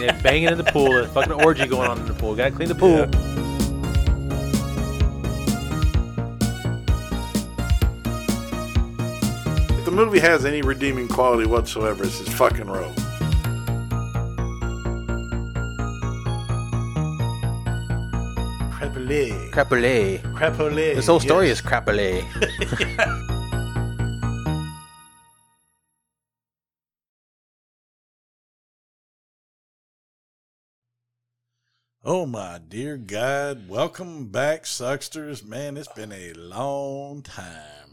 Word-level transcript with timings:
So 0.00 0.06
yeah, 0.06 0.12
and 0.12 0.24
they're 0.24 0.32
banging 0.32 0.48
in 0.48 0.56
the 0.56 0.64
pool. 0.64 0.92
There's 0.92 1.10
fucking 1.12 1.32
orgy 1.32 1.66
going 1.66 1.90
on 1.90 1.98
in 1.98 2.06
the 2.06 2.14
pool. 2.14 2.34
Gotta 2.34 2.52
clean 2.52 2.68
the 2.68 2.74
pool. 2.74 3.02
If 9.78 9.84
the 9.84 9.90
movie 9.90 10.20
has 10.20 10.46
any 10.46 10.62
redeeming 10.62 11.06
quality 11.06 11.46
whatsoever, 11.46 12.04
it's 12.04 12.18
his 12.18 12.32
fucking 12.32 12.66
role. 12.66 12.94
Crapulé. 18.72 19.50
Crapulé. 19.50 20.22
Crapulé. 20.34 20.94
This 20.94 21.08
whole 21.08 21.20
story 21.20 21.48
yes. 21.48 21.58
is 21.58 21.66
crapulé. 21.66 22.24
Oh 32.12 32.26
my 32.26 32.58
dear 32.68 32.96
God, 32.96 33.68
welcome 33.68 34.26
back, 34.26 34.66
Sucksters. 34.66 35.44
Man, 35.44 35.76
it's 35.76 35.86
been 35.92 36.10
a 36.10 36.32
long 36.32 37.22
time. 37.22 37.86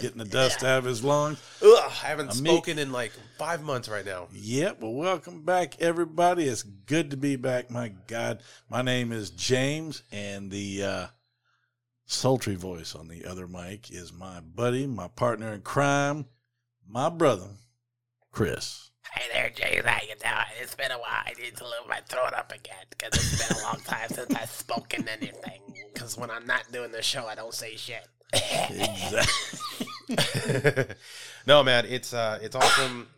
Getting 0.00 0.18
the 0.18 0.24
dust 0.28 0.64
out 0.64 0.78
of 0.78 0.84
his 0.84 1.04
lungs. 1.04 1.40
Ugh, 1.64 1.84
I 1.86 1.88
haven't 1.88 2.30
A 2.30 2.34
spoken 2.34 2.80
in 2.80 2.90
like 2.90 3.12
five 3.38 3.62
months 3.62 3.88
right 3.88 4.04
now. 4.04 4.26
Yep, 4.32 4.80
well, 4.80 4.92
welcome 4.92 5.44
back, 5.44 5.80
everybody. 5.80 6.48
It's 6.48 6.64
good 6.64 7.12
to 7.12 7.16
be 7.16 7.36
back. 7.36 7.70
My 7.70 7.92
God, 8.08 8.42
my 8.68 8.82
name 8.82 9.12
is 9.12 9.30
James, 9.30 10.02
and 10.10 10.50
the 10.50 10.82
uh, 10.82 11.06
sultry 12.06 12.56
voice 12.56 12.96
on 12.96 13.06
the 13.06 13.26
other 13.26 13.46
mic 13.46 13.92
is 13.92 14.12
my 14.12 14.40
buddy, 14.40 14.88
my 14.88 15.06
partner 15.06 15.52
in 15.52 15.60
crime, 15.60 16.26
my 16.88 17.08
brother, 17.08 17.50
Chris. 18.32 18.88
Hey 19.10 19.24
there, 19.32 19.50
James. 19.54 19.84
How 19.84 20.00
you 20.02 20.14
doing? 20.14 20.32
It's 20.60 20.74
been 20.74 20.90
a 20.90 20.98
while. 20.98 21.22
I 21.26 21.32
need 21.40 21.56
to 21.56 21.64
lift 21.64 21.88
my 21.88 22.00
throat 22.08 22.32
up 22.36 22.52
again 22.52 22.84
because 22.90 23.10
it's 23.14 23.48
been 23.48 23.58
a 23.58 23.62
long 23.62 23.80
time 23.84 24.08
since 24.08 24.34
I've 24.34 24.50
spoken 24.50 25.06
anything. 25.08 25.60
Because 25.92 26.16
when 26.16 26.30
I'm 26.30 26.46
not 26.46 26.70
doing 26.72 26.92
the 26.92 27.02
show, 27.02 27.26
I 27.26 27.34
don't 27.34 27.52
say 27.54 27.76
shit. 27.76 28.06
Exactly. 28.32 29.58
no, 31.46 31.62
man, 31.62 31.84
it's 31.86 32.14
uh, 32.14 32.38
it's 32.40 32.56
awesome. 32.56 33.08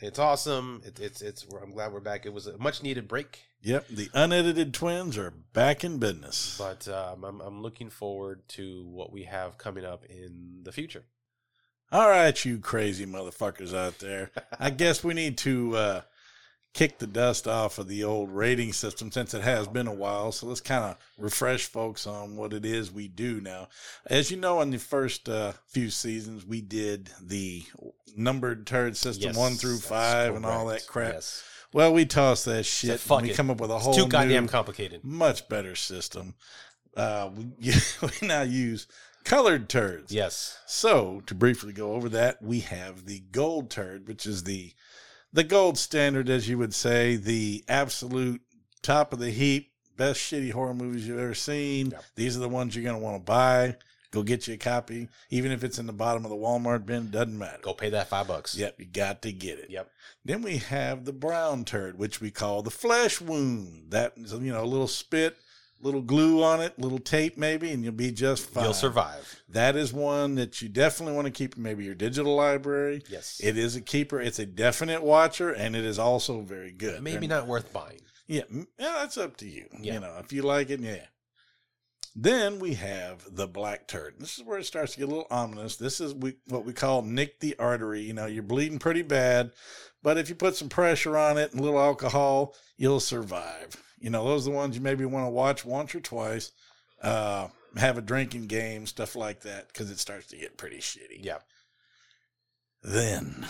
It's 0.00 0.18
awesome. 0.18 0.82
It, 0.84 0.98
it's 1.00 1.22
it's. 1.22 1.46
I'm 1.62 1.72
glad 1.72 1.92
we're 1.92 2.00
back. 2.00 2.26
It 2.26 2.32
was 2.32 2.46
a 2.46 2.58
much 2.58 2.82
needed 2.82 3.06
break, 3.06 3.44
Yep, 3.62 3.88
the 3.88 4.08
unedited 4.14 4.74
twins 4.74 5.16
are 5.18 5.30
back 5.52 5.82
in 5.84 5.98
business. 5.98 6.56
but 6.58 6.86
um, 6.88 7.24
I'm 7.24 7.40
I'm 7.40 7.62
looking 7.62 7.90
forward 7.90 8.46
to 8.50 8.84
what 8.86 9.12
we 9.12 9.24
have 9.24 9.58
coming 9.58 9.84
up 9.84 10.04
in 10.04 10.60
the 10.62 10.72
future. 10.72 11.04
All 11.92 12.08
right, 12.08 12.44
you 12.44 12.58
crazy 12.58 13.06
motherfuckers 13.06 13.72
out 13.74 13.98
there. 14.00 14.30
I 14.58 14.70
guess 14.70 15.04
we 15.04 15.14
need 15.14 15.38
to 15.38 15.76
uh, 15.76 16.00
kick 16.74 16.98
the 16.98 17.06
dust 17.06 17.46
off 17.46 17.78
of 17.78 17.86
the 17.86 18.02
old 18.02 18.30
rating 18.32 18.72
system 18.72 19.12
since 19.12 19.34
it 19.34 19.42
has 19.42 19.68
been 19.68 19.86
a 19.86 19.94
while. 19.94 20.32
So 20.32 20.46
let's 20.46 20.60
kind 20.60 20.84
of 20.84 20.96
refresh 21.16 21.66
folks 21.66 22.06
on 22.06 22.36
what 22.36 22.52
it 22.52 22.64
is 22.64 22.90
we 22.90 23.06
do 23.06 23.40
now. 23.40 23.68
As 24.06 24.30
you 24.32 24.36
know, 24.36 24.60
in 24.62 24.70
the 24.70 24.78
first 24.78 25.28
uh, 25.28 25.52
few 25.68 25.90
seasons, 25.90 26.44
we 26.44 26.60
did 26.60 27.10
the 27.22 27.62
numbered 28.16 28.66
turd 28.66 28.96
system 28.96 29.28
Yes, 29.28 29.36
one 29.36 29.52
through 29.54 29.78
five 29.78 30.34
and 30.34 30.44
all 30.44 30.66
that 30.66 30.86
crap. 30.88 31.14
Yes. 31.14 31.44
Well, 31.72 31.92
we 31.94 32.04
toss 32.04 32.44
that 32.44 32.64
shit. 32.64 33.00
and 33.10 33.22
we 33.22 33.30
it. 33.30 33.36
come 33.36 33.50
up 33.50 33.60
with 33.60 33.70
a 33.70 33.78
whole 33.78 33.92
It's 33.92 34.02
too 34.02 34.08
goddamn 34.08 34.44
new, 34.44 34.50
complicated. 34.50 35.04
much 35.04 35.48
better 35.48 35.76
system. 35.76 36.34
Uh, 36.96 37.30
we, 37.36 37.46
we 38.02 38.26
now 38.26 38.42
use 38.42 38.86
colored 39.26 39.68
turds. 39.68 40.12
Yes. 40.12 40.58
So 40.66 41.20
to 41.26 41.34
briefly 41.34 41.72
go 41.72 41.92
over 41.92 42.08
that, 42.10 42.42
we 42.42 42.60
have 42.60 43.04
the 43.04 43.20
gold 43.32 43.70
turd, 43.70 44.08
which 44.08 44.24
is 44.24 44.44
the 44.44 44.72
the 45.32 45.44
gold 45.44 45.76
standard, 45.76 46.30
as 46.30 46.48
you 46.48 46.56
would 46.56 46.72
say, 46.72 47.16
the 47.16 47.64
absolute 47.68 48.40
top 48.80 49.12
of 49.12 49.18
the 49.18 49.30
heap, 49.30 49.72
best 49.96 50.20
shitty 50.20 50.52
horror 50.52 50.72
movies 50.72 51.06
you've 51.06 51.18
ever 51.18 51.34
seen. 51.34 51.90
Yep. 51.90 52.04
These 52.14 52.36
are 52.36 52.40
the 52.40 52.48
ones 52.48 52.74
you're 52.74 52.84
gonna 52.84 52.98
want 52.98 53.16
to 53.16 53.30
buy. 53.30 53.76
Go 54.12 54.22
get 54.22 54.46
you 54.46 54.54
a 54.54 54.56
copy, 54.56 55.08
even 55.28 55.52
if 55.52 55.62
it's 55.62 55.78
in 55.78 55.86
the 55.86 55.92
bottom 55.92 56.24
of 56.24 56.30
the 56.30 56.36
Walmart 56.36 56.86
bin. 56.86 57.10
Doesn't 57.10 57.36
matter. 57.36 57.58
Go 57.60 57.74
pay 57.74 57.90
that 57.90 58.08
five 58.08 58.28
bucks. 58.28 58.56
Yep, 58.56 58.76
you 58.78 58.86
got 58.86 59.20
to 59.22 59.32
get 59.32 59.58
it. 59.58 59.68
Yep. 59.68 59.90
Then 60.24 60.42
we 60.42 60.58
have 60.58 61.04
the 61.04 61.12
brown 61.12 61.64
turd, 61.64 61.98
which 61.98 62.20
we 62.20 62.30
call 62.30 62.62
the 62.62 62.70
flesh 62.70 63.20
wound. 63.20 63.90
That 63.90 64.14
is, 64.16 64.32
you 64.32 64.52
know, 64.52 64.62
a 64.62 64.64
little 64.64 64.88
spit, 64.88 65.36
little 65.80 66.02
glue 66.02 66.42
on 66.42 66.60
it, 66.60 66.78
little 66.78 66.98
tape 66.98 67.36
maybe, 67.36 67.70
and 67.70 67.84
you'll 67.84 67.92
be 67.92 68.10
just 68.10 68.50
fine. 68.50 68.64
You'll 68.64 68.74
survive. 68.74 69.42
That 69.48 69.76
is 69.76 69.92
one 69.92 70.34
that 70.36 70.60
you 70.62 70.68
definitely 70.68 71.14
want 71.14 71.26
to 71.26 71.30
keep 71.30 71.56
maybe 71.56 71.84
your 71.84 71.94
digital 71.94 72.34
library. 72.34 73.02
Yes. 73.08 73.40
It 73.42 73.56
is 73.56 73.76
a 73.76 73.80
keeper. 73.80 74.20
It's 74.20 74.38
a 74.38 74.46
definite 74.46 75.02
watcher, 75.02 75.50
and 75.50 75.76
it 75.76 75.84
is 75.84 75.98
also 75.98 76.40
very 76.40 76.72
good. 76.72 77.02
Maybe 77.02 77.26
And- 77.26 77.28
not 77.28 77.46
worth 77.46 77.72
buying. 77.72 78.00
Yeah, 78.26 78.42
yeah, 78.50 78.66
that's 78.78 79.18
up 79.18 79.36
to 79.36 79.48
you. 79.48 79.66
Yeah. 79.80 79.94
You 79.94 80.00
know, 80.00 80.16
if 80.18 80.32
you 80.32 80.42
like 80.42 80.70
it, 80.70 80.80
yeah. 80.80 81.04
Then 82.18 82.58
we 82.58 82.74
have 82.74 83.24
the 83.36 83.46
black 83.46 83.86
turd. 83.86 84.14
This 84.18 84.38
is 84.38 84.44
where 84.44 84.58
it 84.58 84.64
starts 84.64 84.94
to 84.94 84.98
get 85.00 85.04
a 85.04 85.10
little 85.10 85.26
ominous. 85.30 85.76
This 85.76 86.00
is 86.00 86.14
we, 86.14 86.36
what 86.48 86.64
we 86.64 86.72
call 86.72 87.02
nick 87.02 87.40
the 87.40 87.54
artery. 87.58 88.00
You 88.00 88.14
know, 88.14 88.24
you're 88.26 88.42
bleeding 88.42 88.78
pretty 88.78 89.02
bad, 89.02 89.52
but 90.02 90.16
if 90.16 90.28
you 90.30 90.34
put 90.34 90.56
some 90.56 90.70
pressure 90.70 91.16
on 91.16 91.36
it 91.36 91.52
and 91.52 91.60
a 91.60 91.62
little 91.62 91.78
alcohol, 91.78 92.54
you'll 92.78 93.00
survive. 93.00 93.76
You 93.98 94.10
know, 94.10 94.24
those 94.24 94.46
are 94.46 94.50
the 94.50 94.56
ones 94.56 94.76
you 94.76 94.82
maybe 94.82 95.04
want 95.04 95.26
to 95.26 95.30
watch 95.30 95.64
once 95.64 95.94
or 95.94 96.00
twice. 96.00 96.52
Uh, 97.02 97.48
have 97.76 97.98
a 97.98 98.02
drinking 98.02 98.46
game, 98.46 98.86
stuff 98.86 99.16
like 99.16 99.40
that, 99.42 99.68
because 99.68 99.90
it 99.90 99.98
starts 99.98 100.26
to 100.28 100.36
get 100.36 100.56
pretty 100.56 100.78
shitty. 100.78 101.22
Yeah. 101.24 101.38
Then 102.82 103.46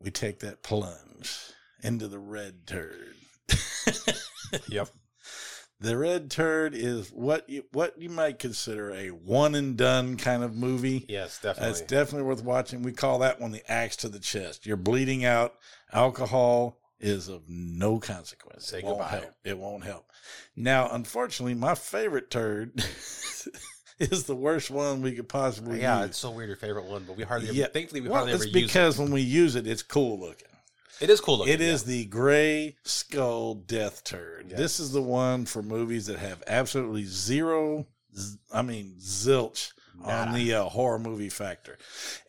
we 0.00 0.10
take 0.10 0.40
that 0.40 0.62
plunge 0.62 1.36
into 1.82 2.08
the 2.08 2.18
red 2.18 2.66
turd. 2.66 3.14
Yep. 4.68 4.88
The 5.80 5.96
red 5.96 6.30
turd 6.30 6.74
is 6.74 7.10
what 7.10 7.48
you 7.48 7.64
what 7.70 8.00
you 8.00 8.08
might 8.08 8.38
consider 8.38 8.92
a 8.92 9.08
one 9.10 9.54
and 9.54 9.76
done 9.76 10.16
kind 10.16 10.42
of 10.42 10.56
movie. 10.56 11.04
Yes, 11.08 11.38
That's 11.38 11.58
definitely. 11.58 11.86
definitely 11.86 12.22
worth 12.28 12.42
watching. 12.44 12.82
We 12.82 12.92
call 12.92 13.20
that 13.20 13.40
one 13.40 13.52
the 13.52 13.70
axe 13.70 13.96
to 13.98 14.08
the 14.08 14.18
chest. 14.18 14.66
You're 14.66 14.76
bleeding 14.76 15.24
out. 15.24 15.54
Alcohol 15.92 16.78
is 17.00 17.28
of 17.28 17.42
no 17.48 17.98
consequence. 17.98 18.66
Say 18.66 18.78
it 18.78 18.84
won't 18.84 18.98
goodbye. 18.98 19.10
help. 19.16 19.34
It 19.44 19.58
won't 19.58 19.84
help. 19.84 20.10
Now, 20.56 20.88
unfortunately, 20.90 21.54
my 21.54 21.74
favorite 21.74 22.30
turd 22.30 22.72
is 23.98 24.24
the 24.24 24.34
worst 24.36 24.70
one 24.70 25.02
we 25.02 25.12
could 25.12 25.28
possibly 25.28 25.80
yeah, 25.80 26.00
use. 26.00 26.10
it's 26.10 26.18
so 26.18 26.30
weird. 26.30 26.48
Your 26.48 26.56
favorite 26.56 26.86
one, 26.86 27.04
but 27.04 27.16
we 27.16 27.24
hardly. 27.24 27.48
Ever, 27.48 27.56
Yeah. 27.58 27.66
Thankfully, 27.68 28.00
we 28.00 28.08
Well, 28.08 28.18
hardly 28.18 28.34
it's 28.34 28.44
ever 28.46 28.58
use 28.58 28.66
because 28.66 28.98
when 28.98 29.10
we 29.10 29.20
use 29.22 29.54
it, 29.56 29.66
it's 29.66 29.82
cool 29.82 30.18
looking. 30.18 30.48
it. 31.00 31.04
It 31.04 31.10
is 31.10 31.20
cool 31.20 31.38
looking. 31.38 31.54
It 31.54 31.60
is 31.60 31.84
the 31.84 32.04
gray 32.06 32.76
skull 32.82 33.54
death 33.54 34.02
turd. 34.04 34.46
Yes. 34.50 34.58
This 34.58 34.80
is 34.80 34.92
the 34.92 35.02
one 35.02 35.46
for 35.46 35.62
movies 35.62 36.06
that 36.06 36.18
have 36.18 36.42
absolutely 36.48 37.04
zero, 37.04 37.86
I 38.52 38.62
mean, 38.62 38.96
zilch 39.00 39.72
on 40.04 40.32
the 40.34 40.54
uh, 40.54 40.64
horror 40.64 40.98
movie 40.98 41.28
factor. 41.28 41.76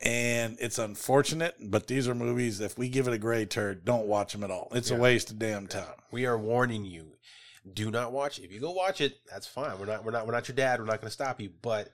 And 0.02 0.58
it's 0.60 0.78
unfortunate, 0.78 1.56
but 1.62 1.88
these 1.88 2.08
are 2.08 2.16
movies, 2.16 2.60
if 2.62 2.78
we 2.78 2.90
give 2.90 3.08
it 3.08 3.14
a 3.14 3.18
gray 3.18 3.46
turd, 3.46 3.86
don't 3.86 4.08
watch 4.08 4.34
them 4.34 4.44
at 4.44 4.52
all. 4.52 4.70
It's 4.74 4.90
Yeah. 4.92 4.98
a 4.98 5.00
waste 5.00 5.32
of 5.32 5.40
damn 5.40 5.68
time. 5.68 5.86
We 6.12 6.26
are 6.26 6.38
warning 6.38 6.86
you. 6.86 7.14
Do 7.72 7.92
not 7.92 8.12
watch. 8.12 8.40
it. 8.40 8.46
If 8.46 8.52
you 8.52 8.60
go 8.60 8.72
watch 8.72 9.02
it, 9.02 9.20
that's 9.30 9.46
fine. 9.46 9.78
We're 9.80 9.86
not. 9.86 10.04
We're 10.04 10.12
not. 10.12 10.26
We're 10.26 10.34
not 10.34 10.48
your 10.48 10.56
dad. 10.56 10.80
We're 10.80 10.86
not 10.86 11.02
going 11.02 11.10
to 11.10 11.14
stop 11.14 11.40
you. 11.42 11.52
But 11.62 11.90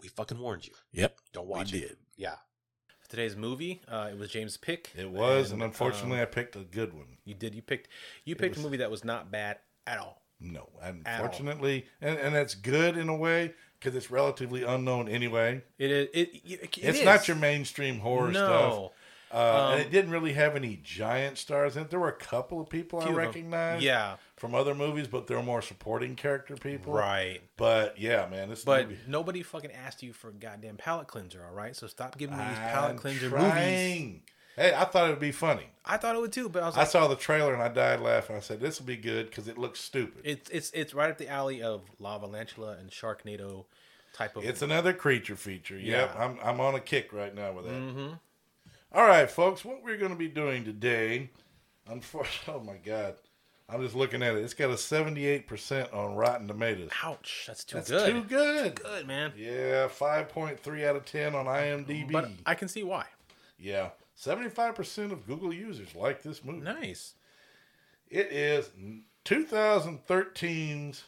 we 0.00 0.08
fucking 0.08 0.38
warned 0.38 0.66
you. 0.66 0.74
Yep. 0.92 1.16
Don't 1.32 1.48
watch 1.48 1.72
we 1.72 1.78
it. 1.78 1.88
did. 1.88 1.96
Yeah. 2.16 2.34
Today's 3.08 3.36
movie, 3.36 3.82
uh, 3.88 4.08
it 4.10 4.18
was 4.18 4.30
James' 4.30 4.56
pick. 4.56 4.90
It 4.96 5.10
was, 5.10 5.50
and, 5.50 5.60
And, 5.60 5.70
unfortunately, 5.70 6.16
um, 6.18 6.22
I 6.22 6.24
picked 6.26 6.56
a 6.56 6.60
good 6.60 6.94
one. 6.94 7.18
You 7.24 7.34
did. 7.34 7.54
You 7.54 7.60
picked. 7.62 7.88
You 8.24 8.36
picked 8.36 8.56
was- 8.56 8.64
a 8.64 8.66
movie 8.66 8.78
that 8.78 8.90
was 8.90 9.04
not 9.04 9.30
bad 9.30 9.58
at 9.86 9.98
all. 9.98 10.22
No, 10.40 10.60
all. 10.60 10.80
unfortunately, 10.82 11.86
and, 12.00 12.18
and 12.18 12.34
that's 12.34 12.54
good 12.54 12.96
in 12.96 13.08
a 13.08 13.16
way 13.16 13.54
because 13.82 13.96
it's 13.96 14.10
relatively 14.10 14.62
unknown 14.62 15.08
anyway. 15.08 15.62
It 15.78 15.90
is. 15.90 16.08
It, 16.14 16.34
it, 16.34 16.40
it 16.62 16.78
It's 16.78 16.98
is. 17.00 17.04
not 17.04 17.26
your 17.26 17.36
mainstream 17.36 17.98
horror 18.00 18.32
stuff. 18.32 18.48
no. 18.74 18.92
Uh, 19.34 19.70
and 19.72 19.80
Um, 19.80 19.86
it 19.86 19.90
didn't 19.90 20.10
really 20.10 20.34
have 20.34 20.56
any 20.56 20.78
giant 20.84 21.38
stars 21.38 21.74
in 21.78 21.84
it. 21.84 21.90
There 21.90 21.98
were 21.98 22.10
a 22.10 22.12
couple 22.12 22.60
of 22.60 22.68
people 22.68 23.00
I 23.00 23.04
Few 23.04 23.12
of 23.12 23.18
'em. 23.18 23.26
recognized 23.28 23.82
Yeah. 23.82 24.16
from 24.36 24.54
other 24.54 24.74
movies, 24.74 25.06
but 25.08 25.26
they're 25.26 25.42
more 25.42 25.62
supporting 25.62 26.16
character 26.16 26.54
people. 26.54 26.92
Right. 26.92 27.40
But 27.56 27.98
yeah, 27.98 28.26
man, 28.28 28.50
this 28.50 28.62
But 28.62 28.88
movie. 28.90 29.00
nobody 29.06 29.42
fucking 29.42 29.72
asked 29.72 30.02
you 30.02 30.12
for 30.12 30.28
a 30.28 30.32
goddamn 30.34 30.76
palate 30.76 31.06
cleanser, 31.08 31.42
all 31.46 31.54
right? 31.54 31.74
So 31.74 31.86
stop 31.86 32.18
giving 32.18 32.36
me 32.36 32.44
these 32.44 32.58
I'm 32.58 32.62
palate 32.68 32.96
cleanser 32.98 33.30
movies. 33.30 34.20
Hey, 34.56 34.74
I 34.74 34.84
thought 34.84 35.06
it 35.06 35.10
would 35.10 35.18
be 35.20 35.32
funny. 35.32 35.66
I 35.84 35.96
thought 35.96 36.14
it 36.14 36.20
would 36.20 36.32
too, 36.32 36.48
but 36.48 36.62
I 36.62 36.66
was 36.66 36.76
I 36.76 36.84
saw 36.84 37.08
the 37.08 37.16
trailer 37.16 37.54
and 37.54 37.62
I 37.62 37.68
died 37.68 38.00
laughing. 38.00 38.36
I 38.36 38.40
said, 38.40 38.60
"This 38.60 38.78
will 38.78 38.86
be 38.86 38.96
good 38.96 39.26
because 39.26 39.48
it 39.48 39.56
looks 39.58 39.80
stupid." 39.80 40.22
it's 40.24 40.48
it's 40.50 40.70
it's 40.72 40.94
right 40.94 41.10
up 41.10 41.18
the 41.18 41.28
alley 41.28 41.62
of 41.62 41.82
Lavalantula 42.00 42.78
and 42.78 42.90
Sharknado 42.90 43.64
type 44.12 44.36
of. 44.36 44.44
It's 44.44 44.62
another 44.62 44.92
creature 44.92 45.36
feature. 45.36 45.78
Yep, 45.78 46.12
Yeah. 46.14 46.22
I'm 46.24 46.38
I'm 46.42 46.60
on 46.60 46.74
a 46.74 46.80
kick 46.80 47.12
right 47.12 47.34
now 47.34 47.52
with 47.52 47.64
that. 47.66 47.72
hmm 47.72 48.08
All 48.92 49.06
right, 49.06 49.28
folks, 49.30 49.64
what 49.64 49.82
we're 49.82 49.96
going 49.96 50.12
to 50.12 50.18
be 50.18 50.28
doing 50.28 50.64
today, 50.64 51.30
unfortunately, 51.88 52.54
oh 52.54 52.64
my 52.64 52.76
God, 52.76 53.14
I'm 53.68 53.82
just 53.82 53.94
looking 53.96 54.22
at 54.22 54.36
it. 54.36 54.44
It's 54.44 54.52
got 54.54 54.70
a 54.70 54.74
78% 54.74 55.94
on 55.94 56.14
Rotten 56.14 56.46
Tomatoes. 56.46 56.90
Ouch, 57.02 57.44
that's 57.46 57.64
too 57.64 57.76
That's 57.76 57.88
good. 57.90 58.12
too 58.12 58.22
good. 58.28 58.74
good, 58.82 59.06
man. 59.08 59.32
Yeah, 59.36 59.88
5.3 59.88 60.84
out 60.84 60.96
of 60.96 61.04
10 61.06 61.34
on 61.34 61.46
IMDb. 61.46 62.12
But 62.12 62.28
I 62.44 62.54
can 62.54 62.68
see 62.68 62.82
why. 62.82 63.06
yeah. 63.58 63.88
75% 64.24 65.10
of 65.12 65.26
Google 65.26 65.52
users 65.52 65.94
like 65.94 66.22
this 66.22 66.44
movie. 66.44 66.60
Nice. 66.60 67.14
It 68.08 68.26
is 68.30 68.70
2013's 69.24 71.04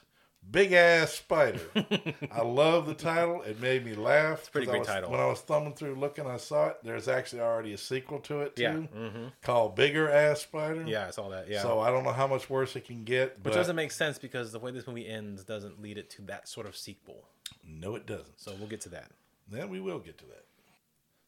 Big 0.50 0.72
Ass 0.72 1.12
Spider. 1.12 1.60
I 2.32 2.42
love 2.42 2.86
the 2.86 2.94
title. 2.94 3.42
It 3.42 3.60
made 3.60 3.84
me 3.84 3.94
laugh. 3.94 4.40
It's 4.40 4.48
pretty 4.48 4.66
great 4.66 4.84
title. 4.84 5.10
When 5.10 5.20
I 5.20 5.26
was 5.26 5.40
thumbing 5.40 5.74
through 5.74 5.94
looking, 5.94 6.26
I 6.26 6.36
saw 6.36 6.68
it. 6.68 6.78
There's 6.82 7.08
actually 7.08 7.40
already 7.42 7.72
a 7.72 7.78
sequel 7.78 8.18
to 8.20 8.40
it, 8.40 8.56
too, 8.56 8.62
Yeah. 8.62 8.74
hmm 8.76 9.26
called 9.42 9.74
Bigger 9.76 10.10
Ass 10.10 10.42
Spider. 10.42 10.84
Yeah, 10.86 11.06
I 11.06 11.10
saw 11.10 11.28
that. 11.30 11.48
Yeah. 11.48 11.62
So 11.62 11.80
I 11.80 11.90
don't 11.90 12.04
know 12.04 12.12
how 12.12 12.26
much 12.26 12.50
worse 12.50 12.76
it 12.76 12.86
can 12.86 13.04
get. 13.04 13.42
But 13.42 13.50
Which 13.50 13.56
doesn't 13.58 13.76
make 13.76 13.92
sense 13.92 14.18
because 14.18 14.52
the 14.52 14.58
way 14.58 14.70
this 14.70 14.86
movie 14.86 15.08
ends 15.08 15.44
doesn't 15.44 15.80
lead 15.80 15.98
it 15.98 16.10
to 16.10 16.22
that 16.22 16.48
sort 16.48 16.66
of 16.66 16.76
sequel. 16.76 17.28
No, 17.66 17.94
it 17.94 18.06
doesn't. 18.06 18.38
So 18.40 18.54
we'll 18.58 18.68
get 18.68 18.80
to 18.82 18.88
that. 18.90 19.10
Then 19.48 19.70
we 19.70 19.80
will 19.80 19.98
get 19.98 20.18
to 20.18 20.24
that. 20.26 20.44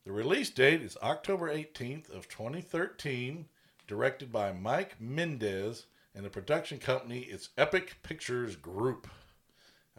The 0.07 0.13
release 0.13 0.51
date 0.51 0.83
is 0.83 0.97
October 1.03 1.53
18th 1.53 2.15
of 2.15 2.29
2013, 2.29 3.47
directed 3.89 4.31
by 4.31 4.53
Mike 4.53 5.01
Mendez, 5.01 5.87
and 6.15 6.25
the 6.25 6.31
production 6.31 6.79
company 6.79 7.21
is 7.21 7.49
Epic 7.59 7.97
Pictures 8.05 8.55
Group. 8.55 9.09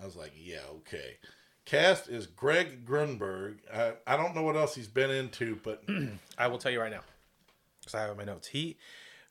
I 0.01 0.06
was 0.06 0.15
like, 0.15 0.31
yeah, 0.36 0.62
okay. 0.77 1.18
Cast 1.65 2.07
is 2.07 2.25
Greg 2.25 2.86
Grunberg. 2.86 3.57
I, 3.74 3.94
I 4.07 4.15
don't 4.15 4.33
know 4.33 4.44
what 4.44 4.56
else 4.56 4.75
he's 4.75 4.88
been 4.88 5.12
into, 5.12 5.59
but 5.62 5.83
I 6.38 6.48
will 6.48 6.57
tell 6.57 6.71
you 6.71 6.80
right 6.80 6.92
now, 6.92 7.01
because 7.81 7.94
I 7.94 8.00
have 8.00 8.09
it 8.09 8.12
in 8.13 8.18
my 8.18 8.24
notes. 8.24 8.48
He, 8.48 8.77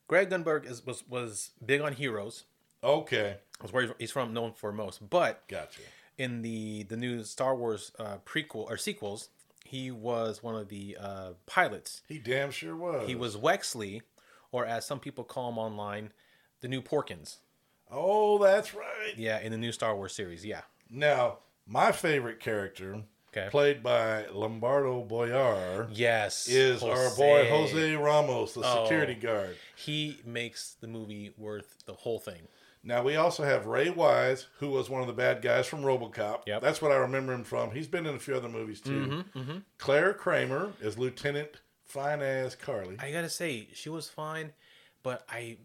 Greg 0.08 0.28
Grunberg, 0.28 0.70
is 0.70 0.84
was 0.84 1.08
was 1.08 1.52
big 1.64 1.80
on 1.80 1.94
Heroes. 1.94 2.44
okay, 2.84 3.38
That's 3.60 3.72
where 3.72 3.84
he's- 3.84 3.96
he's 3.98 4.10
from, 4.10 4.34
known 4.34 4.52
for 4.52 4.70
most. 4.72 5.08
But 5.08 5.48
gotcha. 5.48 5.80
in 6.18 6.42
the 6.42 6.82
the 6.82 6.98
new 6.98 7.24
Star 7.24 7.56
Wars 7.56 7.90
uh, 7.98 8.18
prequel 8.26 8.68
or 8.70 8.76
sequels, 8.76 9.30
he 9.66 9.90
was 9.90 10.42
one 10.42 10.54
of 10.54 10.68
the 10.68 10.96
uh, 11.00 11.30
pilots. 11.46 12.02
He 12.08 12.18
damn 12.18 12.50
sure 12.50 12.76
was. 12.76 13.06
He 13.08 13.14
was 13.14 13.36
Wexley, 13.36 14.02
or 14.52 14.64
as 14.66 14.86
some 14.86 15.00
people 15.00 15.24
call 15.24 15.50
him 15.50 15.58
online, 15.58 16.12
the 16.60 16.68
new 16.68 16.80
Porkins. 16.80 17.36
Oh, 17.90 18.38
that's 18.38 18.74
right. 18.74 19.14
Yeah, 19.16 19.38
in 19.40 19.52
the 19.52 19.58
new 19.58 19.72
Star 19.72 19.94
Wars 19.94 20.12
series. 20.14 20.44
Yeah. 20.44 20.62
Now, 20.90 21.38
my 21.66 21.92
favorite 21.92 22.40
character, 22.40 23.02
Okay. 23.36 23.48
played 23.50 23.82
by 23.82 24.26
Lombardo 24.28 25.02
Boyar, 25.04 25.88
Yes. 25.92 26.48
is 26.48 26.82
our 26.82 27.14
boy 27.16 27.48
Jose 27.50 27.94
Ramos, 27.96 28.54
the 28.54 28.62
Oh. 28.64 28.84
security 28.84 29.14
guard. 29.14 29.56
He 29.76 30.20
makes 30.24 30.74
the 30.80 30.86
movie 30.86 31.32
worth 31.36 31.84
the 31.86 31.92
whole 31.94 32.18
thing. 32.18 32.48
Now 32.86 33.02
we 33.02 33.16
also 33.16 33.42
have 33.42 33.66
Ray 33.66 33.90
Wise, 33.90 34.46
who 34.60 34.70
was 34.70 34.88
one 34.88 35.00
of 35.00 35.08
the 35.08 35.12
bad 35.12 35.42
guys 35.42 35.66
from 35.66 35.82
RoboCop. 35.82 36.42
Yep. 36.46 36.62
That's 36.62 36.80
what 36.80 36.92
I 36.92 36.96
remember 36.96 37.32
him 37.32 37.42
from. 37.42 37.72
He's 37.72 37.88
been 37.88 38.06
in 38.06 38.14
a 38.14 38.18
few 38.18 38.34
other 38.36 38.48
movies 38.48 38.80
too. 38.80 39.24
Mm-hmm, 39.34 39.58
Claire 39.78 40.14
Kramer 40.14 40.72
is 40.80 40.96
Lieutenant 40.96 41.50
Fine 41.84 42.22
As 42.22 42.54
Carly. 42.54 42.96
I 43.00 43.10
gotta 43.10 43.28
say, 43.28 43.68
she 43.72 43.88
was 43.88 44.08
fine, 44.08 44.52
but 45.02 45.26
I, 45.28 45.56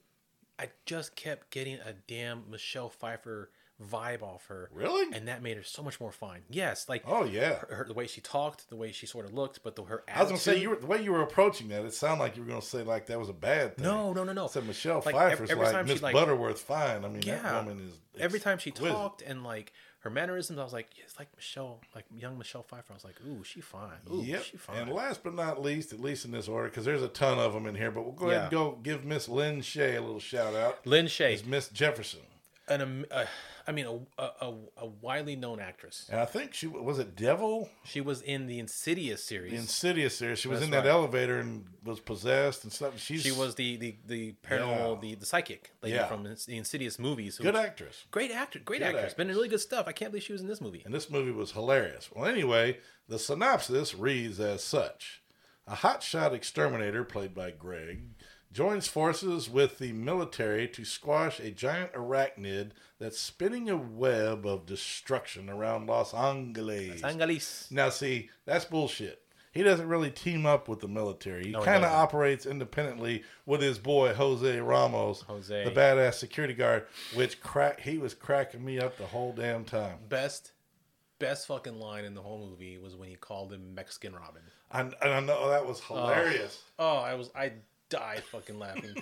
I 0.58 0.70
just 0.86 1.16
kept 1.16 1.52
getting 1.52 1.76
a 1.76 1.94
damn 2.08 2.50
Michelle 2.50 2.90
Pfeiffer 2.90 3.52
vibe 3.82 4.22
off 4.22 4.46
her. 4.48 4.70
Really? 4.74 5.16
And 5.16 5.28
that 5.28 5.42
made 5.42 5.58
her 5.58 5.64
so 5.64 5.82
much 5.82 6.00
more 6.00 6.12
fine. 6.12 6.42
Yes, 6.50 6.88
like 6.88 7.04
Oh 7.08 7.24
yeah. 7.26 7.56
her, 7.56 7.76
her- 7.76 7.86
the 7.88 7.94
way 7.94 8.08
she 8.08 8.22
talked, 8.22 8.70
the 8.70 8.76
way 8.76 8.92
she 8.92 9.06
sort 9.06 9.26
of 9.26 9.34
looked, 9.34 9.64
but 9.64 9.76
the 9.76 9.84
her 9.84 10.04
attitude. 10.08 10.18
I 10.18 10.22
was 10.24 10.30
gonna 10.32 10.40
say 10.40 10.62
you 10.62 10.70
were, 10.72 10.76
the 10.76 10.86
way 10.88 11.02
you 11.02 11.12
were 11.12 11.22
approaching 11.22 11.68
that. 11.70 11.84
It 11.86 11.94
sounded 11.94 12.24
like 12.24 12.36
you 12.38 12.44
were 12.44 12.50
gonna 12.50 12.62
say 12.62 12.84
like 12.84 13.08
that 13.08 13.20
was 13.20 13.30
a 13.30 13.34
bad 13.34 13.76
thing. 13.78 13.86
No, 13.86 14.14
no, 14.14 14.24
no, 14.24 14.34
no. 14.34 14.48
Said 14.48 14.66
Michelle 14.68 15.02
Like, 15.06 15.16
Pfeiffer's 15.16 15.50
every 15.50 15.66
like 15.66 15.86
Miss 15.86 16.02
like- 16.02 16.14
Butterworth 16.14 16.60
fine. 16.60 17.04
I 17.06 17.08
mean 17.08 17.24
Yeah. 17.24 17.42
that 17.42 17.66
woman 17.66 17.88
is 17.88 17.98
Every 18.20 18.40
time 18.40 18.58
she 18.58 18.70
exquisite. 18.72 18.94
talked 18.94 19.22
and 19.22 19.44
like 19.44 19.72
her 20.02 20.10
mannerisms, 20.10 20.58
I 20.58 20.64
was 20.64 20.74
like, 20.74 20.88
it's 20.98 21.20
like 21.20 21.28
Michelle, 21.36 21.80
like 21.94 22.06
young 22.12 22.36
Michelle 22.38 22.64
Pfeiffer. 22.64 22.92
I 22.92 22.96
was 22.96 23.04
like, 23.06 23.18
ooh, 23.26 23.44
she 23.44 23.62
fine. 23.62 24.00
Ooh, 24.12 24.24
Yep. 24.24 24.44
she 24.44 24.58
fine. 24.58 24.78
And 24.78 24.92
last 24.92 25.24
but 25.24 25.36
not 25.36 25.62
least, 25.62 25.94
at 25.94 26.00
least 26.00 26.26
in 26.26 26.32
this 26.32 26.48
order, 26.48 26.70
because 26.70 26.86
there's 26.86 27.04
a 27.04 27.08
ton 27.08 27.38
of 27.38 27.54
them 27.54 27.68
in 27.68 27.76
here, 27.76 27.92
but 27.92 28.02
we'll 28.04 28.12
go 28.14 28.30
ahead 28.32 28.42
and 28.44 28.52
go 28.52 28.80
give 28.82 29.06
Miss 29.06 29.30
Lin 29.30 29.62
Shaye 29.62 29.98
a 29.98 30.02
little 30.02 30.20
shout 30.20 30.56
out. 30.56 30.86
Lin 30.88 31.06
Shaye, 31.06 31.34
Is 31.36 31.46
Miss 31.46 31.70
Jefferson. 31.70 32.22
An, 32.68 33.06
uh, 33.12 33.26
I 33.68 33.72
mean, 33.72 33.86
a, 34.18 34.24
a, 34.24 34.54
a, 34.78 34.86
widely 34.86 35.36
known 35.36 35.60
actress. 35.60 36.08
And 36.12 36.20
I 36.20 36.26
think 36.26 36.54
she 36.54 36.68
was 36.68 37.00
it 37.00 37.16
Devil? 37.16 37.70
She 37.84 38.02
was 38.02 38.22
in 38.22 38.48
the 38.48 38.60
Insidious 38.60 39.24
series. 39.24 39.52
The 39.52 39.58
Insidious 39.58 40.18
series. 40.18 40.40
She 40.40 40.48
was 40.48 40.60
That's 40.60 40.66
in 40.68 40.72
that 40.72 40.86
right. 40.86 40.88
elevator 40.94 41.40
and 41.40 41.66
was 41.84 42.00
possessed 42.00 42.64
and 42.64 42.72
stuff. 42.72 43.00
She's 43.00 43.24
she 43.24 43.32
was 43.32 43.56
the 43.56 43.78
the 43.78 43.96
the 44.06 44.36
paranormal, 44.44 44.96
Yeah. 44.96 45.02
the 45.02 45.16
the 45.16 45.26
psychic 45.26 45.72
lady 45.82 45.96
Yeah. 45.96 46.08
from 46.08 46.24
the 46.24 46.38
Insidious 46.56 46.98
movies. 47.00 47.38
good 47.38 47.56
actress. 47.56 48.06
Great 48.12 48.32
actor, 48.32 48.60
great 48.60 48.80
Good 48.80 48.96
actress. 48.96 49.14
Been 49.14 49.30
in 49.30 49.36
really 49.36 49.50
good 49.50 49.60
stuff. 49.62 49.88
I 49.88 49.92
can't 49.92 50.12
believe 50.12 50.24
she 50.24 50.34
was 50.34 50.42
in 50.42 50.48
this 50.48 50.62
movie. 50.62 50.82
And 50.86 50.94
this 50.94 51.10
movie 51.10 51.32
was 51.32 51.52
hilarious. 51.52 52.10
Well, 52.14 52.26
anyway, 52.26 52.78
the 53.08 53.20
synopsis 53.20 53.94
reads 53.96 54.40
as 54.40 54.64
such 54.64 55.22
A 55.68 55.76
hotshot 55.76 56.34
exterminator, 56.34 57.04
played 57.04 57.34
by 57.36 57.52
Greg, 57.52 58.04
joins 58.52 58.88
forces 58.88 59.50
with 59.50 59.78
the 59.80 59.94
military 59.94 60.68
to 60.68 60.84
squash 60.84 61.40
a 61.40 61.52
giant 61.52 61.94
arachnid 61.94 62.72
that's 63.00 63.20
spinning 63.20 63.70
a 63.70 63.78
web 63.78 64.46
of 64.46 64.66
destruction 64.66 65.50
around 65.50 65.88
Los 65.88 66.14
Angeles. 66.14 67.02
Angeles. 67.04 67.68
Now, 67.72 67.90
see, 67.90 68.30
that's 68.46 68.66
bullshit. 68.66 69.20
He 69.54 69.64
doesn't 69.64 69.88
really 69.88 70.12
team 70.12 70.46
up 70.46 70.70
with 70.70 70.80
the 70.80 70.88
military. 70.88 71.46
He 71.46 71.52
No, 71.52 71.62
kind 71.62 71.84
of 71.84 71.92
operates 71.92 72.46
independently 72.46 73.24
with 73.46 73.62
his 73.62 73.78
boy 73.80 74.14
Jose 74.14 74.60
Ramos, 74.62 75.22
Jose. 75.22 75.66
the 75.66 75.72
badass 75.72 76.14
security 76.14 76.54
guard. 76.54 76.86
Which 77.16 77.42
crack 77.42 77.82
he 77.82 77.98
was 77.98 78.14
cracking 78.14 78.64
me 78.64 78.80
up 78.80 78.98
the 78.98 79.06
whole 79.08 79.34
damn 79.34 79.66
time. 79.66 79.98
Best, 80.08 80.54
best 81.20 81.48
fucking 81.48 81.80
line 81.80 82.06
in 82.06 82.14
the 82.14 82.22
whole 82.22 82.48
movie 82.48 82.78
was 82.78 82.96
when 82.96 83.10
he 83.10 83.16
called 83.16 83.52
him 83.52 83.76
Mexican 83.76 84.14
Robin. 84.16 84.42
I, 84.72 84.82
and 84.82 84.96
I 85.04 85.20
know 85.20 85.50
that 85.50 85.66
was 85.66 85.82
hilarious. 85.82 86.62
Oh, 86.80 86.98
I 87.00 87.16
was 87.16 87.30
I 87.36 87.52
died 87.92 88.24
fucking 88.32 88.58
laughing. 88.58 88.96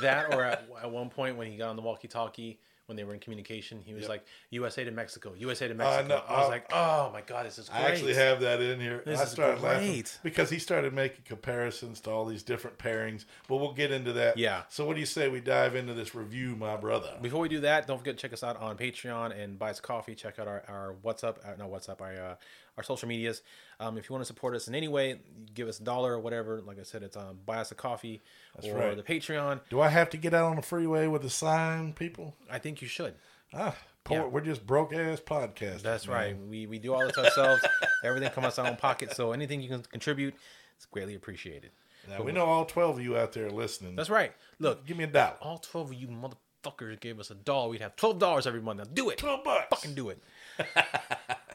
that 0.00 0.32
or 0.32 0.44
at, 0.44 0.68
at 0.80 0.90
one 0.90 1.08
point 1.08 1.36
when 1.36 1.50
he 1.50 1.56
got 1.56 1.70
on 1.70 1.76
the 1.76 1.82
walkie-talkie 1.82 2.60
when 2.86 2.96
they 2.96 3.04
were 3.04 3.14
in 3.14 3.20
communication, 3.20 3.80
he 3.82 3.94
was 3.94 4.08
like 4.08 4.26
USA 4.50 4.84
to 4.84 4.90
Mexico, 4.90 5.32
USA 5.38 5.68
to 5.68 5.74
Mexico. 5.74 6.06
know, 6.06 6.22
I 6.28 6.38
was 6.38 6.46
uh, 6.46 6.50
like, 6.50 6.70
oh 6.72 7.10
my 7.12 7.22
god, 7.22 7.46
this 7.46 7.58
is 7.58 7.70
great. 7.70 7.80
I 7.80 7.90
actually 7.90 8.14
have 8.14 8.40
that 8.40 8.60
in 8.60 8.78
here. 8.78 9.02
This 9.06 9.20
I 9.20 9.22
is 9.22 9.30
started 9.30 9.62
laughing 9.62 9.92
great. 9.92 10.18
because 10.22 10.50
he 10.50 10.58
started 10.58 10.92
making 10.92 11.22
comparisons 11.24 12.00
to 12.00 12.10
all 12.10 12.26
these 12.26 12.42
different 12.42 12.76
pairings. 12.76 13.24
But 13.48 13.56
we'll 13.56 13.72
get 13.72 13.90
into 13.90 14.12
that. 14.14 14.36
Yeah. 14.36 14.62
So 14.68 14.86
what 14.86 14.94
do 14.94 15.00
you 15.00 15.06
say 15.06 15.28
we 15.28 15.40
dive 15.40 15.74
into 15.74 15.94
this 15.94 16.14
review, 16.14 16.56
my 16.56 16.76
brother? 16.76 17.14
Before 17.22 17.40
we 17.40 17.48
do 17.48 17.60
that, 17.60 17.86
don't 17.86 17.98
forget 17.98 18.18
to 18.18 18.20
check 18.20 18.34
us 18.34 18.42
out 18.42 18.60
on 18.60 18.76
Patreon 18.76 19.38
and 19.42 19.58
buy 19.58 19.70
us 19.70 19.80
coffee. 19.80 20.14
Check 20.14 20.38
out 20.38 20.46
our, 20.46 20.62
our 20.68 20.94
what's 21.00 21.24
up, 21.24 21.40
uh, 21.44 21.52
no 21.58 21.66
what's 21.66 21.88
up, 21.88 22.02
our 22.02 22.12
uh, 22.12 22.34
our 22.76 22.82
social 22.82 23.08
medias. 23.08 23.42
Um, 23.80 23.98
if 23.98 24.08
you 24.08 24.12
want 24.14 24.22
to 24.22 24.26
support 24.26 24.54
us 24.54 24.68
in 24.68 24.74
any 24.74 24.88
way, 24.88 25.20
give 25.54 25.68
us 25.68 25.80
a 25.80 25.84
dollar 25.84 26.14
or 26.14 26.20
whatever. 26.20 26.60
Like 26.60 26.78
I 26.78 26.82
said, 26.82 27.02
it's 27.02 27.16
um, 27.16 27.38
buy 27.46 27.56
us 27.58 27.70
a 27.70 27.74
coffee 27.74 28.22
or 28.62 28.74
right. 28.74 28.96
the 28.96 29.02
Patreon. 29.02 29.60
Do 29.70 29.80
I 29.80 29.88
have 29.88 30.10
to 30.10 30.16
get 30.16 30.34
out 30.34 30.46
on 30.46 30.56
the 30.56 30.62
freeway 30.62 31.06
with 31.06 31.24
a 31.24 31.30
sign, 31.30 31.92
people? 31.92 32.34
I 32.50 32.58
think 32.58 32.82
you 32.82 32.88
should. 32.88 33.14
Ah, 33.52 33.76
poor, 34.02 34.18
Yeah. 34.18 34.26
we're 34.26 34.40
just 34.40 34.66
broke 34.66 34.92
ass 34.92 35.20
podcast. 35.20 35.82
That's 35.82 36.06
man. 36.08 36.16
right. 36.16 36.36
We 36.48 36.66
we 36.66 36.78
do 36.78 36.94
all 36.94 37.06
this 37.06 37.16
ourselves. 37.16 37.64
Everything 38.04 38.30
comes 38.30 38.46
out 38.46 38.58
of 38.58 38.64
our 38.64 38.70
own 38.72 38.76
pocket. 38.76 39.14
So 39.14 39.32
anything 39.32 39.60
you 39.62 39.68
can 39.68 39.82
contribute, 39.82 40.34
it's 40.76 40.86
greatly 40.86 41.14
appreciated. 41.14 41.70
Now, 42.08 42.22
we 42.22 42.32
know 42.32 42.44
all 42.44 42.64
twelve 42.66 42.98
of 42.98 43.04
you 43.04 43.16
out 43.16 43.32
there 43.32 43.48
listening. 43.50 43.96
That's 43.96 44.10
right. 44.10 44.32
Look, 44.58 44.84
Give 44.86 44.96
me 44.96 45.04
a 45.04 45.06
dollar. 45.06 45.36
all 45.40 45.58
twelve 45.58 45.90
of 45.90 45.94
you 45.94 46.08
motherfuckers 46.08 47.00
gave 47.00 47.18
us 47.20 47.30
a 47.30 47.34
dollar. 47.34 47.70
We'd 47.70 47.80
have 47.80 47.96
twelve 47.96 48.18
dollars 48.18 48.46
every 48.46 48.60
month. 48.60 48.78
Now 48.78 48.84
do 48.92 49.08
it. 49.10 49.18
Twelve 49.18 49.42
bucks. 49.44 49.68
Fucking 49.70 49.94
do 49.94 50.10
it. 50.10 50.22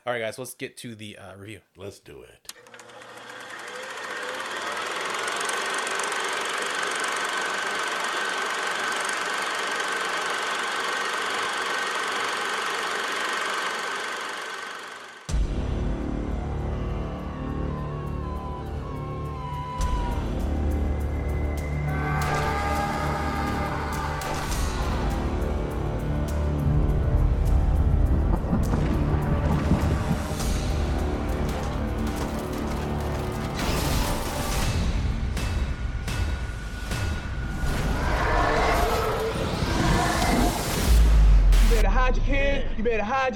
all 0.10 0.14
right, 0.14 0.22
guys. 0.22 0.40
Let's 0.40 0.56
get 0.56 0.76
to 0.78 0.96
the 0.96 1.20
uh, 1.20 1.36
review. 1.36 1.60
Let's 1.78 2.00
do 2.00 2.24
it. 2.24 2.52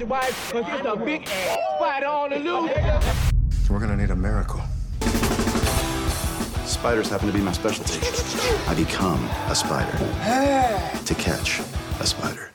your 0.00 0.08
wife, 0.08 0.52
cause 0.52 0.64
it's 0.68 0.86
a 0.86 0.96
big 0.96 1.28
ass 1.28 1.58
spider 1.76 2.06
on 2.06 2.30
the 2.30 2.38
loose. 2.38 3.70
We're 3.70 3.78
gonna 3.78 3.96
need 3.96 4.10
a 4.10 4.16
miracle. 4.16 4.60
Spiders 6.64 7.08
happen 7.08 7.28
to 7.28 7.32
be 7.32 7.40
my 7.40 7.52
specialty. 7.52 8.00
I 8.66 8.74
become 8.74 9.24
a 9.48 9.54
spider 9.54 9.96
to 11.04 11.14
catch 11.14 11.60
a 12.00 12.06
spider. 12.06 12.50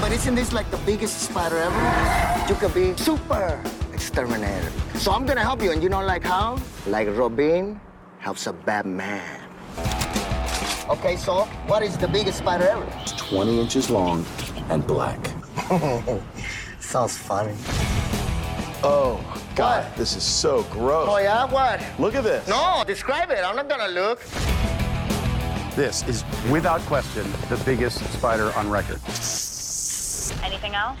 But 0.00 0.12
isn't 0.12 0.34
this 0.34 0.52
like 0.52 0.70
the 0.70 0.76
biggest 0.78 1.22
spider 1.22 1.56
ever? 1.56 2.46
You 2.48 2.54
could 2.56 2.74
be 2.74 2.96
super 2.96 3.62
exterminator. 3.92 4.70
So 4.96 5.12
I'm 5.12 5.24
gonna 5.24 5.42
help 5.42 5.62
you, 5.62 5.72
and 5.72 5.82
you 5.82 5.88
know 5.88 6.04
like 6.04 6.24
how? 6.24 6.58
Like 6.86 7.08
Robin 7.16 7.80
helps 8.18 8.46
a 8.46 8.52
bad 8.52 8.86
man. 8.86 9.40
Okay, 10.90 11.16
so 11.16 11.44
what 11.66 11.82
is 11.82 11.96
the 11.96 12.08
biggest 12.08 12.38
spider 12.38 12.68
ever? 12.68 12.86
It's 13.00 13.12
20 13.12 13.60
inches 13.60 13.88
long 13.88 14.26
and 14.68 14.86
black. 14.86 15.33
Sounds 16.80 17.16
funny. 17.16 17.54
Oh, 18.86 19.18
God, 19.56 19.84
What? 19.84 19.96
this 19.96 20.16
is 20.16 20.22
so 20.22 20.62
gross. 20.64 21.08
Oh 21.10 21.18
yeah, 21.18 21.46
what? 21.50 21.80
Look 21.98 22.14
at 22.14 22.24
this. 22.24 22.46
No, 22.48 22.84
describe 22.86 23.30
it. 23.30 23.38
I'm 23.44 23.56
not 23.56 23.68
gonna 23.68 23.88
look. 23.88 24.20
This 25.74 26.06
is, 26.06 26.22
without 26.50 26.80
question, 26.82 27.24
the 27.48 27.56
biggest 27.64 27.98
spider 28.12 28.52
on 28.56 28.68
record. 28.70 29.00
Anything 30.44 30.74
else? 30.74 30.98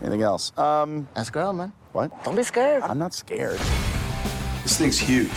Anything 0.00 0.22
else? 0.22 0.56
Um, 0.58 1.06
That's 1.14 1.30
girl, 1.30 1.52
man. 1.52 1.72
what? 1.92 2.10
Don't 2.24 2.34
be 2.36 2.42
scared. 2.42 2.82
I'm 2.84 2.98
not 2.98 3.12
scared. 3.14 3.58
This 4.62 4.78
thing's 4.78 4.98
huge. 4.98 5.30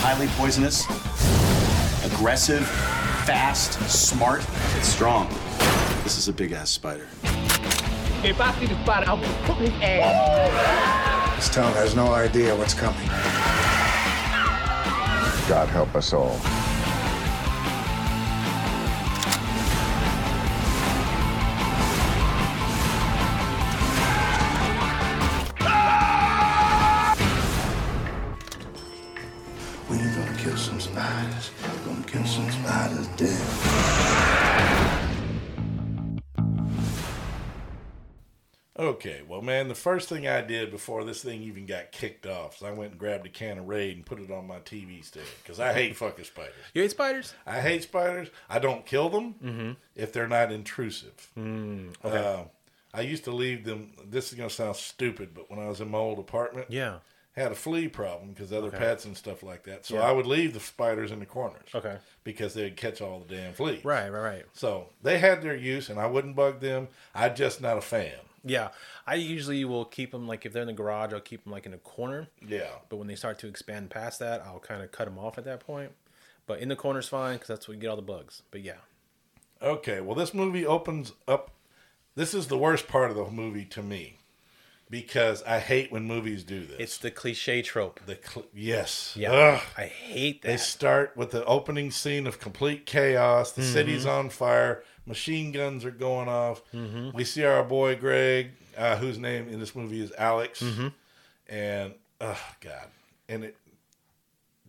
Highly 0.00 0.26
poisonous, 0.36 0.84
aggressive, 2.04 2.66
fast, 3.24 3.72
smart. 3.88 4.44
It's 4.76 4.88
strong. 4.88 5.28
This 6.04 6.18
is 6.18 6.28
a 6.28 6.32
big 6.32 6.52
ass 6.52 6.70
spider. 6.70 7.06
If 8.24 8.40
I 8.40 8.52
see 8.58 8.66
the 8.66 8.74
spider, 8.82 9.08
I'm 9.08 9.20
gonna 9.20 9.32
put 9.44 9.56
his 9.58 9.70
ass. 9.80 11.36
This 11.36 11.48
town 11.50 11.72
has 11.74 11.94
no 11.94 12.12
idea 12.12 12.54
what's 12.56 12.74
coming. 12.74 13.06
God 15.48 15.68
help 15.68 15.94
us 15.94 16.12
all. 16.12 16.36
Man, 39.48 39.66
the 39.68 39.74
first 39.74 40.08
thing 40.08 40.28
I 40.28 40.40
did 40.42 40.70
before 40.70 41.02
this 41.04 41.22
thing 41.22 41.42
even 41.42 41.66
got 41.66 41.90
kicked 41.90 42.26
off 42.26 42.56
is 42.58 42.62
I 42.62 42.70
went 42.70 42.92
and 42.92 43.00
grabbed 43.00 43.26
a 43.26 43.30
can 43.30 43.58
of 43.58 43.66
Raid 43.66 43.96
and 43.96 44.06
put 44.06 44.20
it 44.20 44.30
on 44.30 44.46
my 44.46 44.58
TV 44.60 45.04
stand 45.04 45.26
because 45.42 45.58
I 45.58 45.72
hate 45.72 45.96
fucking 45.96 46.24
spiders. 46.24 46.54
You 46.74 46.82
hate 46.82 46.92
spiders? 46.92 47.34
I 47.46 47.60
hate 47.60 47.82
spiders. 47.82 48.28
I 48.48 48.58
don't 48.60 48.86
kill 48.86 49.08
them 49.08 49.76
if 49.96 50.12
they're 50.12 50.28
not 50.28 50.52
intrusive. 50.52 51.30
Uh, 52.04 52.44
I 52.94 53.00
used 53.02 53.24
to 53.24 53.32
leave 53.32 53.64
them. 53.64 53.92
This 54.08 54.30
is 54.32 54.34
going 54.38 54.48
to 54.48 54.54
sound 54.54 54.76
stupid, 54.76 55.30
but 55.34 55.50
when 55.50 55.58
I 55.58 55.68
was 55.68 55.80
in 55.80 55.90
my 55.90 55.98
old 55.98 56.18
apartment, 56.18 56.66
Yeah. 56.70 56.98
had 57.36 57.52
a 57.52 57.54
flea 57.54 57.86
problem 57.88 58.30
because 58.32 58.52
other 58.52 58.68
Okay. 58.68 58.78
pets 58.78 59.04
and 59.04 59.16
stuff 59.16 59.42
like 59.42 59.62
that. 59.64 59.86
So 59.86 59.94
Yeah. 59.96 60.02
I 60.08 60.12
would 60.12 60.26
leave 60.26 60.54
the 60.54 60.60
spiders 60.60 61.10
in 61.12 61.20
the 61.20 61.26
corners. 61.26 61.68
Okay. 61.74 61.98
Because 62.24 62.54
they'd 62.54 62.76
catch 62.76 63.00
all 63.00 63.20
the 63.20 63.34
damn 63.36 63.52
fleas. 63.52 63.84
Right, 63.84 64.08
right, 64.10 64.20
right. 64.20 64.44
So 64.54 64.88
they 65.02 65.18
had 65.18 65.42
their 65.42 65.54
use, 65.56 65.88
and 65.90 66.00
I 66.00 66.06
wouldn't 66.06 66.34
bug 66.34 66.60
them. 66.60 66.88
I'm 67.14 67.34
just 67.36 67.60
not 67.60 67.78
a 67.78 67.82
fan. 67.82 68.12
Yeah, 68.48 68.68
I 69.06 69.14
usually 69.16 69.64
will 69.64 69.84
keep 69.84 70.10
them 70.12 70.26
like 70.26 70.44
if 70.46 70.52
they're 70.52 70.62
in 70.62 70.68
the 70.68 70.74
garage, 70.74 71.12
I'll 71.12 71.20
keep 71.20 71.44
them 71.44 71.52
like 71.52 71.66
in 71.66 71.74
a 71.74 71.78
corner. 71.78 72.28
Yeah. 72.46 72.70
But 72.88 72.96
when 72.96 73.06
they 73.08 73.14
start 73.16 73.38
to 73.40 73.46
expand 73.48 73.90
past 73.90 74.18
that, 74.20 74.42
I'll 74.46 74.58
kind 74.60 74.82
of 74.82 74.90
cut 74.92 75.04
them 75.06 75.18
off 75.18 75.38
at 75.38 75.44
that 75.44 75.60
point. 75.60 75.92
But 76.46 76.60
in 76.60 76.68
the 76.68 76.76
corner's 76.76 77.08
fine 77.08 77.34
because 77.34 77.48
that's 77.48 77.68
where 77.68 77.74
you 77.74 77.80
get 77.80 77.88
all 77.88 77.96
the 77.96 78.02
bugs. 78.02 78.42
But 78.50 78.62
yeah, 78.62 78.78
Okay, 79.62 80.00
well, 80.00 80.14
this 80.14 80.32
movie 80.32 80.64
opens 80.64 81.12
up. 81.26 81.50
This 82.14 82.32
is 82.32 82.46
the 82.46 82.56
worst 82.58 82.86
part 82.88 83.10
of 83.10 83.16
the 83.16 83.26
movie 83.30 83.64
to 83.66 83.82
me 83.82 84.18
because 84.90 85.42
I 85.42 85.58
hate 85.58 85.92
when 85.92 86.04
movies 86.04 86.44
do 86.44 86.64
this. 86.64 86.76
it's 86.78 86.98
the 86.98 87.10
cliche 87.10 87.60
trope. 87.62 88.00
the 88.06 88.18
cl- 88.24 88.46
yes, 88.54 89.14
Yeah, 89.16 89.32
Ugh. 89.32 89.62
I 89.76 89.84
hate 89.86 90.42
that. 90.42 90.48
They 90.48 90.56
start 90.56 91.16
with 91.16 91.30
the 91.32 91.44
opening 91.44 91.90
scene 91.90 92.26
of 92.26 92.40
complete 92.40 92.86
chaos. 92.86 93.52
Mm-hmm. 93.52 93.60
The 93.60 93.66
city's 93.66 94.06
on 94.06 94.30
fire. 94.30 94.82
Machine 95.08 95.50
guns 95.52 95.84
are 95.84 95.90
going 95.90 96.28
off. 96.28 96.62
Mm-hmm. 96.72 97.16
We 97.16 97.24
see 97.24 97.44
our 97.44 97.64
boy 97.64 97.96
Greg, 97.96 98.50
uh, 98.76 98.96
whose 98.96 99.18
name 99.18 99.48
in 99.48 99.58
this 99.58 99.74
movie 99.74 100.00
is 100.02 100.12
Alex, 100.18 100.60
Mm-hmm. 100.62 100.88
and 101.48 101.94
oh 102.20 102.40
god, 102.60 102.86
and 103.28 103.44
it 103.44 103.56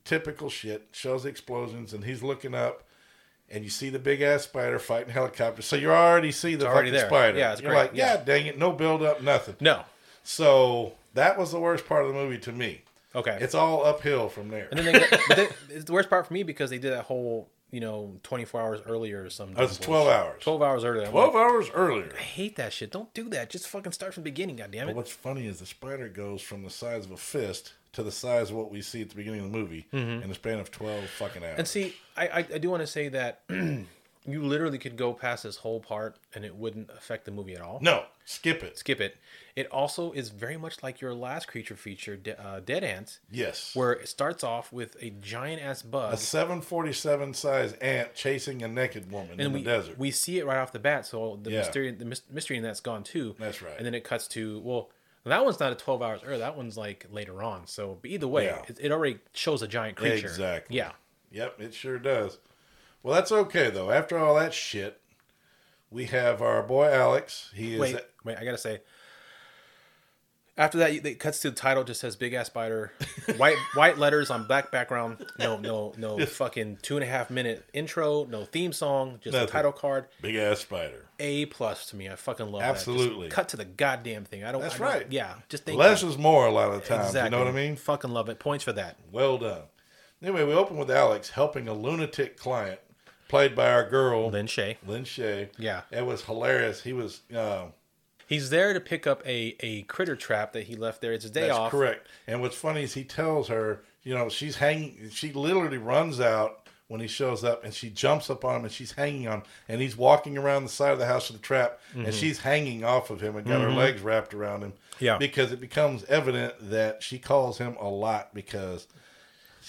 typical 0.06 0.50
shit 0.50 0.88
shows 0.92 1.26
explosions, 1.26 1.94
and 1.94 2.04
he's 2.04 2.24
looking 2.24 2.54
up. 2.56 2.84
And 3.52 3.64
you 3.64 3.72
see 3.72 3.90
the 3.90 3.98
big 3.98 4.22
ass 4.22 4.44
spider 4.44 4.78
fighting 4.78 5.12
helicopters, 5.12 5.66
so 5.66 5.76
you 5.76 5.90
already 5.92 6.32
see 6.32 6.54
the 6.54 6.68
already 6.68 6.90
fucking 6.92 7.00
there. 7.00 7.08
spider. 7.10 7.38
Yeah, 7.40 7.52
it's 7.54 7.62
You're 7.62 7.72
great. 7.72 7.80
like, 7.82 7.92
Yeah. 7.96 8.14
yeah, 8.14 8.24
dang 8.24 8.46
it, 8.46 8.60
no 8.60 8.72
build 8.72 9.02
up, 9.02 9.24
nothing. 9.24 9.56
No. 9.60 9.86
So 10.22 10.94
that 11.16 11.36
was 11.36 11.52
the 11.52 11.60
worst 11.60 11.88
part 11.88 12.04
of 12.06 12.10
the 12.10 12.14
movie 12.14 12.38
to 12.38 12.52
me. 12.52 12.84
Okay. 13.16 13.40
It's 13.42 13.56
all 13.56 13.84
uphill 13.84 14.30
from 14.30 14.50
there. 14.50 14.68
and 14.70 14.80
then 14.80 14.86
they 14.86 15.00
get, 15.00 15.20
but 15.28 15.38
they, 15.38 15.48
it's 15.74 15.86
the 15.86 15.94
worst 15.94 16.12
part 16.12 16.28
for 16.28 16.34
me 16.36 16.44
because 16.44 16.70
they 16.70 16.78
did 16.78 16.94
that 16.94 17.06
whole 17.06 17.50
you 17.72 17.80
know 17.80 18.18
24 18.24 18.62
hours 18.62 18.82
earlier 18.86 19.24
or 19.24 19.30
something. 19.30 19.62
It's 19.64 19.78
12 19.78 20.08
hours. 20.08 20.42
12 20.44 20.62
hours 20.62 20.84
earlier. 20.84 21.06
I'm 21.06 21.12
12 21.12 21.34
like, 21.34 21.44
hours 21.44 21.70
earlier. 21.74 22.12
I 22.18 22.22
hate 22.22 22.56
that 22.56 22.74
shit. 22.74 22.92
Don't 22.92 23.14
do 23.14 23.30
that. 23.30 23.50
Just 23.50 23.68
fucking 23.68 23.92
start 23.92 24.14
from 24.14 24.24
the 24.24 24.30
beginning. 24.30 24.56
God 24.58 24.72
damn 24.72 24.86
But 24.88 24.92
it. 24.92 24.96
what's 24.96 25.12
funny 25.12 25.46
is 25.48 25.60
the 25.60 25.66
spider 25.66 26.08
goes 26.10 26.42
from 26.42 26.64
the 26.64 26.70
size 26.70 27.06
of 27.06 27.12
a 27.12 27.18
fist 27.18 27.74
to 27.94 28.04
the 28.04 28.12
size 28.12 28.50
of 28.52 28.56
what 28.56 28.72
we 28.72 28.82
see 28.82 29.02
at 29.02 29.10
the 29.10 29.16
beginning 29.16 29.42
of 29.46 29.52
the 29.52 29.58
movie 29.58 29.88
in 29.92 30.28
the 30.28 30.36
span 30.36 30.60
of 30.60 30.72
12 30.72 31.06
fucking 31.10 31.44
hours. 31.44 31.52
Mm-hmm. 31.52 31.60
And 31.60 31.68
see, 31.68 31.96
I 32.18 32.28
I, 32.28 32.38
I 32.56 32.58
do 32.58 32.70
want 32.70 32.82
to 32.82 32.88
say 32.88 33.10
that 33.10 33.42
you 33.50 34.44
literally 34.44 34.78
could 34.78 34.96
go 34.98 35.14
past 35.14 35.44
this 35.44 35.58
whole 35.58 35.80
part 35.80 36.18
and 36.36 36.44
it 36.46 36.56
wouldn't 36.56 36.90
affect 36.92 37.26
the 37.26 37.32
movie 37.32 37.56
at 37.56 37.62
all. 37.62 37.80
no, 37.82 38.04
skip 38.30 38.64
it. 38.64 38.78
skip 38.78 39.02
it. 39.02 39.18
It 39.56 39.68
also 39.72 40.12
is 40.14 40.30
very 40.30 40.56
much 40.56 40.82
like 40.84 41.02
your 41.02 41.14
last 41.14 41.48
creature 41.48 41.76
feature, 41.76 42.16
De- 42.16 42.40
uh, 42.42 42.60
Dead 42.62 42.84
Ants, 42.84 43.20
Yes. 43.30 43.76
where 43.76 43.92
it 43.94 44.08
starts 44.08 44.44
off 44.44 44.72
with 44.72 44.96
a 45.02 45.10
giant 45.10 45.62
ass 45.62 45.82
bug, 45.82 46.14
a 46.14 46.18
747 46.18 47.34
size 47.34 47.74
ant 47.74 48.14
chasing 48.16 48.62
a 48.64 48.68
naked 48.68 49.12
woman 49.12 49.34
in 49.40 49.48
and 49.48 49.56
the 49.56 49.62
desert. 49.62 49.98
we 49.98 50.12
see 50.12 50.38
it 50.40 50.46
right 50.46 50.58
off 50.58 50.72
the 50.72 50.80
bat. 50.80 51.06
So 51.06 51.40
the 51.42 51.52
Yeah. 51.52 51.58
mystery, 51.60 51.92
the 51.92 52.06
mys- 52.06 52.22
mystery 52.30 52.58
in 52.58 52.64
that's 52.64 52.80
gone 52.80 53.04
too. 53.04 53.36
That's 53.40 53.62
right. 53.62 53.74
And 53.78 53.86
then 53.86 53.94
it 53.96 54.04
cuts 54.04 54.28
to 54.30 54.60
well, 54.62 54.92
that 55.26 55.44
one's 55.44 55.60
not 55.60 55.72
a 55.72 55.76
twelve 55.76 56.02
hours 56.02 56.22
earlier. 56.24 56.38
That 56.40 56.56
one's 56.56 56.78
like 56.78 57.06
later 57.12 57.44
on. 57.44 57.68
So 57.68 57.98
but 58.02 58.10
either 58.12 58.28
way, 58.28 58.46
Yeah. 58.46 58.64
it, 58.68 58.78
it 58.80 58.92
already 58.92 59.20
shows 59.34 59.62
a 59.62 59.68
giant 59.68 59.98
creature. 59.98 60.28
Exactly. 60.28 60.78
Yeah. 60.78 60.92
Yep, 61.32 61.60
it 61.62 61.74
sure 61.74 62.00
does. 62.00 62.38
Well, 63.04 63.14
that's 63.16 63.32
okay 63.32 63.70
though. 63.70 63.92
After 63.92 64.18
all 64.18 64.36
that 64.36 64.54
shit, 64.54 65.02
we 65.92 66.06
have 66.06 66.42
our 66.42 66.62
boy 66.64 66.88
Alex. 66.94 67.52
He 67.56 67.76
is 67.76 67.80
Wait, 67.80 67.98
wait. 68.24 68.38
I 68.38 68.44
gotta 68.46 68.58
say. 68.58 68.82
After 70.58 70.78
that, 70.80 70.92
it 70.92 71.20
cuts 71.20 71.40
to 71.40 71.52
the 71.52 71.56
title. 71.56 71.86
Just 71.86 72.02
says 72.02 72.18
"Big 72.18 72.34
Ass 72.34 72.48
Spider," 72.48 72.92
white 73.38 73.56
white 73.76 73.98
letters 73.98 74.30
on 74.30 74.46
black 74.46 74.72
background. 74.72 75.26
No, 75.40 75.58
no, 75.58 75.94
no. 75.98 76.26
fucking 76.26 76.80
two 76.82 76.98
and 76.98 77.04
a 77.04 77.08
half 77.08 77.30
minute 77.30 77.64
intro. 77.72 78.26
No 78.26 78.44
theme 78.44 78.74
song. 78.74 79.20
Just 79.24 79.34
Nothing. 79.34 79.48
a 79.48 79.52
title 79.52 79.72
card. 79.72 80.08
big 80.22 80.36
ass 80.36 80.60
spider. 80.60 81.06
A 81.18 81.46
plus 81.46 81.86
to 81.92 81.96
me. 81.96 82.10
I 82.10 82.16
fucking 82.18 82.52
love 82.52 82.62
it. 82.62 82.66
Absolutely. 82.66 83.30
cut 83.30 83.48
to 83.50 83.58
the 83.58 83.64
goddamn 83.64 84.26
thing. 84.26 84.44
I 84.44 84.52
don't. 84.52 84.60
That's 84.62 84.76
I 84.76 84.78
don't- 84.80 84.88
right. 84.88 85.08
Yeah. 85.10 85.36
Just 85.48 85.64
think 85.64 85.78
Less 85.78 86.04
is 86.04 86.18
more 86.18 86.46
a 86.46 86.52
lot 86.52 86.72
of 86.74 86.82
the 86.82 86.88
times. 86.88 87.08
exactly. 87.08 87.38
You 87.38 87.44
know 87.46 87.50
what 87.52 87.54
I 87.54 87.56
mean? 87.56 87.78
Fucking 87.78 88.12
love 88.12 88.28
it. 88.28 88.40
Points 88.40 88.66
for 88.66 88.74
that. 88.74 88.98
Well 89.14 89.38
done. 89.38 89.62
Anyway, 90.22 90.44
we 90.44 90.54
open 90.54 90.76
with 90.76 90.92
Alex 90.92 91.30
helping 91.30 91.70
a 91.70 91.74
lunatic 91.74 92.36
client, 92.36 92.82
played 93.30 93.56
by 93.56 93.72
our 93.72 93.88
girl 93.88 94.30
Lin 94.30 94.48
Shaye. 94.48 94.76
Lin 94.86 95.06
Shaye. 95.06 95.48
Yeah. 95.58 95.82
it 95.92 96.06
was 96.06 96.24
hilarious. 96.26 96.84
He 96.84 96.92
was. 96.92 97.22
Uh, 97.34 97.68
He's 98.28 98.50
there 98.52 98.74
to 98.74 98.80
pick 98.80 99.08
up 99.08 99.26
a 99.26 99.56
a 99.62 99.84
critter 99.84 100.16
trap 100.16 100.52
that 100.54 100.64
he 100.66 100.76
left 100.76 101.00
there. 101.02 101.14
It's 101.14 101.24
his 101.24 101.32
day 101.32 101.48
that's 101.48 101.58
off. 101.58 101.72
correct. 101.72 102.06
And 102.28 102.42
what's 102.42 102.56
funny 102.56 102.84
is 102.84 102.94
he 102.94 103.04
tells 103.04 103.48
her, 103.48 103.82
you 104.04 104.14
know, 104.14 104.30
she's 104.30 104.58
hanging. 104.58 105.10
She 105.12 105.32
literally 105.32 105.78
runs 105.80 106.20
out 106.20 106.68
when 106.90 107.02
he 107.02 107.08
shows 107.08 107.44
up, 107.44 107.64
and 107.64 107.72
she 107.74 107.90
jumps 107.90 108.30
up 108.32 108.44
on 108.44 108.58
him, 108.58 108.64
and 108.66 108.72
she's 108.74 108.92
hanging 108.94 109.28
on, 109.28 109.40
him 109.40 109.44
and 109.68 109.82
he's 109.82 109.96
walking 109.96 110.38
around 110.40 110.64
the 110.64 110.70
side 110.70 110.92
of 110.92 110.98
the 111.00 111.06
house 111.06 111.30
with 111.32 111.40
the 111.40 111.46
trap, 111.46 111.80
and 111.96 112.14
she's 112.14 112.40
hanging 112.40 112.84
off 112.84 113.10
of 113.12 113.22
him 113.22 113.36
and 113.36 113.48
got 113.48 113.62
her 113.62 113.72
legs 113.72 114.02
wrapped 114.02 114.34
around 114.34 114.64
him. 114.64 114.72
Mm-hmm. 114.72 115.06
Yeah. 115.06 115.18
because 115.18 115.52
it 115.52 115.62
becomes 115.62 116.04
evident 116.06 116.56
that 116.72 117.02
she 117.04 117.20
calls 117.20 117.58
him 117.58 117.78
a 117.80 117.88
lot 117.88 118.34
because. 118.34 118.88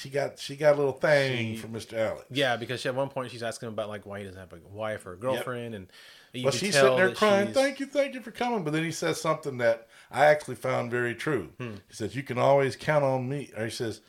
She 0.00 0.08
got 0.10 0.38
she 0.38 0.56
got 0.56 0.74
a 0.74 0.78
little 0.78 0.92
thing 0.92 1.56
for 1.56 1.68
Mr. 1.68 1.94
Alex. 1.94 2.24
Yeah, 2.30 2.56
because 2.56 2.80
she, 2.80 2.88
at 2.88 2.94
one 2.94 3.08
point 3.08 3.30
she's 3.30 3.42
asking 3.42 3.68
him 3.68 3.74
about 3.74 3.88
like 3.88 4.06
why 4.06 4.18
he 4.20 4.24
doesn't 4.24 4.40
have 4.40 4.52
a 4.52 4.58
wife 4.74 5.04
or 5.06 5.12
a 5.12 5.16
girlfriend, 5.16 5.74
and 5.74 5.88
you 6.32 6.44
Well, 6.44 6.52
she's 6.52 6.74
sitting 6.74 6.96
there 6.96 7.12
crying, 7.12 7.48
she's- 7.48 7.56
"Thank 7.56 7.80
you, 7.80 7.86
thank 7.86 8.14
you 8.14 8.20
for 8.20 8.30
coming." 8.30 8.64
But 8.64 8.72
then 8.72 8.84
he 8.84 8.92
says 8.92 9.20
something 9.20 9.58
that 9.58 9.88
I 10.10 10.26
actually 10.26 10.54
found 10.54 10.90
very 10.90 11.14
true. 11.14 11.50
Hmm. 11.58 11.72
He 11.88 11.94
says, 11.94 12.16
"You 12.16 12.22
can 12.22 12.38
always 12.38 12.76
count 12.76 13.04
on 13.04 13.28
me." 13.28 13.50
Or 13.56 13.64
he 13.64 13.70
says, 13.70 14.00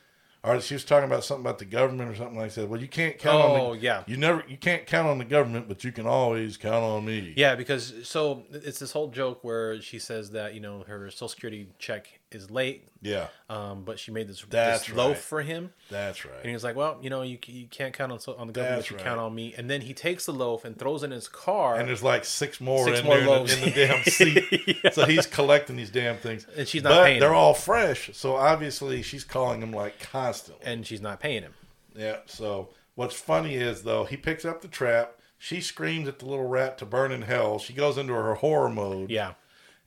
or 0.44 0.60
she 0.60 0.74
was 0.74 0.84
talking 0.84 1.04
about 1.08 1.22
something 1.24 1.44
about 1.44 1.58
the 1.60 1.64
government 1.64 2.10
or 2.10 2.16
something 2.16 2.36
like 2.38 2.52
that. 2.54 2.68
Well, 2.68 2.80
you 2.80 2.88
can't 2.88 3.16
count 3.18 3.42
on. 3.44 3.60
Oh, 3.60 3.72
yeah. 3.74 4.02
You 4.08 4.16
never, 4.16 4.42
you 4.48 4.56
can't 4.56 4.86
count 4.86 5.06
on 5.06 5.18
the 5.18 5.24
government, 5.24 5.68
but 5.68 5.84
you 5.84 5.92
can 5.92 6.04
always 6.06 6.56
count 6.56 6.82
on 6.84 7.04
me. 7.04 7.32
Yeah, 7.36 7.54
because 7.54 7.94
so 8.08 8.42
it's 8.50 8.80
this 8.80 8.90
whole 8.92 9.08
joke 9.08 9.44
where 9.44 9.80
she 9.80 9.98
says 10.00 10.30
that 10.32 10.54
you 10.54 10.60
know 10.60 10.84
her 10.88 11.10
social 11.10 11.28
security 11.28 11.68
check 11.78 12.18
is 12.34 12.50
late, 12.50 12.88
yeah, 13.00 13.26
um, 13.50 13.84
but 13.84 13.98
she 13.98 14.10
made 14.10 14.28
this, 14.28 14.44
That's 14.48 14.86
this 14.86 14.96
loaf 14.96 15.18
for 15.18 15.42
him, 15.42 15.72
that's 15.90 16.24
right. 16.24 16.34
and 16.36 16.44
right. 16.46 16.52
he's 16.52 16.64
like, 16.64 16.76
well, 16.76 16.98
you 17.02 17.10
know, 17.10 17.22
you, 17.22 17.38
you 17.46 17.66
can't 17.66 17.92
count 17.94 18.12
on 18.12 18.18
on 18.38 18.46
the 18.46 18.52
government, 18.52 18.78
That's 18.80 18.90
you 18.90 18.96
right. 18.96 19.04
count 19.04 19.20
on 19.20 19.34
me, 19.34 19.54
and 19.56 19.68
then 19.68 19.80
he 19.82 19.94
takes 19.94 20.26
the 20.26 20.32
loaf 20.32 20.64
and 20.64 20.78
throws 20.78 21.02
it 21.02 21.06
in 21.06 21.12
his 21.12 21.28
car, 21.28 21.76
And 21.76 21.88
there's 21.88 22.02
like 22.02 22.24
six 22.24 22.60
more 22.60 22.84
Six 22.84 23.00
in 23.00 23.04
more 23.06 23.18
there 23.18 23.36
in 23.40 23.46
the- 23.46 23.52
in 23.54 23.60
the, 23.60 23.70
damn 23.86 24.02
seat. 24.84 24.94
So 24.94 25.04
he's 25.06 25.26
collecting 25.26 25.76
these 25.76 25.90
damn 25.90 26.16
things, 26.16 26.46
And 26.56 26.66
she's 26.68 26.82
not 26.82 26.90
but 26.90 27.04
paying 27.04 27.20
they're 27.20 27.30
him. 27.30 27.36
all 27.36 27.54
fresh. 27.54 28.10
So 28.14 28.36
obviously 28.36 29.02
she's 29.02 29.24
calling 29.24 29.62
him 29.62 29.72
like 29.72 29.98
constantly. 30.00 30.64
and 30.66 30.86
she's 30.86 31.00
not 31.00 31.20
paying 31.20 31.42
him. 31.42 31.54
Yeah. 31.96 32.18
So 32.26 32.70
what's 32.94 33.14
funny 33.14 33.54
is 33.56 33.82
though 33.82 34.04
he 34.04 34.16
picks 34.16 34.44
up 34.44 34.62
the 34.62 34.68
trap. 34.68 35.14
She 35.38 35.60
screams 35.60 36.06
at 36.06 36.20
the 36.20 36.26
little 36.26 36.46
rat 36.46 36.78
to 36.78 36.86
burn 36.86 37.10
in 37.10 37.22
hell. 37.22 37.58
She 37.58 37.72
goes 37.72 37.98
into 37.98 38.12
her 38.12 38.34
horror 38.34 38.68
mode. 38.70 39.10
Yeah. 39.10 39.32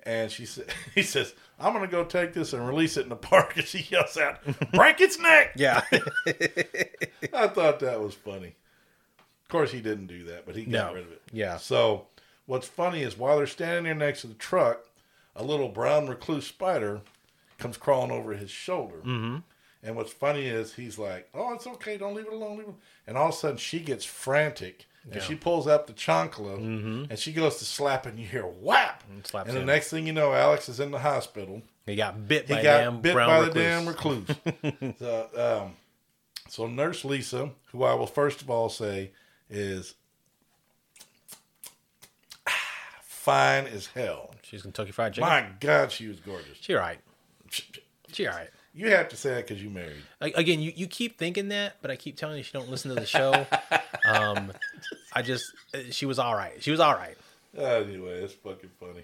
And 0.03 0.29
she 0.29 0.45
said, 0.45 0.65
he 0.93 1.01
says, 1.01 1.33
"I'm 1.59 1.73
gonna 1.73 1.87
go 1.87 2.03
take 2.03 2.33
this 2.33 2.53
and 2.53 2.67
release 2.67 2.97
it 2.97 3.03
in 3.03 3.09
the 3.09 3.15
park." 3.15 3.53
And 3.57 3.65
she 3.65 3.79
yells 3.89 4.17
out, 4.17 4.39
"Break 4.73 4.99
its 5.01 5.19
neck!" 5.19 5.53
Yeah. 5.55 5.81
I 7.33 7.47
thought 7.47 7.79
that 7.79 7.99
was 8.01 8.13
funny. 8.15 8.55
Of 9.43 9.49
course, 9.49 9.71
he 9.71 9.81
didn't 9.81 10.07
do 10.07 10.23
that, 10.25 10.45
but 10.45 10.55
he 10.55 10.65
got 10.65 10.87
No. 10.89 10.93
rid 10.95 11.03
of 11.05 11.11
it. 11.11 11.21
Yeah. 11.31 11.57
So 11.57 12.07
what's 12.45 12.67
funny 12.67 13.03
is 13.03 13.17
while 13.17 13.37
they're 13.37 13.47
standing 13.47 13.83
there 13.83 13.93
next 13.95 14.21
to 14.21 14.27
the 14.27 14.33
truck, 14.33 14.85
a 15.35 15.43
little 15.43 15.69
brown 15.69 16.07
recluse 16.07 16.47
spider 16.47 17.01
comes 17.57 17.77
crawling 17.77 18.11
over 18.11 18.33
his 18.33 18.49
shoulder. 18.51 19.01
Mhm. 19.03 19.43
And 19.83 19.95
what's 19.95 20.11
funny 20.11 20.47
is 20.47 20.73
he's 20.73 20.97
like, 20.97 21.29
"Oh, 21.33 21.53
it's 21.53 21.67
okay. 21.67 21.95
Don't 21.97 22.15
leave 22.15 22.25
it 22.27 22.33
alone. 22.33 22.57
Leave 22.57 22.67
it." 22.69 22.73
And 23.07 23.17
all 23.17 23.29
of 23.29 23.35
a 23.35 23.37
sudden, 23.37 23.57
she 23.57 23.79
gets 23.79 24.03
frantic 24.03 24.87
and 25.05 25.15
Yeah. 25.15 25.21
she 25.21 25.35
pulls 25.35 25.67
up 25.67 25.87
the 25.87 25.93
chancla 25.93 26.57
Mhm. 26.59 27.09
and 27.09 27.19
she 27.19 27.31
goes 27.31 27.57
to 27.57 27.65
slap, 27.65 28.05
and 28.05 28.19
you 28.19 28.25
hear 28.27 28.43
whap. 28.43 29.03
And 29.09 29.25
And 29.33 29.49
the 29.49 29.59
him. 29.61 29.65
next 29.65 29.89
thing 29.89 30.07
you 30.07 30.13
know, 30.13 30.33
Alex 30.33 30.67
is 30.69 30.79
in 30.79 30.91
the 30.91 30.99
hospital. 30.99 31.61
He 31.85 31.95
got 31.95 32.27
bit 32.27 32.47
He 32.47 32.53
by 32.55 32.63
got 32.63 32.77
damn 32.79 33.01
bit 33.01 33.13
brown 33.13 33.29
by 33.29 33.39
recluse. 33.47 33.53
the 33.53 33.59
damn 33.61 33.87
recluse. 33.87 34.95
so, 34.99 35.63
um, 35.67 35.75
so 36.49 36.67
Nurse 36.67 37.05
Lisa, 37.05 37.51
who 37.71 37.83
I 37.83 37.93
will 37.93 38.07
first 38.07 38.41
of 38.41 38.49
all 38.49 38.69
say 38.69 39.11
is 39.49 39.93
fine 43.03 43.65
as 43.67 43.87
hell. 43.87 44.33
She's 44.43 44.61
Kentucky 44.61 44.91
Fried 44.91 45.13
Chicken. 45.13 45.29
My 45.29 45.47
God, 45.59 45.91
she 45.91 46.07
was 46.07 46.19
gorgeous. 46.19 46.57
She 46.61 46.73
all 46.75 46.79
right. 46.81 46.99
She 48.11 48.27
all 48.27 48.33
right. 48.35 48.49
You 48.75 48.89
have 48.91 49.07
to 49.09 49.15
say 49.15 49.29
that 49.35 49.47
because 49.47 49.63
you 49.63 49.69
married. 49.69 50.01
Again, 50.19 50.59
you, 50.59 50.73
you 50.75 50.85
keep 50.87 51.17
thinking 51.17 51.47
that, 51.47 51.77
but 51.81 51.91
I 51.91 51.95
keep 51.95 52.17
telling 52.17 52.35
you 52.37 52.43
she 52.43 52.51
don't 52.51 52.69
listen 52.69 52.89
to 52.93 52.95
the 52.95 53.05
show. 53.05 53.47
um, 54.05 54.51
I 55.13 55.21
just 55.21 55.53
uh, 55.73 55.79
she 55.91 56.05
was 56.05 56.19
all 56.19 56.35
right. 56.35 56.61
She 56.61 56.71
was 56.71 56.81
all 56.81 56.93
right. 56.93 57.17
Anyway, 57.57 58.21
it's 58.21 58.33
fucking 58.33 58.71
funny. 58.77 59.03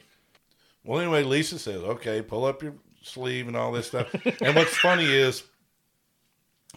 Well, 0.84 1.00
anyway, 1.00 1.24
Lisa 1.24 1.58
says, 1.58 1.82
"Okay, 1.84 2.22
pull 2.22 2.44
up 2.44 2.62
your 2.62 2.74
sleeve 3.02 3.48
and 3.48 3.56
all 3.56 3.72
this 3.72 3.88
stuff." 3.88 4.14
and 4.42 4.56
what's 4.58 4.76
funny 4.78 5.06
is 5.06 5.44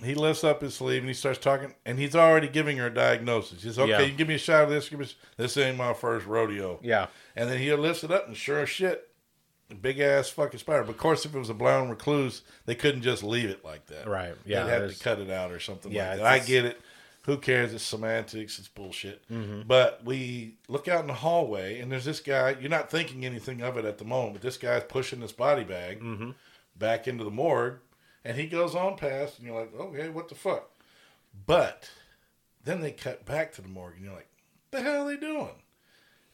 he 0.04 0.14
lifts 0.14 0.44
up 0.44 0.60
his 0.60 0.74
sleeve 0.74 1.00
and 1.02 1.08
he 1.08 1.14
starts 1.14 1.40
talking, 1.40 1.74
and 1.84 1.98
he's 1.98 2.14
already 2.14 2.46
giving 2.46 2.76
her 2.76 2.86
a 2.86 2.94
diagnosis. 2.94 3.62
He 3.62 3.68
says, 3.68 3.78
"Okay, 3.80 3.90
Yeah. 3.90 4.00
you 4.02 4.12
give 4.12 4.28
me 4.28 4.34
a 4.34 4.38
shot 4.38 4.62
of 4.64 4.70
this. 4.70 4.88
Give 4.88 5.00
me 5.00 5.06
this. 5.36 5.56
Ain't 5.56 5.76
my 5.76 5.94
first 5.94 6.26
rodeo." 6.26 6.78
Yeah. 6.80 7.08
And 7.34 7.50
then 7.50 7.58
he 7.58 7.72
lifts 7.74 8.04
it 8.04 8.12
up, 8.12 8.28
and 8.28 8.36
sure 8.36 8.60
as 8.60 8.68
shit, 8.70 9.08
big 9.80 10.00
ass 10.00 10.28
fucking 10.30 10.60
spider. 10.60 10.82
But 10.84 10.92
of 10.92 10.98
course, 10.98 11.24
if 11.24 11.34
it 11.34 11.38
was 11.38 11.50
a 11.50 11.54
brown 11.54 11.88
recluse, 11.90 12.42
they 12.66 12.74
couldn't 12.74 13.02
just 13.02 13.22
leave 13.22 13.50
it 13.50 13.64
like 13.64 13.86
that. 13.86 14.06
Right. 14.08 14.34
Yeah, 14.44 14.64
They'd 14.64 14.70
have 14.70 14.94
to 14.96 15.02
cut 15.02 15.18
it 15.20 15.30
out 15.30 15.50
or 15.52 15.60
something. 15.60 15.92
Yeah, 15.92 16.10
like 16.10 16.18
that. 16.18 16.26
I 16.26 16.38
get 16.40 16.64
it. 16.64 16.80
Who 17.26 17.38
cares? 17.38 17.72
It's 17.72 17.82
semantics. 17.84 18.58
It's 18.58 18.68
bullshit. 18.68 19.26
Mhm. 19.30 19.66
But 19.66 20.04
we 20.04 20.56
look 20.68 20.88
out 20.88 21.00
in 21.00 21.06
the 21.06 21.14
hallway, 21.14 21.80
and 21.80 21.90
there's 21.90 22.04
this 22.04 22.20
guy. 22.20 22.56
You're 22.60 22.68
not 22.68 22.90
thinking 22.90 23.24
anything 23.24 23.62
of 23.62 23.78
it 23.78 23.84
at 23.86 23.96
the 23.98 24.04
moment, 24.04 24.34
but 24.34 24.42
this 24.42 24.58
guy's 24.58 24.84
pushing 24.84 25.20
this 25.20 25.32
body 25.32 25.64
bag 25.64 26.00
Mm-hmm. 26.00 26.30
back 26.76 27.08
into 27.08 27.24
the 27.24 27.30
morgue, 27.30 27.78
and 28.24 28.36
he 28.36 28.46
goes 28.46 28.74
on 28.74 28.96
past, 28.98 29.38
and 29.38 29.46
you're 29.46 29.58
like, 29.58 29.74
okay, 29.74 30.08
what 30.10 30.28
the 30.28 30.34
fuck? 30.34 30.68
But 31.46 31.90
then 32.62 32.80
they 32.80 32.90
cut 32.92 33.24
back 33.24 33.52
to 33.54 33.62
the 33.62 33.68
morgue, 33.68 33.94
and 33.96 34.04
you're 34.04 34.14
like, 34.14 34.28
the 34.70 34.82
hell 34.82 35.06
are 35.06 35.10
they 35.10 35.16
doing? 35.16 35.62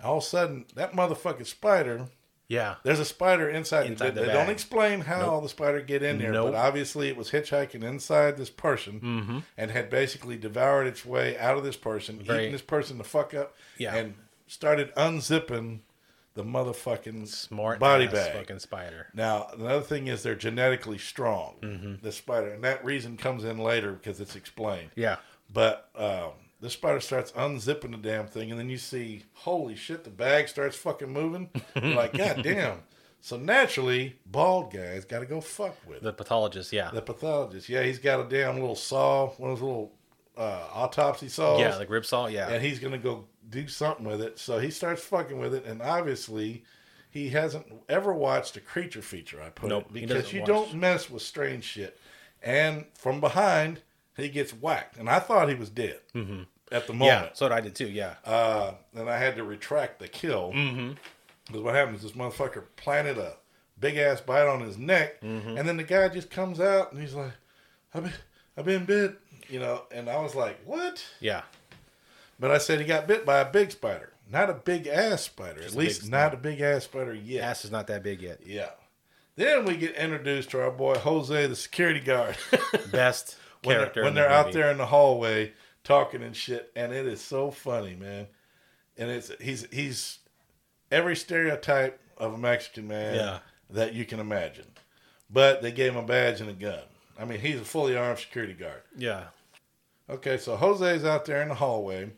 All 0.02 0.18
of 0.18 0.24
a 0.24 0.26
sudden, 0.26 0.64
that 0.74 0.92
motherfucking 0.92 1.46
spider. 1.46 2.06
Yeah. 2.50 2.74
There's 2.82 2.98
a 2.98 3.04
spider 3.04 3.48
inside, 3.48 3.86
Inside 3.86 4.08
the 4.08 4.12
the 4.12 4.20
bed. 4.26 4.28
They 4.28 4.32
don't 4.32 4.50
explain 4.50 5.02
how 5.02 5.20
Nope. 5.20 5.44
the 5.44 5.48
spider 5.48 5.80
get 5.80 6.02
in 6.02 6.18
there, 6.18 6.32
Nope. 6.32 6.50
but 6.52 6.58
obviously 6.58 7.08
it 7.08 7.16
was 7.16 7.30
hitchhiking 7.30 7.84
inside 7.84 8.36
this 8.36 8.50
person 8.50 9.00
Mhm. 9.00 9.42
and 9.56 9.70
had 9.70 9.88
basically 9.88 10.36
devoured 10.36 10.88
its 10.88 11.06
way 11.06 11.38
out 11.38 11.56
of 11.56 11.62
this 11.62 11.76
person, 11.76 12.18
Very- 12.20 12.40
eating 12.40 12.52
this 12.52 12.60
person 12.62 12.98
the 12.98 13.04
fuck 13.04 13.32
up, 13.34 13.54
Yeah. 13.78 13.94
and 13.94 14.14
started 14.48 14.92
unzipping 14.96 15.78
the 16.34 16.42
motherfucking 16.42 17.28
Smart 17.28 17.78
body 17.78 18.08
bag. 18.08 18.32
fucking 18.32 18.58
spider. 18.58 19.06
Now, 19.14 19.48
another 19.52 19.82
thing 19.82 20.08
is 20.08 20.22
they're 20.24 20.34
genetically 20.34 20.98
strong, 20.98 21.54
Mhm. 21.60 22.02
the 22.02 22.10
spider, 22.12 22.50
and 22.52 22.64
that 22.64 22.84
reason 22.84 23.16
comes 23.16 23.44
in 23.44 23.58
later 23.58 23.92
because 23.92 24.20
it's 24.20 24.34
explained. 24.34 24.90
Yeah. 24.96 25.16
But 25.52 25.88
um, 25.94 26.32
the 26.60 26.70
spider 26.70 27.00
starts 27.00 27.32
unzipping 27.32 27.90
the 27.92 27.96
damn 27.96 28.26
thing, 28.26 28.50
and 28.50 28.58
then 28.60 28.68
you 28.68 28.76
see, 28.78 29.24
holy 29.32 29.74
shit, 29.74 30.04
the 30.04 30.10
bag 30.10 30.48
starts 30.48 30.76
fucking 30.76 31.10
moving. 31.12 31.48
You're 31.74 31.94
like, 31.94 32.12
god 32.16 32.42
damn. 32.42 32.82
So 33.22 33.36
naturally, 33.36 34.18
bald 34.26 34.72
guy's 34.72 35.04
got 35.04 35.20
to 35.20 35.26
go 35.26 35.40
fuck 35.40 35.76
with. 35.86 36.02
The 36.02 36.12
pathologist. 36.12 36.72
Yeah. 36.72 36.90
The 36.90 37.02
pathologist, 37.02 37.68
yeah, 37.68 37.82
he's 37.82 37.98
got 37.98 38.20
a 38.20 38.28
damn 38.28 38.54
little 38.58 38.76
saw, 38.76 39.28
one 39.36 39.50
of 39.50 39.58
those 39.58 39.62
little 39.66 39.92
uh, 40.36 40.66
autopsy 40.72 41.28
saws. 41.28 41.60
Yeah, 41.60 41.76
like 41.76 41.90
rib 41.90 42.06
saw. 42.06 42.26
Yeah. 42.26 42.48
And 42.48 42.64
he's 42.64 42.78
gonna 42.78 42.98
go 42.98 43.26
do 43.48 43.68
something 43.68 44.06
with 44.06 44.22
it. 44.22 44.38
So 44.38 44.58
he 44.58 44.70
starts 44.70 45.02
fucking 45.02 45.38
with 45.38 45.54
it, 45.54 45.64
and 45.66 45.82
obviously, 45.82 46.64
he 47.10 47.28
hasn't 47.30 47.66
ever 47.88 48.14
watched 48.14 48.56
a 48.56 48.60
creature 48.60 49.02
feature. 49.02 49.42
I 49.42 49.50
put 49.50 49.68
Nope, 49.68 49.86
it 49.88 49.92
because 49.92 50.32
you 50.32 50.40
watch. 50.40 50.48
don't 50.48 50.74
mess 50.74 51.10
with 51.10 51.22
strange 51.22 51.64
shit. 51.64 51.98
And 52.42 52.86
from 52.94 53.20
behind, 53.20 53.80
he 54.20 54.28
gets 54.28 54.52
whacked, 54.52 54.96
and 54.96 55.08
I 55.08 55.18
thought 55.18 55.48
he 55.48 55.54
was 55.54 55.70
dead 55.70 56.00
Mhm. 56.14 56.46
at 56.72 56.86
the 56.86 56.92
moment. 56.92 57.26
Yeah. 57.26 57.30
So 57.34 57.48
did 57.48 57.54
I 57.56 57.60
did 57.60 57.74
too. 57.74 57.88
Yeah. 57.88 58.14
Uh, 58.24 58.74
and 58.94 59.08
I 59.08 59.18
had 59.18 59.36
to 59.36 59.44
retract 59.44 59.98
the 59.98 60.08
kill 60.08 60.52
Mhm. 60.52 60.96
because 61.46 61.62
what 61.62 61.74
happens? 61.74 62.02
This 62.02 62.12
motherfucker 62.12 62.64
planted 62.76 63.18
a 63.18 63.36
big 63.78 63.96
ass 63.96 64.20
bite 64.20 64.46
on 64.46 64.60
his 64.60 64.76
neck, 64.78 65.20
Mhm. 65.22 65.58
and 65.58 65.68
then 65.68 65.76
the 65.76 65.82
guy 65.84 66.08
just 66.08 66.30
comes 66.30 66.60
out 66.60 66.92
and 66.92 67.00
he's 67.00 67.14
like, 67.14 67.32
"I've 67.94 68.04
been, 68.04 68.12
I've 68.56 68.64
been 68.64 68.84
bit," 68.84 69.16
you 69.48 69.58
know. 69.58 69.84
And 69.90 70.08
I 70.10 70.18
was 70.20 70.34
like, 70.34 70.58
"What?" 70.64 71.04
Yeah. 71.20 71.42
But 72.38 72.50
I 72.50 72.58
said 72.58 72.78
he 72.80 72.86
got 72.86 73.06
bit 73.06 73.24
by 73.26 73.40
a 73.40 73.44
big 73.50 73.70
spider, 73.70 74.12
not 74.30 74.48
a 74.50 74.54
big 74.54 74.86
ass 74.86 75.22
spider. 75.24 75.60
Just 75.62 75.74
At 75.74 75.78
least 75.78 76.08
not 76.10 76.32
a 76.34 76.36
big 76.38 76.60
ass 76.60 76.84
spider 76.84 77.12
yet. 77.14 77.44
Ass 77.44 77.64
is 77.64 77.70
not 77.70 77.86
that 77.88 78.02
big 78.02 78.22
yet. 78.22 78.40
Yeah. 78.44 78.70
Then 79.36 79.64
we 79.64 79.76
get 79.76 79.94
introduced 79.94 80.50
to 80.50 80.60
our 80.62 80.70
boy 80.70 80.94
Jose, 80.96 81.46
the 81.46 81.56
security 81.56 82.00
guard. 82.00 82.36
Best 82.92 83.36
when 83.64 83.90
they're, 83.94 84.04
when 84.04 84.14
they're 84.14 84.30
out 84.30 84.52
there 84.52 84.70
in 84.70 84.78
the 84.78 84.86
hallway 84.86 85.52
talking 85.84 86.22
and 86.22 86.34
shit, 86.36 86.70
and 86.76 86.92
it 86.92 87.06
is 87.06 87.20
so 87.20 87.50
funny, 87.50 87.94
man. 87.94 88.26
And 88.96 89.10
it's 89.10 89.30
he's 89.40 89.66
he's 89.72 90.18
every 90.90 91.16
stereotype 91.16 92.00
of 92.18 92.34
a 92.34 92.38
Mexican 92.38 92.86
man 92.88 93.14
Yeah. 93.14 93.38
that 93.70 93.94
you 93.94 94.04
can 94.04 94.20
imagine, 94.20 94.66
but 95.30 95.62
they 95.62 95.72
gave 95.72 95.92
him 95.92 95.98
a 96.04 96.06
badge 96.06 96.40
and 96.40 96.50
a 96.50 96.54
gun. 96.54 96.80
I 97.18 97.24
mean, 97.24 97.40
he's 97.40 97.60
a 97.60 97.64
fully 97.64 97.96
armed 97.96 98.18
security 98.18 98.52
guard. 98.54 98.82
Yeah. 98.96 99.24
Okay, 100.08 100.36
so 100.38 100.56
Jose's 100.56 101.04
out 101.04 101.24
there 101.24 101.40
in 101.42 101.48
the 101.48 101.54
hallway 101.54 102.10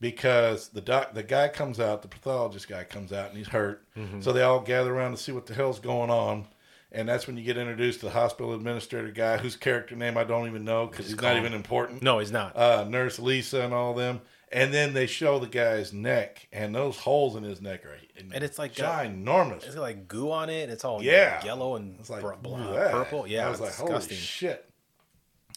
because 0.00 0.68
the 0.68 0.80
doc, 0.80 1.14
the 1.14 1.22
guy 1.22 1.48
comes 1.48 1.80
out, 1.80 2.02
the 2.02 2.08
pathologist 2.08 2.68
guy 2.68 2.84
comes 2.84 3.12
out, 3.12 3.28
and 3.30 3.38
he's 3.38 3.48
hurt. 3.48 3.82
Mhm. 3.96 4.22
So 4.22 4.32
they 4.32 4.42
all 4.42 4.60
gather 4.60 4.94
around 4.94 5.12
to 5.12 5.16
see 5.16 5.32
what 5.32 5.46
the 5.46 5.54
hell's 5.54 5.80
going 5.80 6.10
on. 6.10 6.46
And 6.92 7.08
that's 7.08 7.26
when 7.26 7.36
you 7.36 7.42
get 7.44 7.56
introduced 7.58 8.00
to 8.00 8.06
the 8.06 8.12
hospital 8.12 8.54
administrator 8.54 9.10
guy, 9.10 9.38
whose 9.38 9.56
character 9.56 9.96
name 9.96 10.16
I 10.16 10.24
don't 10.24 10.46
even 10.46 10.64
know 10.64 10.86
because 10.86 11.06
he's 11.08 11.20
not 11.20 11.36
even 11.36 11.52
important. 11.52 12.02
No, 12.02 12.20
he's 12.20 12.30
not. 12.32 12.56
Uh, 12.56 12.84
Nurse 12.88 13.18
Lisa 13.18 13.62
and 13.62 13.74
all 13.74 13.92
them. 13.94 14.20
And 14.52 14.72
then 14.72 14.94
they 14.94 15.06
show 15.08 15.40
the 15.40 15.48
guy's 15.48 15.92
neck, 15.92 16.46
and 16.52 16.72
those 16.72 16.96
holes 16.98 17.34
in 17.34 17.42
his 17.42 17.60
neck 17.60 17.84
are 17.84 17.96
And 18.32 18.44
it's 18.44 18.58
like 18.60 18.78
uh, 18.80 18.84
ginormous. 19.02 19.64
It's 19.66 19.74
got 19.74 19.80
like 19.80 20.06
goo 20.06 20.30
on 20.30 20.48
it. 20.48 20.62
and 20.62 20.72
It's 20.72 20.84
all 20.84 21.02
Yeah. 21.02 21.44
yellow 21.44 21.74
and 21.74 21.98
It's 21.98 22.08
like 22.08 22.22
br- 22.22 22.34
bl- 22.40 22.56
purple. 22.56 23.26
Yeah, 23.26 23.48
I 23.48 23.50
was 23.50 23.60
like, 23.60 23.70
it's 23.70 23.78
holy 23.78 24.00
shit. 24.14 24.70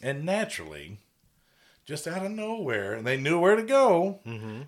And 0.01 0.25
naturally, 0.25 0.97
just 1.85 2.07
out 2.07 2.25
of 2.25 2.31
nowhere, 2.31 2.93
and 2.93 3.05
they 3.05 3.17
knew 3.17 3.39
where 3.39 3.55
to 3.55 3.63
go. 3.63 4.19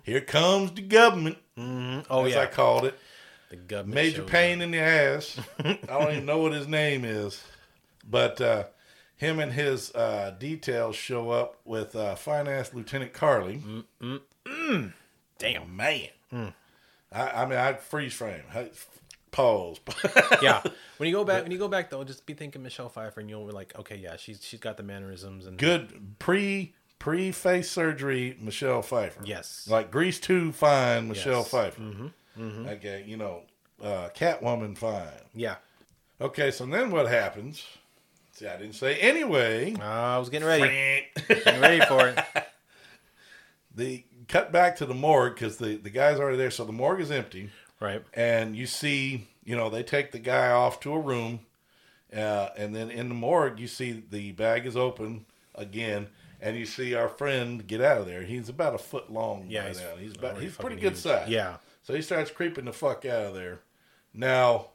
Here 0.04 0.20
comes 0.20 0.70
the 0.72 0.82
government. 0.82 1.38
Mhm. 1.58 2.06
Oh 2.08 2.24
as 2.24 2.34
yeah, 2.34 2.42
I 2.42 2.46
called 2.46 2.84
it. 2.84 2.94
The 3.52 3.56
government 3.58 3.94
Major 3.94 4.22
pain 4.22 4.62
in 4.62 4.70
the 4.70 4.78
ass. 4.78 5.38
I 5.64 5.76
don't 5.86 6.10
even 6.12 6.26
know 6.26 6.38
what 6.38 6.52
his 6.52 6.66
name 6.66 7.04
is, 7.04 7.40
but 8.08 8.40
uh, 8.40 8.64
him 9.16 9.38
and 9.38 9.52
his 9.52 9.94
uh, 9.94 10.34
details 10.38 10.96
show 10.96 11.30
up 11.30 11.58
with 11.66 11.94
uh, 11.94 12.14
finance 12.14 12.72
Lieutenant 12.72 13.12
Carly. 13.12 13.62
Mm. 14.00 14.92
Damn. 15.38 15.76
man. 15.76 16.08
Mm. 16.32 16.54
I, 17.12 17.28
I 17.42 17.46
mean, 17.46 17.58
I 17.58 17.74
freeze 17.74 18.14
frame. 18.14 18.42
I, 18.54 18.70
pause. 19.32 19.80
yeah. 20.42 20.62
When 20.96 21.08
you 21.10 21.14
go 21.14 21.24
back, 21.24 21.42
when 21.42 21.52
you 21.52 21.58
go 21.58 21.68
back 21.68 21.90
though, 21.90 22.02
just 22.04 22.24
be 22.24 22.32
thinking 22.32 22.62
Michelle 22.62 22.88
Pfeiffer, 22.88 23.20
and 23.20 23.28
you'll 23.28 23.46
be 23.46 23.52
like, 23.52 23.78
okay, 23.78 23.96
yeah, 23.96 24.16
she's 24.16 24.42
she's 24.42 24.60
got 24.60 24.78
the 24.78 24.82
mannerisms 24.82 25.46
and 25.46 25.58
Good 25.58 26.18
pre 26.18 26.72
pre 26.98 27.32
face 27.32 27.70
surgery 27.70 28.38
Michelle 28.40 28.80
Pfeiffer. 28.80 29.20
Yes. 29.24 29.68
Like 29.70 29.90
Grease 29.90 30.18
two 30.20 30.52
fine 30.52 31.08
Michelle 31.08 31.40
Yes. 31.40 31.48
Pfeiffer. 31.48 31.80
Mhm. 31.82 32.12
Mhm. 32.38 32.68
Okay, 32.76 33.04
you 33.06 33.16
know, 33.16 33.42
uh, 33.82 34.08
Catwoman 34.14 34.76
fine. 34.76 35.08
Yeah. 35.34 35.56
Okay, 36.20 36.50
so 36.50 36.64
then 36.66 36.90
what 36.90 37.08
happens? 37.08 37.66
See, 38.32 38.46
I 38.46 38.56
didn't 38.56 38.74
say 38.74 38.96
anyway. 38.96 39.74
Uh, 39.78 39.82
I 39.82 40.18
was 40.18 40.30
getting 40.30 40.48
ready, 40.48 41.04
getting 41.28 41.60
ready 41.60 41.84
for 41.84 42.08
it. 42.08 42.18
the 43.74 44.04
cut 44.28 44.52
back 44.52 44.76
to 44.76 44.86
the 44.86 44.94
morgue 44.94 45.34
because 45.34 45.56
the 45.58 45.76
the 45.76 45.90
guy's 45.90 46.18
already 46.18 46.36
there, 46.36 46.50
so 46.50 46.64
the 46.64 46.72
morgue 46.72 47.00
is 47.00 47.10
empty. 47.10 47.50
Right. 47.80 48.02
And 48.14 48.56
you 48.56 48.66
see, 48.66 49.28
you 49.44 49.56
know, 49.56 49.68
they 49.68 49.82
take 49.82 50.12
the 50.12 50.18
guy 50.18 50.50
off 50.50 50.80
to 50.80 50.92
a 50.92 50.98
room, 50.98 51.40
uh, 52.14 52.48
and 52.56 52.74
then 52.74 52.90
in 52.90 53.08
the 53.08 53.14
morgue 53.14 53.58
you 53.58 53.66
see 53.66 54.02
the 54.08 54.32
bag 54.32 54.66
is 54.66 54.76
open 54.76 55.26
again, 55.54 56.08
and 56.40 56.56
you 56.56 56.64
see 56.64 56.94
our 56.94 57.08
friend 57.08 57.66
get 57.66 57.80
out 57.80 57.98
of 57.98 58.06
there. 58.06 58.22
He's 58.22 58.48
about 58.48 58.74
a 58.74 58.78
foot 58.78 59.12
long. 59.12 59.46
Yeah, 59.48 59.62
by 59.62 59.68
he's 59.68 59.80
now. 59.80 59.96
he's 59.98 60.14
about 60.14 60.40
he's 60.40 60.56
pretty 60.56 60.76
good 60.76 60.92
huge. 60.92 61.02
size. 61.02 61.28
Yeah. 61.28 61.56
So 61.82 61.94
he 61.94 62.02
starts 62.02 62.30
creeping 62.30 62.64
the 62.66 62.72
fuck 62.72 63.04
out 63.04 63.26
of 63.26 63.34
there. 63.34 63.60
Now, 64.14 64.68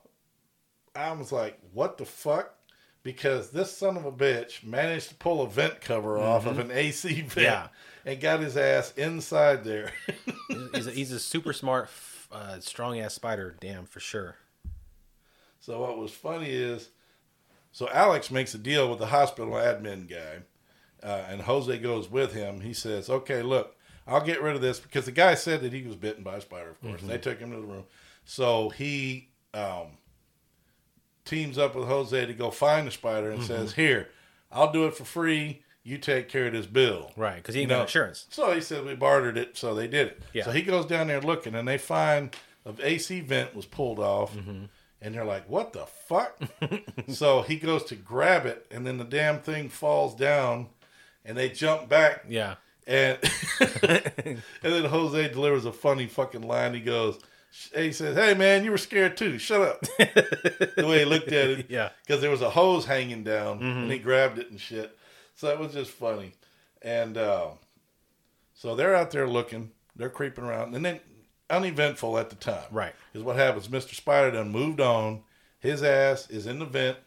I 0.95 1.11
was 1.13 1.31
like, 1.31 1.57
"What 1.73 1.97
the 1.97 2.05
fuck?" 2.05 2.53
Because 3.03 3.51
this 3.51 3.75
son 3.77 3.95
of 3.95 4.05
a 4.05 4.11
bitch 4.11 4.63
managed 4.63 5.09
to 5.09 5.15
pull 5.15 5.41
a 5.41 5.49
vent 5.49 5.79
cover 5.79 6.17
off 6.17 6.45
of 6.45 6.57
Mhm. 6.57 6.61
an 6.61 6.71
AC 6.71 7.21
vent 7.21 7.45
Yeah. 7.45 7.67
and 8.05 8.19
got 8.19 8.41
his 8.41 8.57
ass 8.57 8.91
inside 8.97 9.63
there. 9.63 9.93
He's- 10.49 10.69
he's, 10.73 10.87
a, 10.87 10.91
he's 10.91 11.11
a 11.13 11.19
super 11.19 11.53
smart, 11.53 11.89
uh, 12.31 12.59
strong 12.59 12.99
ass 12.99 13.13
spider. 13.13 13.55
Damn, 13.61 13.85
for 13.85 14.01
sure. 14.01 14.35
So 15.61 15.79
what 15.81 15.97
was 15.97 16.11
funny 16.11 16.49
is, 16.49 16.89
so 17.71 17.87
Alex 17.89 18.29
makes 18.31 18.53
a 18.53 18.57
deal 18.57 18.89
with 18.89 18.99
the 18.99 19.07
hospital 19.07 19.53
admin 19.53 20.09
guy, 20.09 20.41
uh, 21.01 21.25
and 21.29 21.41
Jose 21.43 21.77
goes 21.79 22.09
with 22.09 22.33
him. 22.33 22.59
He 22.61 22.73
says, 22.73 23.09
"Okay, 23.09 23.41
look, 23.41 23.76
I'll 24.07 24.21
get 24.25 24.41
rid 24.41 24.55
of 24.55 24.61
this 24.61 24.79
because 24.79 25.05
the 25.05 25.11
guy 25.11 25.35
said 25.35 25.61
that 25.61 25.73
he 25.73 25.83
was 25.83 25.95
bitten 25.95 26.23
by 26.23 26.37
a 26.37 26.41
spider. 26.41 26.69
Of 26.69 26.81
course, 26.81 27.01
Mhm. 27.01 27.07
they 27.07 27.17
took 27.17 27.39
him 27.39 27.51
to 27.51 27.57
the 27.57 27.63
room. 27.63 27.85
So 28.25 28.69
he 28.69 29.29
um, 29.53 29.97
teams 31.25 31.57
up 31.57 31.75
with 31.75 31.87
Jose 31.87 32.25
to 32.25 32.33
go 32.33 32.51
find 32.51 32.87
the 32.87 32.91
spider 32.91 33.31
and 33.31 33.41
Mhm. 33.41 33.47
says, 33.47 33.73
"Here, 33.73 34.09
I'll 34.51 34.71
do 34.71 34.85
it 34.85 34.95
for 34.95 35.03
free. 35.05 35.63
You 35.83 35.97
take 35.97 36.29
care 36.29 36.47
of 36.47 36.53
this 36.53 36.65
bill." 36.67 37.11
Right, 37.15 37.43
'cause 37.43 37.55
he 37.55 37.61
ain't 37.61 37.69
You 37.69 37.75
got 37.75 37.77
know? 37.77 37.83
insurance. 37.83 38.27
So 38.29 38.53
he 38.53 38.61
said 38.61 38.85
we 38.85 38.95
bartered 38.95 39.37
it, 39.37 39.57
so 39.57 39.73
they 39.73 39.87
did 39.87 40.07
it. 40.07 40.21
Yeah. 40.33 40.43
So 40.45 40.51
he 40.51 40.61
goes 40.61 40.85
down 40.85 41.07
there 41.07 41.21
looking, 41.21 41.55
and 41.55 41.67
they 41.67 41.77
find 41.77 42.35
the 42.63 42.75
AC 42.85 43.21
vent 43.21 43.55
was 43.55 43.65
pulled 43.65 43.99
off, 43.99 44.35
Mm-hmm. 44.35 44.65
and 45.01 45.15
they're 45.15 45.25
like, 45.25 45.49
"What 45.49 45.73
the 45.73 45.85
fuck?" 45.85 46.39
so 47.07 47.41
he 47.41 47.55
goes 47.57 47.83
to 47.85 47.95
grab 47.95 48.45
it, 48.45 48.65
and 48.71 48.85
then 48.85 48.97
the 48.97 49.03
damn 49.05 49.39
thing 49.41 49.69
falls 49.69 50.13
down, 50.15 50.69
and 51.25 51.37
they 51.37 51.49
jump 51.49 51.89
back. 51.89 52.23
Yeah. 52.27 52.55
And 52.87 53.17
and 53.83 54.41
then 54.61 54.85
Jose 54.85 55.27
delivers 55.29 55.65
a 55.65 55.71
funny 55.73 56.07
fucking 56.07 56.41
line. 56.41 56.73
He 56.73 56.79
goes, 56.79 57.19
he 57.75 57.91
says, 57.91 58.15
"Hey 58.15 58.33
man, 58.33 58.63
you 58.63 58.71
were 58.71 58.77
scared 58.77 59.17
too. 59.17 59.37
Shut 59.37 59.61
up." 59.61 59.81
the 59.97 60.85
way 60.87 60.99
he 60.99 61.05
looked 61.05 61.27
at 61.31 61.49
it, 61.49 61.65
Yeah. 61.69 61.89
because 62.05 62.21
there 62.21 62.31
was 62.31 62.41
a 62.41 62.49
hose 62.49 62.85
hanging 62.85 63.23
down, 63.23 63.59
Mhm. 63.59 63.83
and 63.83 63.91
he 63.91 63.99
grabbed 63.99 64.39
it 64.39 64.49
and 64.51 64.59
shit. 64.59 64.97
So 65.35 65.49
it 65.49 65.59
was 65.59 65.73
just 65.73 65.91
funny. 65.91 66.33
And 66.81 67.17
uh, 67.17 67.47
so 68.53 68.75
they're 68.75 68.95
out 68.95 69.11
there 69.11 69.27
looking, 69.27 69.71
they're 69.95 70.09
creeping 70.09 70.43
around, 70.45 70.73
and 70.75 70.85
then 70.85 70.99
uneventful 71.49 72.17
at 72.17 72.29
the 72.29 72.35
time, 72.35 72.65
Right. 72.71 72.93
Because 73.11 73.23
what 73.25 73.35
happens? 73.35 73.69
Mister 73.69 73.95
Spider 73.95 74.31
done 74.31 74.49
moved 74.51 74.79
on. 74.81 75.23
His 75.59 75.81
ass 75.83 76.29
is 76.29 76.45
in 76.45 76.59
the 76.59 76.65
vent, 76.65 76.97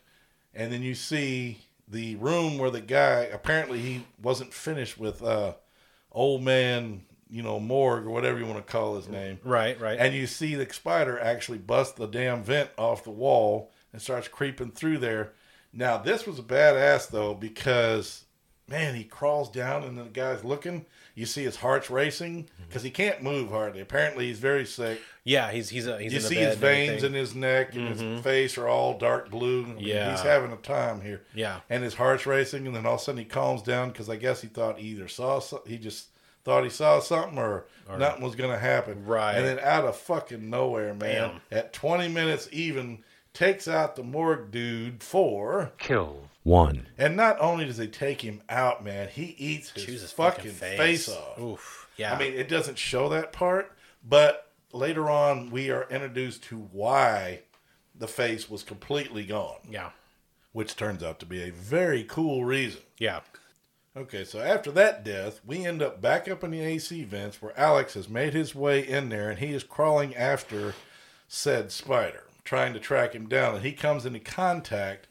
and 0.55 0.73
then 0.73 0.83
you 0.83 0.95
see 0.95 1.59
the 1.89 2.17
room 2.17 2.59
where 2.59 2.71
the 2.71 2.81
guy 2.81 3.21
apparently 3.33 3.81
he 3.81 4.05
wasn't 4.23 4.53
finished 4.53 4.99
with 4.99 5.23
uh, 5.23 5.55
old 6.13 6.43
man, 6.43 7.03
you 7.29 7.43
know, 7.43 7.61
morgue 7.61 8.07
or 8.07 8.11
whatever 8.11 8.39
you 8.39 8.47
want 8.47 8.65
to 8.65 8.73
call 8.73 8.97
his 8.97 9.09
name. 9.09 9.39
Right, 9.45 9.81
right. 9.81 9.99
And 9.99 10.15
you 10.15 10.27
see 10.27 10.55
the 10.55 10.73
spider 10.73 11.19
actually 11.19 11.59
bust 11.59 11.97
the 11.97 12.07
damn 12.07 12.43
vent 12.43 12.71
off 12.77 13.05
the 13.05 13.11
wall 13.11 13.71
and 13.93 14.01
starts 14.01 14.29
creeping 14.29 14.73
through 14.73 14.99
there. 14.99 15.33
Now 15.73 15.99
this 15.99 16.27
was 16.27 16.39
a 16.39 16.43
badass 16.43 17.11
though 17.11 17.35
because 17.35 18.25
man, 18.69 18.95
he 18.95 19.05
crawls 19.05 19.51
down 19.51 19.83
and 19.83 19.99
the 19.99 20.05
guy's 20.05 20.45
looking. 20.45 20.87
You 21.15 21.27
see 21.27 21.45
his 21.45 21.57
heart's 21.57 21.91
racing 21.91 22.49
because 22.69 22.83
he 22.83 22.91
can't 22.91 23.23
move 23.23 23.51
hardly. 23.51 23.81
Apparently 23.81 24.27
he's 24.29 24.39
very 24.39 24.65
sick. 24.65 25.01
Yeah, 25.25 25.51
he's 25.51 25.69
he's 25.69 25.87
a, 25.87 26.01
he's 26.01 26.13
you 26.13 26.19
in 26.19 26.23
the 26.23 26.29
see 26.29 26.35
bed 26.37 26.49
his 26.51 26.57
veins 26.59 27.03
in 27.05 27.13
his 27.13 27.35
neck 27.35 27.75
and 27.75 27.95
Mhm. 27.97 28.15
his 28.17 28.21
face 28.23 28.57
are 28.57 28.69
all 28.69 28.97
dark 28.99 29.31
blue. 29.31 29.65
I 29.65 29.67
mean, 29.69 29.79
Yeah. 29.81 30.11
he's 30.13 30.21
having 30.23 30.53
a 30.53 30.57
time 30.57 31.01
here. 31.03 31.23
Yeah. 31.35 31.61
and 31.69 31.83
his 31.83 31.95
heart's 31.95 32.27
racing, 32.27 32.67
and 32.67 32.75
then 32.75 32.87
all 32.87 32.95
of 32.95 33.01
a 33.01 33.05
sudden 33.05 33.19
he 33.19 33.25
calms 33.25 33.63
down 33.63 33.91
because 33.91 34.09
I 34.09 34.17
guess 34.17 34.41
he 34.41 34.49
thought 34.49 34.79
he 34.79 34.89
either 34.89 35.09
saw 35.09 35.41
so- 35.41 35.63
he 35.67 35.77
just 35.79 36.07
thought 36.45 36.65
he 36.65 36.71
saw 36.71 37.01
something 37.01 37.39
or, 37.39 37.67
Or- 37.89 37.99
nothing 37.99 38.23
was 38.25 38.35
gonna 38.35 38.59
happen. 38.59 39.05
Right. 39.05 39.35
and 39.35 39.45
then 39.45 39.59
out 39.61 39.85
of 39.85 39.97
fucking 39.97 40.49
nowhere, 40.49 40.95
man, 40.95 41.31
Bam. 41.31 41.41
at 41.51 41.73
twenty 41.75 42.09
minutes 42.09 42.49
even 42.51 43.05
takes 43.35 43.69
out 43.69 43.95
the 43.97 44.03
morgue 44.03 44.51
dude 44.51 45.03
for 45.03 45.71
Kill 45.79 46.29
one. 46.51 46.87
and 46.99 47.17
not 47.17 47.41
only 47.41 47.65
does 47.65 47.79
he 47.79 47.87
take 47.87 48.23
him 48.23 48.43
out, 48.49 48.85
man, 48.85 49.09
he 49.09 49.35
eats 49.39 49.71
his, 49.71 49.85
Chews 49.85 50.01
his 50.03 50.13
fucking, 50.13 50.53
fucking 50.53 50.77
face. 50.79 51.07
face. 51.07 51.17
off. 51.17 51.39
Oof. 51.41 51.89
Yeah. 51.97 52.15
I 52.15 52.19
mean, 52.19 52.33
it 52.35 52.49
doesn't 52.49 52.79
show 52.79 53.09
that 53.11 53.33
part, 53.33 53.73
but 54.07 54.51
later 54.73 55.09
on 55.11 55.51
we 55.51 55.71
are 55.71 55.87
introduced 55.91 56.43
to 56.45 56.57
why 56.73 57.41
the 57.95 58.09
face 58.09 58.49
was 58.49 58.63
completely 58.63 59.25
gone. 59.25 59.59
Yeah. 59.71 59.91
Which 60.53 60.75
turns 60.77 61.03
out 61.03 61.21
to 61.21 61.27
be 61.27 61.43
a 61.43 61.53
very 61.53 62.05
cool 62.05 62.45
reason. 62.45 62.81
Yeah. 62.99 63.21
Okay, 63.97 64.25
so 64.25 64.41
after 64.41 64.71
that 64.73 65.05
death, 65.05 65.41
we 65.45 65.67
end 65.67 65.83
up 65.83 66.01
back 66.01 66.29
up 66.29 66.43
in 66.45 66.53
the 66.53 66.61
AC 66.61 67.05
vents 67.05 67.43
where 67.43 67.59
Alex 67.59 67.95
has 67.95 68.09
made 68.09 68.33
his 68.35 68.55
way 68.55 68.87
in 68.87 69.09
there 69.09 69.31
and 69.31 69.39
he 69.41 69.53
is 69.53 69.65
crawling 69.65 70.15
after 70.17 70.75
said 71.29 71.71
spider, 71.73 72.25
trying 72.45 72.73
to 72.73 72.81
track 72.81 73.15
him 73.15 73.29
down. 73.29 73.57
And 73.57 73.65
he 73.65 73.73
comes 73.73 74.07
into 74.07 74.21
contact 74.21 75.07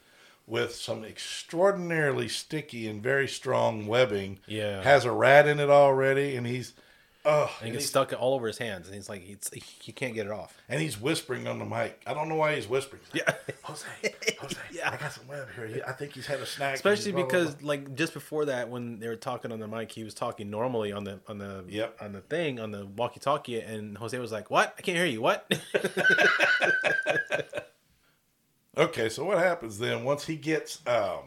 with 0.49 0.73
some 0.75 1.03
extraordinarily 1.05 2.27
sticky 2.27 2.87
and 2.87 3.01
very 3.03 3.27
strong 3.27 3.85
webbing. 3.87 4.39
Yeah. 4.47 4.81
Has 4.81 5.05
a 5.05 5.11
rat 5.11 5.47
in 5.47 5.59
it 5.59 5.69
already, 5.69 6.35
and 6.35 6.45
he's. 6.47 6.73
Oh, 7.25 7.51
And 7.59 7.67
he 7.67 7.73
gets 7.73 7.85
stuck 7.85 8.13
all 8.17 8.33
over 8.33 8.47
his 8.47 8.57
hands, 8.57 8.87
and 8.87 8.95
he's 8.95 9.09
like, 9.09 9.21
he's, 9.21 9.49
he 9.53 9.91
can't 9.91 10.13
get 10.13 10.25
it 10.25 10.31
off. 10.31 10.57
and 10.69 10.81
he's 10.81 10.99
whispering 10.99 11.47
on 11.49 11.59
the 11.59 11.65
mic. 11.65 12.01
I 12.07 12.13
don't 12.13 12.29
know 12.29 12.35
why 12.35 12.55
he's 12.55 12.67
whispering. 12.67 13.01
Yeah. 13.13 13.29
Jose, 13.63 13.85
Jose, 14.39 14.55
yeah. 14.71 14.89
I 14.89 14.95
got 14.95 15.11
some 15.11 15.27
web 15.27 15.45
here. 15.53 15.83
I 15.85 15.91
think 15.91 16.13
he's 16.13 16.25
had 16.25 16.39
a 16.39 16.45
snack. 16.45 16.75
Especially 16.75 17.11
Blah, 17.11 17.23
blah, 17.25 17.29
blah. 17.29 17.39
because, 17.41 17.61
like, 17.61 17.93
just 17.95 18.13
before 18.13 18.45
that, 18.45 18.69
when 18.69 18.99
they 18.99 19.09
were 19.09 19.17
talking 19.17 19.51
on 19.51 19.59
the 19.59 19.67
mic, 19.67 19.91
he 19.91 20.05
was 20.05 20.13
talking 20.13 20.49
normally 20.49 20.93
on 20.93 21.03
the 21.03 21.19
on 21.27 21.39
the 21.39 21.65
Yep. 21.67 21.97
on 22.01 22.13
the 22.13 22.21
thing 22.21 22.57
on 22.57 22.71
the 22.71 22.85
walkie-talkie, 22.85 23.59
and 23.59 23.97
Jose 23.97 24.17
was 24.17 24.31
like, 24.31 24.49
"What? 24.49 24.73
I 24.77 24.81
can't 24.81 24.97
hear 24.97 25.05
you. 25.05 25.21
What?" 25.21 25.45
Okay, 28.79 29.09
so 29.09 29.25
what 29.25 29.37
happens 29.39 29.77
then 29.79 30.03
once 30.03 30.25
he 30.25 30.35
gets 30.35 30.79
um 30.87 31.19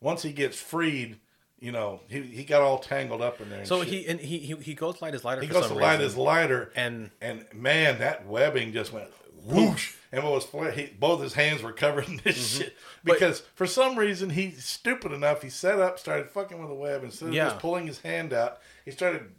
once 0.00 0.22
he 0.22 0.32
gets 0.32 0.58
freed, 0.60 1.18
you 1.60 1.70
know, 1.70 2.00
he, 2.08 2.22
he 2.22 2.42
got 2.44 2.62
all 2.62 2.78
tangled 2.78 3.22
up 3.22 3.40
in 3.40 3.48
there. 3.50 3.64
so 3.64 3.80
shit. 3.84 3.88
he 3.92 4.06
and 4.08 4.18
he, 4.20 4.38
he 4.38 4.54
he 4.56 4.74
goes 4.74 4.96
to 4.98 5.04
light 5.04 5.12
his 5.12 5.24
lighter. 5.24 5.42
he 5.42 5.46
goes 5.46 5.66
to 5.68 5.74
light 5.74 5.92
reason, 5.92 6.04
his 6.04 6.16
lighter 6.16 6.72
and 6.74 7.10
and 7.20 7.44
man, 7.54 7.98
that 8.00 8.26
webbing 8.26 8.72
just 8.72 8.92
went 8.92 9.08
whoosh. 9.44 9.94
And 10.12 10.22
what 10.24 10.32
was 10.34 10.44
fla- 10.44 10.70
he, 10.70 10.86
both 10.98 11.22
his 11.22 11.32
hands 11.34 11.62
were 11.62 11.72
covered 11.72 12.06
in 12.08 12.20
this 12.24 12.36
Mm-hmm. 12.36 12.62
shit 12.62 12.76
because 13.04 13.40
for 13.54 13.66
some 13.66 13.98
reason 13.98 14.30
he's 14.30 14.64
stupid 14.64 15.12
enough. 15.12 15.42
He 15.42 15.48
set 15.50 15.78
up, 15.80 15.98
started 15.98 16.28
fucking 16.30 16.58
with 16.58 16.68
the 16.68 16.74
web 16.74 17.02
instead 17.04 17.28
of 17.28 17.34
Yeah. 17.34 17.48
just 17.48 17.58
pulling 17.58 17.86
his 17.86 18.00
hand 18.00 18.32
out. 18.32 18.58
He 18.84 18.90
started 18.90 19.30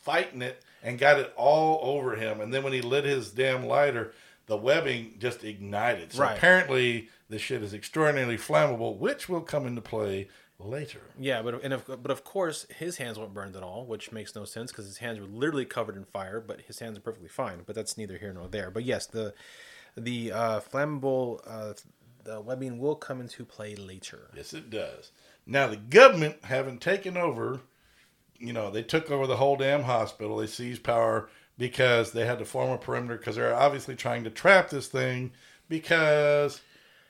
fighting 0.00 0.42
it 0.42 0.62
and 0.82 0.98
got 0.98 1.18
it 1.18 1.32
all 1.36 1.78
over 1.82 2.14
him. 2.16 2.40
And 2.40 2.52
then 2.52 2.62
when 2.62 2.72
he 2.72 2.80
lit 2.82 3.04
his 3.04 3.30
damn 3.30 3.66
lighter, 3.66 4.12
the 4.46 4.56
webbing 4.56 5.14
just 5.18 5.42
ignited. 5.44 6.12
So 6.12 6.22
Right. 6.22 6.36
apparently 6.36 7.08
this 7.28 7.40
shit 7.42 7.62
is 7.62 7.72
extraordinarily 7.74 8.36
flammable, 8.36 8.96
which 8.98 9.28
will 9.28 9.40
come 9.40 9.66
into 9.66 9.80
play 9.80 10.28
later. 10.58 11.00
Yeah, 11.18 11.42
but 11.42 11.62
and 11.64 11.72
of, 11.72 11.86
but 11.86 12.10
of 12.10 12.24
course 12.24 12.66
his 12.76 12.98
hands 12.98 13.18
weren't 13.18 13.34
burned 13.34 13.56
at 13.56 13.62
all, 13.62 13.86
which 13.86 14.12
makes 14.12 14.34
no 14.34 14.44
sense 14.44 14.70
because 14.70 14.86
his 14.86 14.98
hands 14.98 15.18
were 15.18 15.26
literally 15.26 15.64
covered 15.64 15.96
in 15.96 16.04
fire. 16.04 16.40
But 16.40 16.62
his 16.62 16.78
hands 16.78 16.98
are 16.98 17.00
perfectly 17.00 17.28
fine. 17.28 17.62
But 17.66 17.74
that's 17.74 17.96
neither 17.96 18.18
here 18.18 18.32
nor 18.32 18.48
there. 18.48 18.70
But 18.70 18.84
yes, 18.84 19.06
the 19.06 19.34
the 19.96 20.32
uh, 20.32 20.60
flammable 20.60 21.40
uh, 21.46 21.74
the 22.24 22.40
webbing 22.40 22.78
will 22.78 22.96
come 22.96 23.20
into 23.20 23.44
play 23.44 23.74
later. 23.76 24.30
Yes, 24.34 24.52
it 24.54 24.70
does. 24.70 25.10
Now 25.46 25.66
the 25.66 25.76
government 25.76 26.36
having 26.44 26.78
taken 26.78 27.16
over, 27.16 27.60
you 28.38 28.52
know, 28.52 28.70
they 28.70 28.82
took 28.82 29.10
over 29.10 29.26
the 29.26 29.36
whole 29.36 29.56
damn 29.56 29.82
hospital. 29.82 30.38
They 30.38 30.46
seized 30.46 30.82
power 30.82 31.28
because 31.58 32.12
they 32.12 32.26
had 32.26 32.38
to 32.38 32.44
form 32.44 32.70
a 32.70 32.78
perimeter 32.78 33.16
because 33.16 33.36
they're 33.36 33.54
obviously 33.54 33.94
trying 33.94 34.24
to 34.24 34.30
trap 34.30 34.70
this 34.70 34.88
thing 34.88 35.32
because 35.68 36.60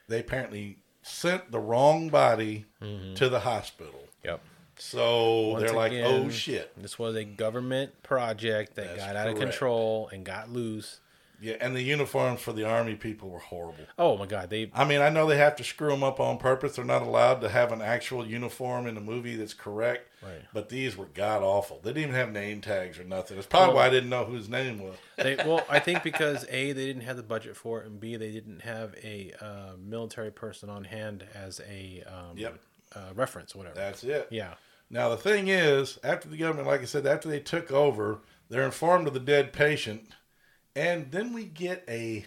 they 0.09 0.21
apparently 0.21 0.79
sent 1.03 1.51
the 1.51 1.59
wrong 1.59 2.09
body 2.09 2.67
mm-hmm. 2.83 3.15
to 3.15 3.29
the 3.29 3.41
hospital. 3.41 4.05
Yep. 4.25 4.41
So 4.77 5.49
Once 5.49 5.65
they're 5.65 5.73
like, 5.73 5.93
oh, 5.93 5.97
again, 5.97 6.27
"Oh 6.27 6.31
shit." 6.31 6.73
This 6.77 6.99
was 6.99 7.15
a 7.15 7.25
government 7.25 8.03
project 8.03 8.75
that 8.77 8.97
That's 8.97 8.99
got 8.99 9.17
out 9.17 9.29
of 9.29 9.39
control 9.39 10.09
and 10.13 10.25
got 10.25 10.51
loose. 10.51 11.01
Yeah, 11.41 11.57
and 11.61 11.75
the 11.77 11.83
uniforms 11.83 12.41
for 12.41 12.53
the 12.53 12.65
army 12.65 12.95
people 12.95 13.29
were 13.29 13.39
horrible. 13.41 13.85
Oh 13.99 14.17
my 14.17 14.27
god, 14.27 14.51
they 14.51 14.71
I 14.75 14.85
mean, 14.85 15.01
I 15.01 15.09
know 15.11 15.27
they 15.27 15.37
have 15.37 15.57
to 15.57 15.65
screw 15.65 15.91
them 15.91 16.03
up 16.05 16.21
on 16.21 16.39
purpose. 16.39 16.77
They're 16.77 16.85
not 16.85 17.03
allowed 17.03 17.41
to 17.43 17.49
have 17.49 17.73
an 17.73 17.83
actual 17.83 18.27
uniform 18.27 18.87
in 18.87 18.95
the 18.95 19.01
movie 19.01 19.37
that's 19.37 19.53
correct. 19.55 20.09
Right. 20.23 20.43
But 20.53 20.69
these 20.71 20.97
were 20.97 21.07
god 21.07 21.43
awful. 21.43 21.81
They 21.83 21.91
didn't 21.91 22.03
even 22.11 22.15
have 22.15 22.33
name 22.33 22.61
tags 22.61 22.99
or 22.99 23.05
nothing. 23.05 23.37
It's 23.37 23.47
probably 23.47 23.75
Well- 23.75 23.77
why 23.83 23.87
I 23.87 23.91
didn't 23.91 24.11
know 24.11 24.25
whose 24.25 24.49
name 24.49 24.79
was. 24.79 24.97
they 25.17 25.35
well, 25.45 25.65
I 25.69 25.81
think 25.81 26.03
because 26.03 26.45
a 26.49 26.73
they 26.73 26.87
didn't 26.87 27.03
have 27.03 27.17
the 27.17 27.23
budget 27.23 27.57
for 27.57 27.81
it, 27.83 27.87
and 27.87 28.01
b 28.01 28.17
they 28.17 28.31
didn't 28.33 28.61
have 28.63 28.95
a 29.03 29.33
uh, 29.41 29.73
military 29.79 30.31
person 30.31 30.71
on 30.71 30.85
hand 30.85 31.25
as 31.35 31.61
a 31.69 32.03
um, 32.07 32.37
Yep. 32.39 32.59
uh, 32.95 32.99
reference, 33.15 33.55
or 33.55 33.59
whatever. 33.59 33.75
That's 33.77 34.05
it. 34.05 34.29
yeah, 34.31 34.55
Now 34.89 35.09
the 35.11 35.17
thing 35.17 35.49
is, 35.49 35.99
after 36.05 36.29
the 36.29 36.37
government, 36.37 36.69
like 36.69 36.81
I 36.81 36.85
said, 36.85 37.07
after 37.07 37.29
they 37.29 37.41
took 37.41 37.71
over, 37.73 38.21
they're 38.49 38.63
informed 38.65 39.09
of 39.09 39.15
the 39.15 39.21
dead 39.21 39.53
patient, 39.53 40.09
and 40.77 41.11
then 41.11 41.33
we 41.33 41.45
get 41.45 41.85
a 41.89 42.25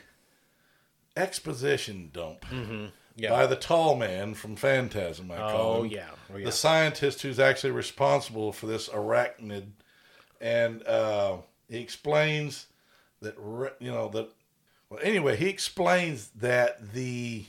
exposition 1.15 2.09
dump. 2.13 2.41
Mm-hmm. 2.45 2.85
Yeah. 3.19 3.31
by 3.31 3.47
the 3.47 3.55
tall 3.55 3.95
man 3.95 4.35
from 4.35 4.55
Phantasm. 4.55 5.31
I 5.31 5.37
call 5.37 5.77
Oh, 5.77 5.83
him. 5.83 5.91
yeah. 5.91 6.09
Oh, 6.31 6.37
yeah. 6.37 6.45
the 6.45 6.51
scientist 6.51 7.23
who's 7.23 7.39
actually 7.39 7.71
responsible 7.71 8.51
for 8.51 8.67
this 8.67 8.89
arachnid, 8.89 9.69
and 10.39 10.85
uh, 10.85 11.37
he 11.67 11.79
explains 11.79 12.67
that 13.21 13.35
you 13.79 13.89
know 13.91 14.09
that. 14.09 14.29
Well, 14.91 14.99
anyway, 15.01 15.35
he 15.35 15.49
explains 15.49 16.29
that 16.35 16.93
the 16.93 17.45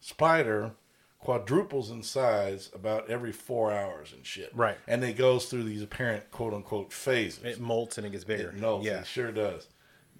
spider 0.00 0.72
quadruples 1.18 1.90
in 1.90 2.02
size 2.02 2.70
about 2.74 3.08
every 3.08 3.32
four 3.32 3.72
hours 3.72 4.12
and 4.12 4.26
shit. 4.26 4.50
Right. 4.54 4.76
And 4.86 5.02
it 5.02 5.16
goes 5.16 5.46
through 5.46 5.64
these 5.64 5.82
apparent 5.82 6.30
quote 6.30 6.52
unquote 6.52 6.92
phases. 6.92 7.42
It 7.44 7.60
molts 7.62 7.96
and 7.96 8.06
it 8.06 8.10
gets 8.12 8.24
bigger. 8.24 8.52
Knows. 8.52 8.84
Yeah. 8.84 9.00
It 9.00 9.06
sure 9.06 9.32
does. 9.32 9.66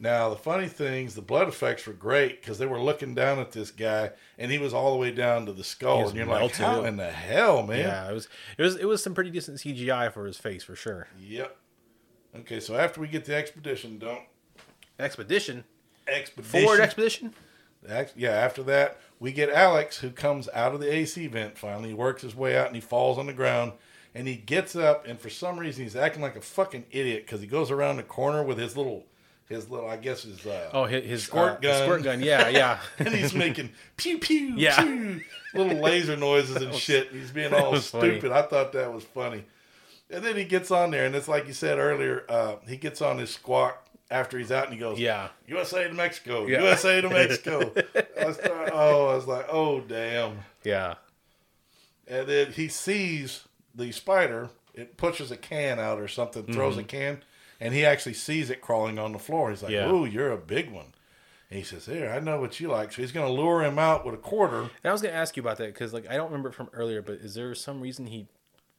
Now 0.02 0.30
the 0.30 0.36
funny 0.36 0.66
things, 0.66 1.14
the 1.14 1.20
blood 1.20 1.46
effects 1.46 1.86
were 1.86 1.92
great 1.92 2.40
because 2.40 2.58
they 2.58 2.64
were 2.64 2.80
looking 2.80 3.14
down 3.14 3.38
at 3.38 3.52
this 3.52 3.70
guy, 3.70 4.12
and 4.38 4.50
he 4.50 4.56
was 4.56 4.72
all 4.72 4.92
the 4.92 4.98
way 4.98 5.10
down 5.10 5.44
to 5.46 5.52
the 5.52 5.62
skull, 5.62 6.08
and 6.08 6.16
you're 6.16 6.24
like, 6.24 6.52
"How 6.54 6.84
in 6.84 6.96
the 6.96 7.10
hell, 7.10 7.62
man?" 7.62 7.80
Yeah, 7.80 8.10
it 8.10 8.14
was 8.14 8.28
it 8.56 8.62
was 8.62 8.76
it 8.76 8.86
was 8.86 9.02
some 9.02 9.14
pretty 9.14 9.30
decent 9.30 9.58
CGI 9.58 10.10
for 10.10 10.24
his 10.24 10.38
face 10.38 10.64
for 10.64 10.74
sure. 10.74 11.08
Yep. 11.20 11.54
Okay, 12.40 12.60
so 12.60 12.76
after 12.76 13.00
we 13.00 13.08
get 13.08 13.26
the 13.26 13.34
expedition, 13.34 13.98
don't 13.98 14.22
Expedition. 14.98 15.64
expedition 16.08 16.66
Ford 16.66 16.80
Expedition. 16.80 17.34
Yeah, 18.16 18.30
after 18.30 18.62
that, 18.64 19.00
we 19.18 19.32
get 19.32 19.50
Alex 19.50 19.98
who 19.98 20.10
comes 20.10 20.48
out 20.54 20.74
of 20.74 20.80
the 20.80 20.92
AC 20.92 21.26
vent 21.26 21.58
finally. 21.58 21.88
He 21.88 21.94
works 21.94 22.22
his 22.22 22.34
way 22.34 22.56
out 22.56 22.66
and 22.66 22.74
he 22.74 22.80
falls 22.80 23.18
on 23.18 23.26
the 23.26 23.32
ground. 23.32 23.72
And 24.12 24.26
he 24.26 24.34
gets 24.34 24.74
up, 24.74 25.06
and 25.06 25.20
for 25.20 25.30
some 25.30 25.56
reason, 25.56 25.84
he's 25.84 25.94
acting 25.94 26.20
like 26.20 26.34
a 26.34 26.40
fucking 26.40 26.86
idiot 26.90 27.24
because 27.24 27.40
he 27.40 27.46
goes 27.46 27.70
around 27.70 27.96
the 27.96 28.02
corner 28.02 28.42
with 28.42 28.58
his 28.58 28.76
little, 28.76 29.06
his 29.50 29.68
little, 29.68 29.86
I 29.90 29.96
guess 29.98 30.22
his, 30.22 30.46
uh, 30.46 30.70
Oh, 30.72 30.84
his, 30.86 31.04
his 31.04 31.22
squirt 31.24 31.56
uh, 31.56 31.60
gun. 31.60 31.82
Squirt 31.84 32.02
gun. 32.04 32.22
Yeah, 32.22 32.48
yeah. 32.48 32.78
and 32.98 33.08
he's 33.08 33.34
making 33.34 33.70
pew 33.98 34.16
pew 34.18 34.54
Yeah. 34.56 34.82
pew 34.82 35.20
little 35.52 35.76
laser 35.78 36.16
noises 36.16 36.56
and 36.56 36.74
shit. 36.86 37.10
He's 37.12 37.30
being 37.32 37.52
all 37.52 37.72
was 37.72 37.90
funny. 37.90 38.12
stupid. 38.12 38.32
I 38.32 38.42
thought 38.42 38.72
that 38.72 38.92
was 38.94 39.04
funny. 39.04 39.44
And 40.08 40.24
then 40.24 40.36
he 40.36 40.44
gets 40.44 40.70
on 40.70 40.90
there, 40.92 41.04
and 41.04 41.14
it's 41.14 41.28
like 41.28 41.46
you 41.46 41.52
said 41.52 41.78
earlier. 41.78 42.24
Uh, 42.28 42.56
he 42.66 42.76
gets 42.76 43.02
on 43.02 43.18
his 43.18 43.30
squawk 43.30 43.86
after 44.10 44.38
he's 44.38 44.50
out, 44.50 44.64
and 44.64 44.72
he 44.74 44.78
goes, 44.80 44.98
Yeah. 44.98 45.28
USA 45.46 45.86
to 45.86 45.94
Mexico, 45.94 46.46
Yeah. 46.46 46.62
USA 46.62 47.00
to 47.00 47.08
Mexico." 47.10 47.72
I 48.20 48.24
was 48.24 48.38
trying- 48.38 48.70
oh, 48.72 49.06
I 49.08 49.14
was 49.16 49.26
like, 49.26 49.46
"Oh, 49.50 49.80
damn!" 49.80 50.38
yeah. 50.64 50.94
And 52.08 52.26
then 52.26 52.52
he 52.52 52.66
sees 52.68 53.44
the 53.74 53.92
spider. 53.92 54.50
It 54.74 54.96
pushes 54.96 55.30
a 55.30 55.36
can 55.36 55.78
out 55.78 56.00
or 56.00 56.08
something, 56.08 56.44
throws 56.52 56.76
a 56.76 56.82
can, 56.82 57.22
and 57.60 57.74
he 57.74 57.84
actually 57.84 58.14
sees 58.14 58.50
it 58.50 58.60
crawling 58.60 58.98
on 58.98 59.12
the 59.12 59.18
floor. 59.18 59.50
He's 59.50 59.62
like. 59.62 59.72
Yeah. 59.72 59.90
"Ooh, 59.90 60.04
you're 60.06 60.32
a 60.32 60.36
big 60.38 60.70
one." 60.70 60.94
And 61.50 61.58
he 61.58 61.64
says, 61.64 61.86
"Here, 61.86 62.10
I 62.10 62.20
know 62.20 62.40
what 62.40 62.58
you 62.60 62.68
like." 62.68 62.92
So 62.92 63.02
he's 63.02 63.12
going 63.12 63.26
to 63.26 63.32
lure 63.42 63.62
him 63.64 63.78
out 63.78 64.04
with 64.04 64.14
a 64.14 64.18
quarter. 64.18 64.60
And 64.62 64.70
I 64.84 64.92
was 64.92 65.02
gonna 65.02 65.14
ask 65.14 65.36
you 65.36 65.42
about 65.42 65.58
that 65.58 65.66
because 65.74 65.92
like 65.92 66.08
I 66.08 66.14
don't 66.16 66.30
remember 66.30 66.48
it 66.48 66.54
from 66.54 66.70
earlier, 66.72 67.02
but 67.02 67.14
is 67.16 67.34
there 67.34 67.54
some 67.54 67.80
reason 67.80 68.06
he 68.06 68.26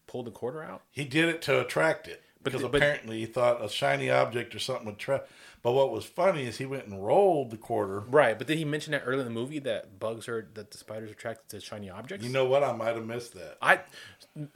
pulled 0.07 0.25
the 0.27 0.31
quarter 0.31 0.63
out? 0.63 0.81
He 0.91 1.03
did 1.05 1.29
it 1.29 1.41
to 1.43 1.59
attract 1.61 2.07
it 2.07 2.21
But 2.41 2.45
because 2.45 2.61
the- 2.61 2.69
but- 2.69 2.77
apparently 2.77 3.19
he 3.19 3.25
thought 3.25 3.63
a 3.63 3.69
shiny 3.69 4.09
object 4.09 4.55
or 4.55 4.59
something 4.59 4.85
would 4.87 4.97
try. 4.97 5.21
But 5.63 5.73
what 5.73 5.91
was 5.91 6.05
funny 6.05 6.45
is 6.45 6.57
he 6.57 6.65
went 6.65 6.87
and 6.87 7.05
rolled 7.05 7.51
the 7.51 7.57
quarter. 7.57 7.99
Right, 7.99 8.35
but 8.37 8.47
did 8.47 8.57
he 8.57 8.65
mention 8.65 8.91
that 8.93 9.03
earlier 9.05 9.19
in 9.19 9.25
the 9.25 9.31
movie 9.33 9.59
that 9.59 9.99
bugs 9.99 10.27
are 10.27 10.47
that 10.55 10.71
the 10.71 10.77
spiders 10.79 11.09
are 11.09 11.13
attracted 11.13 11.49
to 11.49 11.59
shiny 11.63 11.89
objects? 11.89 12.25
You 12.25 12.31
know 12.31 12.45
what? 12.45 12.63
I 12.63 12.71
might 12.73 12.95
have 12.95 13.05
missed 13.05 13.35
that. 13.35 13.57
I 13.61 13.79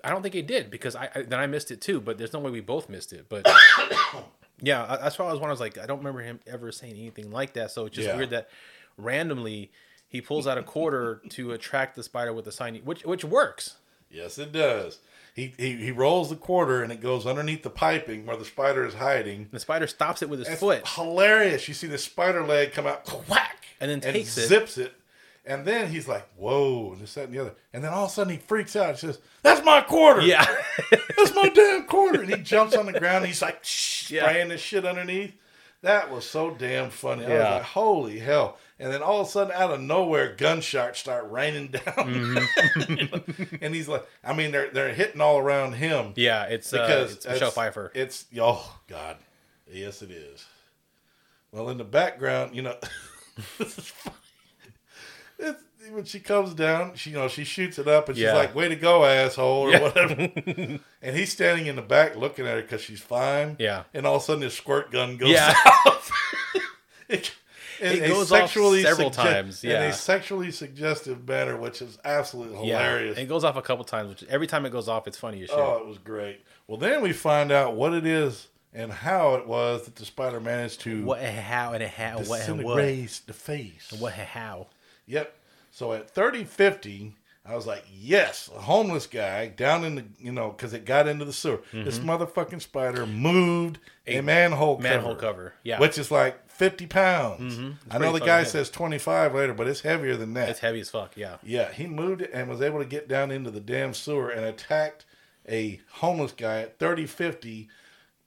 I 0.03 0.09
don't 0.09 0.23
think 0.23 0.33
he 0.33 0.41
did 0.41 0.71
because 0.71 0.95
I, 0.95 1.09
I 1.13 1.21
then 1.21 1.39
I 1.39 1.45
missed 1.47 1.69
it 1.69 1.79
too. 1.81 2.01
But 2.01 2.17
there's 2.17 2.33
no 2.33 2.39
way 2.39 2.49
we 2.49 2.61
both 2.61 2.89
missed 2.89 3.13
it. 3.13 3.27
But 3.29 3.45
yeah, 4.61 4.83
I- 4.87 4.97
that's 4.97 5.19
why 5.19 5.25
I 5.25 5.31
was 5.31 5.39
wondering. 5.39 5.49
I 5.49 5.51
was 5.51 5.59
like, 5.59 5.77
I 5.77 5.85
don't 5.85 5.99
remember 5.99 6.21
him 6.21 6.39
ever 6.47 6.71
saying 6.71 6.93
anything 6.93 7.29
like 7.31 7.53
that. 7.53 7.71
So 7.71 7.85
it's 7.85 7.95
just 7.95 8.07
Yeah. 8.07 8.15
weird 8.17 8.31
that 8.31 8.49
randomly 8.97 9.71
he 10.07 10.21
pulls 10.21 10.47
out 10.47 10.57
a 10.57 10.63
quarter 10.63 11.21
to 11.29 11.51
attract 11.51 11.95
the 11.95 12.03
spider 12.03 12.33
with 12.33 12.45
the 12.45 12.51
shiny, 12.51 12.79
which 12.79 13.03
which 13.05 13.23
works. 13.23 13.75
Yes, 14.09 14.37
it 14.37 14.51
does. 14.51 14.99
He, 15.35 15.53
he 15.57 15.75
he 15.75 15.91
rolls 15.91 16.29
the 16.29 16.37
quarter 16.37 16.81
and 16.81 16.93
it 16.93 17.01
goes 17.01 17.25
underneath 17.27 17.61
the 17.61 17.69
piping 17.69 18.25
where 18.25 18.37
the 18.37 18.45
spider 18.45 18.85
is 18.85 18.93
hiding. 18.93 19.49
The 19.51 19.59
spider 19.59 19.85
stops 19.85 20.21
it 20.21 20.29
with 20.29 20.39
his 20.39 20.47
It's 20.47 20.59
foot 20.61 20.87
hilarious. 20.87 21.67
You 21.67 21.73
see 21.73 21.87
the 21.87 21.97
spider 21.97 22.41
leg 22.45 22.71
come 22.71 22.87
out, 22.87 23.05
whack, 23.27 23.65
and 23.81 23.91
then 23.91 23.95
and 24.01 24.15
takes 24.15 24.37
it. 24.37 24.47
zips 24.47 24.77
it. 24.77 24.93
And 25.47 25.63
then 25.65 25.91
he's 25.91 26.07
like, 26.07 26.25
"Whoa!" 26.37 26.93
And 26.93 27.01
this, 27.01 27.13
that, 27.15 27.25
and 27.25 27.33
the 27.33 27.39
other. 27.39 27.53
And 27.73 27.83
then 27.83 27.91
all 27.91 28.05
of 28.05 28.11
a 28.11 28.13
sudden 28.13 28.31
he 28.33 28.39
freaks 28.39 28.75
out. 28.77 28.95
He 28.95 28.99
says, 29.01 29.19
"That's 29.43 29.63
my 29.63 29.81
quarter! 29.81 30.21
Yeah, 30.21 30.43
That's 31.17 31.35
my 31.35 31.49
damn 31.49 31.83
quarter!" 31.85 32.21
And 32.21 32.33
he 32.33 32.41
jumps 32.41 32.75
on 32.75 32.85
the 32.87 32.97
ground. 32.97 33.17
And 33.17 33.27
he's 33.27 33.41
like, 33.43 33.59
Shh, 33.63 34.09
Yeah. 34.11 34.21
spraying 34.27 34.47
this 34.49 34.61
shit 34.61 34.85
underneath. 34.85 35.33
That 35.85 36.11
was 36.11 36.25
so 36.27 36.49
damn 36.51 36.89
funny. 36.89 37.25
I 37.25 37.29
was 37.29 37.37
Yeah. 37.37 37.53
like, 37.55 37.61
"Holy 37.63 38.19
hell!" 38.19 38.57
And 38.79 38.91
then 38.91 39.01
all 39.01 39.21
of 39.21 39.27
a 39.27 39.29
sudden, 39.29 39.53
out 39.53 39.71
of 39.71 39.79
nowhere, 39.79 40.35
gunshots 40.35 40.99
start 40.99 41.29
raining 41.31 41.67
down. 41.71 41.83
Mm-hmm. 41.85 43.55
and 43.61 43.73
he's 43.73 43.87
like, 43.87 44.05
I 44.23 44.33
mean, 44.33 44.51
they're 44.51 44.69
they're 44.71 44.93
hitting 44.93 45.21
all 45.21 45.37
around 45.37 45.73
him. 45.73 46.13
yeah. 46.15 46.43
It's 46.45 46.73
uh, 46.73 46.81
because 46.85 47.13
it's 47.13 47.25
Michelle 47.27 47.51
Pfeiffer. 47.51 47.91
It's 47.95 48.25
oh 48.37 48.79
god, 48.87 49.17
yes 49.71 50.01
it 50.01 50.11
is. 50.11 50.43
Well, 51.51 51.69
in 51.69 51.77
the 51.77 51.83
background, 51.85 52.55
you 52.55 52.63
know, 52.63 52.75
this 53.59 53.77
is 53.77 53.87
funny. 53.87 54.15
It's, 55.37 55.61
when 55.91 56.05
she 56.05 56.19
comes 56.19 56.53
down, 56.53 56.95
she 56.95 57.11
you 57.11 57.15
know 57.17 57.27
she 57.27 57.43
shoots 57.43 57.77
it 57.79 57.87
up 57.87 58.07
and 58.09 58.17
she's 58.17 58.23
Yeah. 58.23 58.33
like, 58.35 58.53
"Way 58.55 58.69
to 58.69 58.75
go, 58.75 59.05
asshole!" 59.05 59.63
or 59.67 59.71
Yeah. 59.71 59.81
whatever. 59.81 60.13
and 61.01 61.15
he's 61.15 61.31
standing 61.31 61.67
in 61.67 61.75
the 61.75 61.81
back 61.81 62.15
looking 62.15 62.45
at 62.47 62.55
her 62.55 62.61
because 62.61 62.81
she's 62.81 63.01
fine. 63.01 63.55
Yeah. 63.59 63.83
And 63.93 64.05
all 64.05 64.15
of 64.17 64.21
a 64.21 64.25
sudden, 64.25 64.41
his 64.43 64.53
squirt 64.53 64.91
gun 64.91 65.17
goes 65.17 65.29
Yeah. 65.29 65.53
off. 65.85 66.11
it, 67.09 67.31
It 67.79 68.07
goes 68.07 68.31
off 68.31 68.39
sexually 68.39 68.83
several 68.83 69.11
sugge- 69.11 69.15
times, 69.15 69.63
in 69.63 69.71
a 69.71 69.91
sexually 69.93 70.51
suggestive 70.51 71.27
manner, 71.27 71.57
which 71.57 71.81
is 71.81 71.97
absolutely 72.05 72.67
yeah, 72.67 72.77
hilarious. 72.81 73.17
it 73.17 73.25
goes 73.25 73.43
off 73.43 73.57
a 73.57 73.61
couple 73.61 73.83
times. 73.83 74.09
Which 74.09 74.23
every 74.29 74.47
time 74.47 74.65
it 74.65 74.71
goes 74.71 74.87
off, 74.87 75.07
it's 75.07 75.17
funny 75.17 75.43
as 75.43 75.49
shit. 75.49 75.57
Oh, 75.59 75.77
it 75.77 75.85
was 75.85 75.97
great. 75.97 76.41
Well, 76.67 76.77
then 76.77 77.01
we 77.01 77.11
find 77.13 77.51
out 77.51 77.75
what 77.75 77.93
it 77.93 78.05
is 78.05 78.47
and 78.73 78.91
how 78.91 79.35
it 79.35 79.45
was 79.47 79.83
that 79.85 79.95
the 79.95 80.05
spider 80.05 80.39
managed 80.39 80.81
to 80.81 81.03
What? 81.05 81.21
How? 81.21 81.73
And 81.73 81.83
how? 81.83 82.19
What? 82.19 82.47
And 82.47 82.63
what? 82.63 82.77
the 82.77 83.33
face. 83.33 83.89
and 83.91 83.99
What? 84.01 84.13
How? 84.13 84.67
Yep. 85.05 85.33
So 85.75 85.91
at 85.91 86.09
30, 86.09 86.45
50, 86.45 87.15
I 87.45 87.53
was 87.53 87.67
like, 87.67 87.83
yes, 87.93 88.49
a 88.55 88.61
homeless 88.61 89.07
guy 89.07 89.47
down 89.47 89.83
in 89.83 89.95
the, 89.95 90.05
you 90.17 90.31
know, 90.31 90.51
because 90.51 90.71
it 90.71 90.85
got 90.85 91.05
into 91.05 91.25
the 91.25 91.33
sewer. 91.33 91.59
This 91.73 91.99
motherfucking 91.99 92.61
spider 92.61 93.05
moved 93.05 93.79
a, 94.07 94.21
manhole 94.21 94.77
cover. 94.77 94.87
Mm-hmm. 94.87 94.95
manhole 94.95 95.15
cover, 95.15 95.53
yeah. 95.63 95.77
Which 95.81 95.97
is 95.97 96.09
like 96.09 96.49
50 96.49 96.87
pounds. 96.87 97.57
Mhm. 97.57 97.75
I 97.91 97.97
know 97.97 98.13
the 98.13 98.21
guy 98.21 98.37
heavy. 98.37 98.51
says 98.51 98.69
25 98.69 99.35
later, 99.35 99.53
but 99.53 99.67
it's 99.67 99.81
heavier 99.81 100.15
than 100.15 100.33
that. 100.35 100.47
It's 100.47 100.61
heavy 100.61 100.79
as 100.79 100.89
fuck. 100.89 101.17
Yeah. 101.17 101.39
Yeah, 101.43 101.69
he 101.73 101.87
moved 101.87 102.21
it 102.21 102.29
and 102.33 102.47
was 102.49 102.61
able 102.61 102.79
to 102.79 102.85
get 102.85 103.09
down 103.09 103.29
into 103.29 103.51
the 103.51 103.59
damn 103.59 103.93
sewer 103.93 104.29
and 104.29 104.45
attacked 104.45 105.03
a 105.49 105.81
homeless 105.95 106.31
guy 106.31 106.61
at 106.61 106.79
30 106.79 107.05
50. 107.05 107.67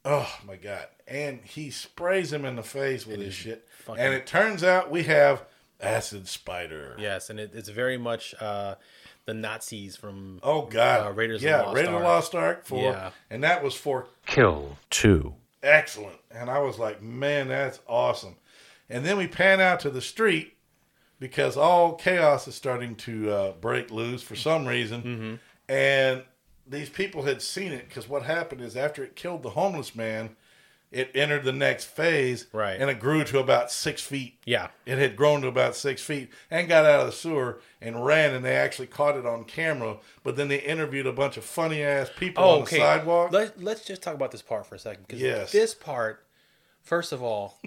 Oh 0.04 0.38
my 0.46 0.56
god. 0.56 0.88
And 1.06 1.40
he 1.44 1.70
sprays 1.70 2.30
him 2.30 2.44
in 2.44 2.56
the 2.56 2.62
face 2.62 3.06
with 3.06 3.20
his 3.20 3.32
shit. 3.32 3.66
And 3.88 4.12
it 4.12 4.26
turns 4.26 4.62
out 4.62 4.90
we 4.90 5.04
have 5.04 5.46
acid 5.80 6.26
spider. 6.28 6.96
Yes, 6.98 7.30
and 7.30 7.38
it, 7.40 7.52
it's 7.54 7.68
very 7.68 7.96
much 7.98 8.34
uh, 8.40 8.74
the 9.26 9.34
Nazis 9.34 9.96
from 9.96 10.40
Oh 10.42 10.62
god. 10.62 11.06
uh, 11.06 11.12
Raiders 11.12 11.42
yeah, 11.42 11.56
of 11.56 11.58
the 11.60 11.64
Lost 11.66 11.76
Raiders 11.76 11.88
of 11.88 11.94
Ark. 11.94 12.02
the 12.02 12.08
Lost 12.08 12.34
Ark 12.34 12.66
for 12.66 12.82
Yeah. 12.82 13.10
And 13.30 13.44
that 13.44 13.62
was 13.62 13.74
for 13.74 14.06
Kill 14.26 14.76
two. 14.90 15.34
excellent. 15.62 16.16
And 16.30 16.50
I 16.50 16.58
was 16.60 16.78
like, 16.78 17.02
man, 17.02 17.48
that's 17.48 17.80
awesome. 17.86 18.36
And 18.90 19.04
then 19.04 19.16
we 19.18 19.26
pan 19.26 19.60
out 19.60 19.80
to 19.80 19.90
the 19.90 20.00
street 20.00 20.54
because 21.20 21.56
all 21.56 21.94
chaos 21.94 22.48
is 22.48 22.54
starting 22.54 22.94
to 22.96 23.30
uh, 23.30 23.52
break 23.52 23.90
loose 23.90 24.22
for 24.22 24.36
some 24.36 24.66
reason. 24.66 25.02
Mm-hmm. 25.02 25.34
And 25.72 26.22
these 26.66 26.88
people 26.88 27.22
had 27.24 27.42
seen 27.42 27.72
it 27.72 27.88
because 27.88 28.08
what 28.08 28.22
happened 28.22 28.60
is 28.62 28.76
after 28.76 29.02
it 29.04 29.14
killed 29.16 29.42
the 29.42 29.50
homeless 29.50 29.94
man, 29.94 30.36
it 30.90 31.10
entered 31.14 31.44
the 31.44 31.52
next 31.52 31.84
phase. 31.86 32.46
Right. 32.52 32.80
And 32.80 32.88
it 32.90 32.98
grew 32.98 33.22
to 33.24 33.38
about 33.38 33.70
six 33.70 34.00
feet. 34.02 34.38
Yeah. 34.46 34.68
It 34.86 34.98
had 34.98 35.16
grown 35.16 35.42
to 35.42 35.48
about 35.48 35.76
six 35.76 36.02
feet 36.02 36.30
and 36.50 36.66
got 36.68 36.84
out 36.86 37.00
of 37.00 37.06
the 37.06 37.12
sewer 37.12 37.60
and 37.80 38.04
ran, 38.04 38.34
and 38.34 38.44
they 38.44 38.56
actually 38.56 38.86
caught 38.88 39.16
it 39.16 39.26
on 39.26 39.44
camera. 39.44 39.98
But 40.22 40.36
then 40.36 40.48
they 40.48 40.60
interviewed 40.60 41.06
a 41.06 41.12
bunch 41.12 41.36
of 41.36 41.44
funny 41.44 41.82
ass 41.82 42.10
people 42.16 42.42
Oh, 42.42 42.56
on 42.56 42.62
okay. 42.62 42.76
the 42.78 42.82
sidewalk. 42.82 43.32
Let, 43.32 43.62
let's 43.62 43.84
just 43.84 44.02
talk 44.02 44.14
about 44.14 44.30
this 44.30 44.42
part 44.42 44.66
for 44.66 44.74
a 44.76 44.78
second. 44.78 45.04
Because 45.06 45.20
Yes. 45.22 45.52
this 45.52 45.74
part, 45.74 46.24
first 46.82 47.12
of 47.12 47.22
all, 47.22 47.60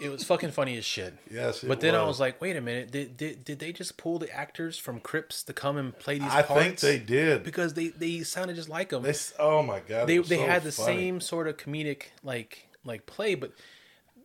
it 0.00 0.08
was 0.10 0.24
fucking 0.24 0.50
funny 0.52 0.76
as 0.76 0.84
shit. 0.84 1.14
Yes, 1.30 1.62
But 1.66 1.80
then 1.80 1.94
I 1.94 2.00
was. 2.00 2.08
was 2.08 2.20
like, 2.20 2.40
wait 2.40 2.56
a 2.56 2.60
minute. 2.60 2.90
Did, 2.90 3.16
did, 3.16 3.44
did 3.44 3.58
they 3.58 3.72
just 3.72 3.96
pull 3.96 4.18
the 4.18 4.30
actors 4.34 4.78
from 4.78 5.00
Crips 5.00 5.42
to 5.44 5.52
come 5.52 5.76
and 5.76 5.98
play 5.98 6.18
these 6.18 6.30
I 6.30 6.42
parts? 6.42 6.62
think 6.62 6.80
they 6.80 6.98
did. 6.98 7.42
Because 7.42 7.74
they, 7.74 7.88
they 7.88 8.22
sounded 8.22 8.56
just 8.56 8.68
like 8.68 8.90
them. 8.90 9.02
They, 9.02 9.14
oh 9.38 9.62
my 9.62 9.80
god, 9.80 10.06
they 10.06 10.18
they 10.18 10.36
so 10.38 10.46
had 10.46 10.62
the 10.62 10.72
funny. 10.72 10.96
same 10.96 11.20
sort 11.20 11.48
of 11.48 11.56
comedic 11.56 12.04
like 12.22 12.68
like 12.84 13.06
play, 13.06 13.34
but 13.34 13.52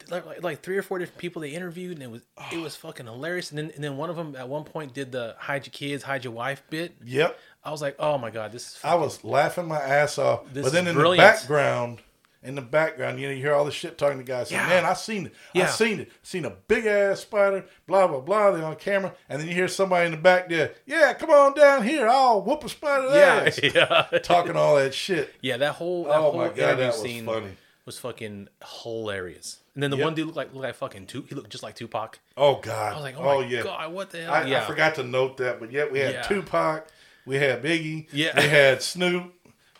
like, 0.09 0.25
like, 0.25 0.43
like 0.43 0.61
three 0.61 0.77
or 0.77 0.81
four 0.81 0.99
different 0.99 1.17
people 1.19 1.41
they 1.41 1.49
interviewed, 1.49 1.93
and 1.93 2.03
it 2.03 2.11
was 2.11 2.21
it 2.51 2.57
was 2.57 2.75
fucking 2.75 3.05
hilarious. 3.05 3.49
And 3.51 3.57
then 3.57 3.71
and 3.75 3.83
then 3.83 3.97
one 3.97 4.09
of 4.09 4.15
them 4.15 4.35
at 4.35 4.47
one 4.47 4.63
point 4.63 4.93
did 4.93 5.11
the 5.11 5.35
hide 5.39 5.65
your 5.65 5.71
kids, 5.71 6.03
hide 6.03 6.23
your 6.23 6.33
wife 6.33 6.63
bit. 6.69 6.93
Yep. 7.05 7.37
I 7.63 7.71
was 7.71 7.81
like, 7.81 7.95
oh 7.99 8.17
my 8.17 8.29
god, 8.31 8.51
this 8.51 8.67
is. 8.67 8.79
I 8.83 8.95
was 8.95 9.23
laughing 9.23 9.67
my 9.67 9.79
ass 9.81 10.17
off. 10.17 10.41
This 10.53 10.63
but 10.63 10.73
then 10.73 10.87
in 10.87 10.95
brilliant. 10.95 11.17
the 11.17 11.39
background, 11.41 11.99
in 12.41 12.55
the 12.55 12.61
background, 12.61 13.19
you 13.19 13.27
know, 13.27 13.33
you 13.33 13.41
hear 13.41 13.53
all 13.53 13.65
this 13.65 13.73
shit 13.73 13.97
talking 13.97 14.17
to 14.17 14.23
guys. 14.23 14.49
Saying, 14.49 14.61
Yeah. 14.61 14.69
Man, 14.69 14.85
I 14.85 14.93
seen 14.93 15.25
it. 15.27 15.33
Yeah. 15.53 15.63
I 15.63 15.67
seen 15.67 15.99
it. 15.99 16.11
Seen 16.23 16.45
a 16.45 16.49
big 16.51 16.85
ass 16.85 17.19
spider. 17.21 17.65
Blah 17.87 18.07
blah 18.07 18.21
blah. 18.21 18.51
They're 18.51 18.63
on 18.65 18.75
camera, 18.77 19.13
and 19.27 19.39
then 19.41 19.47
you 19.47 19.53
hear 19.53 19.67
somebody 19.67 20.05
in 20.05 20.11
the 20.11 20.17
back 20.17 20.47
there. 20.49 20.73
Yeah, 20.85 21.13
come 21.13 21.29
on 21.31 21.53
down 21.53 21.83
here. 21.85 22.07
I'll 22.07 22.41
whoop 22.41 22.63
a 22.63 22.69
spider's 22.69 23.11
ass. 23.13 23.59
Yeah, 23.61 24.05
yeah. 24.11 24.19
Talking 24.19 24.55
all 24.55 24.75
that 24.77 24.93
shit. 24.93 25.33
Yeah, 25.41 25.57
that 25.57 25.73
whole 25.75 26.05
that 26.05 26.15
Oh 26.15 26.21
whole 26.31 26.37
my 26.37 26.47
God, 26.49 26.57
interview 26.57 26.75
that 26.77 26.87
was 26.93 27.01
scene 27.01 27.25
funny. 27.25 27.51
was 27.85 27.97
fucking 27.99 28.47
hilarious. 28.83 29.59
And 29.75 29.83
then 29.83 29.91
the 29.91 29.97
Yep. 29.97 30.03
one 30.05 30.15
dude 30.15 30.25
looked 30.25 30.37
like 30.37 30.53
looked 30.53 30.63
like 30.63 30.75
fucking 30.75 31.07
two. 31.07 31.25
He 31.29 31.35
looked 31.35 31.49
just 31.51 31.63
like 31.63 31.75
Tupac. 31.75 32.19
Oh 32.37 32.55
God. 32.61 32.91
I 32.93 32.95
was 32.95 33.03
like, 33.03 33.15
oh, 33.17 33.23
oh 33.23 33.41
my 33.41 33.47
yeah. 33.47 33.63
god, 33.63 33.93
what 33.93 34.09
the 34.09 34.21
hell? 34.23 34.33
I, 34.33 34.43
yeah, 34.45 34.63
I 34.63 34.67
forgot 34.67 34.95
to 34.95 35.03
note 35.03 35.37
that, 35.37 35.59
but 35.59 35.71
yet 35.71 35.91
we 35.91 35.99
had 35.99 36.13
Yeah. 36.13 36.21
Tupac, 36.23 36.87
we 37.25 37.37
had 37.37 37.63
Biggie, 37.63 38.07
Yeah. 38.11 38.31
we 38.35 38.47
had 38.47 38.81
Snoop, 38.81 39.33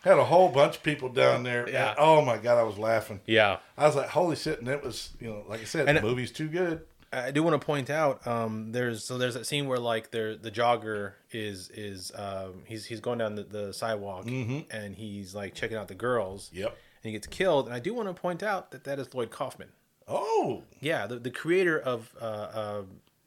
had 0.04 0.18
a 0.18 0.24
whole 0.26 0.50
bunch 0.50 0.78
of 0.78 0.84
people 0.84 1.10
down 1.10 1.44
there. 1.44 1.64
and, 1.64 1.74
Yeah. 1.74 1.96
oh 1.98 2.22
my 2.22 2.38
God, 2.38 2.58
I 2.58 2.64
was 2.64 2.78
laughing. 2.78 3.20
Yeah. 3.26 3.58
I 3.78 3.86
was 3.86 3.96
like, 3.96 4.10
holy 4.10 4.36
shit, 4.36 4.60
and 4.60 4.68
it 4.68 4.84
was, 4.84 5.12
you 5.20 5.28
know, 5.30 5.44
like 5.48 5.62
I 5.62 5.66
said, 5.66 5.88
And- 5.88 5.98
the 5.98 6.02
movie's 6.02 6.32
too 6.32 6.48
good. 6.48 6.82
I 7.12 7.32
do 7.32 7.42
want 7.42 7.60
to 7.60 7.66
point 7.66 7.90
out 7.90 8.28
um, 8.28 8.72
there's 8.72 9.04
so 9.04 9.18
there's 9.18 9.34
that 9.34 9.48
scene 9.48 9.68
where 9.68 9.80
like 9.80 10.12
there 10.12 10.36
the 10.36 10.52
jogger 10.52 11.14
is 11.32 11.72
is 11.72 12.12
um, 12.16 12.62
he's 12.66 12.86
he's 12.86 13.00
going 13.00 13.18
down 13.18 13.34
the, 13.34 13.42
the 13.42 13.74
sidewalk 13.74 14.28
and 14.28 14.94
he's 14.96 15.34
like 15.34 15.56
checking 15.56 15.76
out 15.76 15.88
the 15.88 15.96
girls. 15.96 16.50
Mm-hmm. 16.50 16.58
Yep. 16.60 16.68
And 16.70 17.06
he 17.06 17.12
gets 17.14 17.26
killed. 17.26 17.66
And 17.66 17.74
I 17.74 17.80
do 17.80 17.96
want 17.96 18.10
to 18.10 18.14
point 18.14 18.44
out 18.44 18.70
that 18.70 18.84
that 18.84 19.00
is 19.00 19.12
Lloyd 19.16 19.32
Kaufman. 19.32 19.70
Oh, 20.08 20.62
Yeah, 20.82 21.08
the, 21.08 21.16
the 21.18 21.32
creator 21.32 21.80
of 21.80 22.12
uh, 22.22 22.26
uh, 22.26 22.82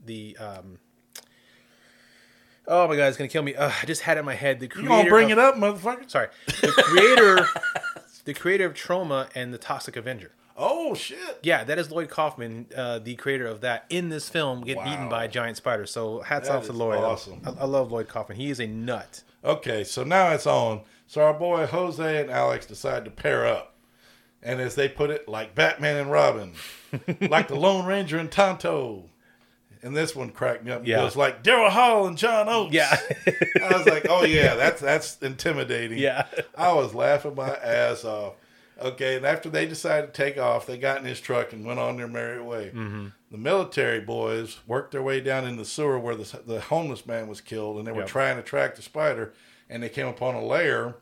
the. 0.04 0.36
Um, 0.36 0.78
oh 2.68 2.88
my 2.88 2.96
god, 2.96 3.08
it's 3.08 3.16
gonna 3.16 3.28
kill 3.28 3.42
me. 3.42 3.54
Uh, 3.54 3.70
I 3.82 3.86
just 3.86 4.02
had 4.02 4.16
it 4.16 4.20
in 4.20 4.26
my 4.26 4.34
head. 4.34 4.60
The 4.60 4.68
creator. 4.68 4.82
you 4.90 4.96
gonna 4.96 5.08
bring 5.10 5.32
of- 5.32 5.38
it 5.38 5.44
up, 5.44 5.54
motherfucker? 5.56 6.08
Sorry, 6.10 6.28
the 6.46 6.72
creator, 6.84 7.46
the 8.24 8.34
creator 8.34 8.66
of 8.66 8.74
Troma 8.74 9.28
and 9.34 9.52
the 9.52 9.58
Toxic 9.58 9.96
Avenger. 9.96 10.32
Oh 10.56 10.94
shit. 10.94 11.38
Yeah, 11.42 11.64
that 11.64 11.78
is 11.78 11.90
Lloyd 11.90 12.08
Kaufman, 12.10 12.66
uh, 12.76 12.98
the 12.98 13.14
creator 13.16 13.46
of 13.46 13.62
that, 13.62 13.86
in 13.88 14.10
this 14.10 14.28
film, 14.28 14.60
getting 14.62 14.86
eaten 14.86 15.08
by 15.08 15.24
a 15.24 15.28
giant 15.28 15.56
spider. 15.56 15.86
So 15.86 16.20
hats 16.20 16.48
That 16.48 16.56
off 16.58 16.66
to 16.66 16.72
Lloyd. 16.72 16.98
awesome. 16.98 17.40
I, 17.46 17.62
I 17.62 17.64
love 17.64 17.90
Lloyd 17.90 18.08
Kaufman. 18.08 18.36
He 18.36 18.50
is 18.50 18.60
a 18.60 18.66
nut. 18.66 19.22
Okay, 19.44 19.82
so 19.82 20.04
now 20.04 20.30
it's 20.32 20.46
on. 20.46 20.82
So 21.06 21.22
our 21.22 21.34
boy 21.34 21.66
Jose 21.66 22.20
and 22.20 22.30
Alex 22.30 22.66
decide 22.66 23.04
to 23.06 23.10
pair 23.10 23.46
up. 23.46 23.74
And 24.42 24.60
as 24.60 24.74
they 24.74 24.88
put 24.88 25.10
it, 25.10 25.28
like 25.28 25.54
Batman 25.54 25.96
and 25.96 26.10
Robin, 26.10 26.52
like 27.20 27.48
the 27.48 27.54
Lone 27.54 27.86
Ranger 27.86 28.18
and 28.18 28.30
Tonto. 28.30 29.04
And 29.84 29.96
this 29.96 30.14
one 30.14 30.30
cracked 30.30 30.64
me 30.64 30.70
up. 30.70 30.86
Yeah. 30.86 31.00
It 31.00 31.04
was 31.04 31.16
like 31.16 31.42
Daryl 31.42 31.68
Hall 31.70 32.06
and 32.06 32.16
John 32.16 32.48
Oates. 32.48 32.72
Yeah. 32.72 32.96
I 33.62 33.76
was 33.76 33.86
like, 33.86 34.06
oh 34.08 34.24
yeah, 34.24 34.54
that's 34.54 34.80
that's 34.80 35.18
intimidating. 35.18 35.98
Yeah. 35.98 36.26
I 36.56 36.72
was 36.72 36.94
laughing 36.94 37.34
my 37.34 37.48
ass 37.56 38.04
off. 38.04 38.34
Okay, 38.80 39.16
and 39.16 39.24
after 39.26 39.48
they 39.48 39.66
decided 39.66 40.08
to 40.08 40.12
take 40.12 40.38
off, 40.38 40.66
they 40.66 40.76
got 40.78 40.98
in 40.98 41.04
his 41.04 41.20
truck 41.20 41.52
and 41.52 41.64
went 41.64 41.78
on 41.78 41.96
their 41.96 42.08
merry 42.08 42.42
way. 42.42 42.72
Mm-hmm. 42.74 43.08
The 43.30 43.38
military 43.38 44.00
boys 44.00 44.58
worked 44.66 44.90
their 44.92 45.02
way 45.02 45.20
down 45.20 45.46
in 45.46 45.56
the 45.56 45.64
sewer 45.64 45.98
where 46.00 46.16
the, 46.16 46.40
the 46.46 46.60
homeless 46.60 47.06
man 47.06 47.28
was 47.28 47.40
killed, 47.40 47.78
and 47.78 47.86
they 47.86 47.92
were 47.92 48.00
Yep. 48.00 48.08
trying 48.08 48.36
to 48.36 48.42
track 48.42 48.74
the 48.74 48.82
spider, 48.82 49.34
and 49.70 49.82
they 49.82 49.88
came 49.88 50.08
upon 50.08 50.34
a 50.34 50.44
lair. 50.44 50.96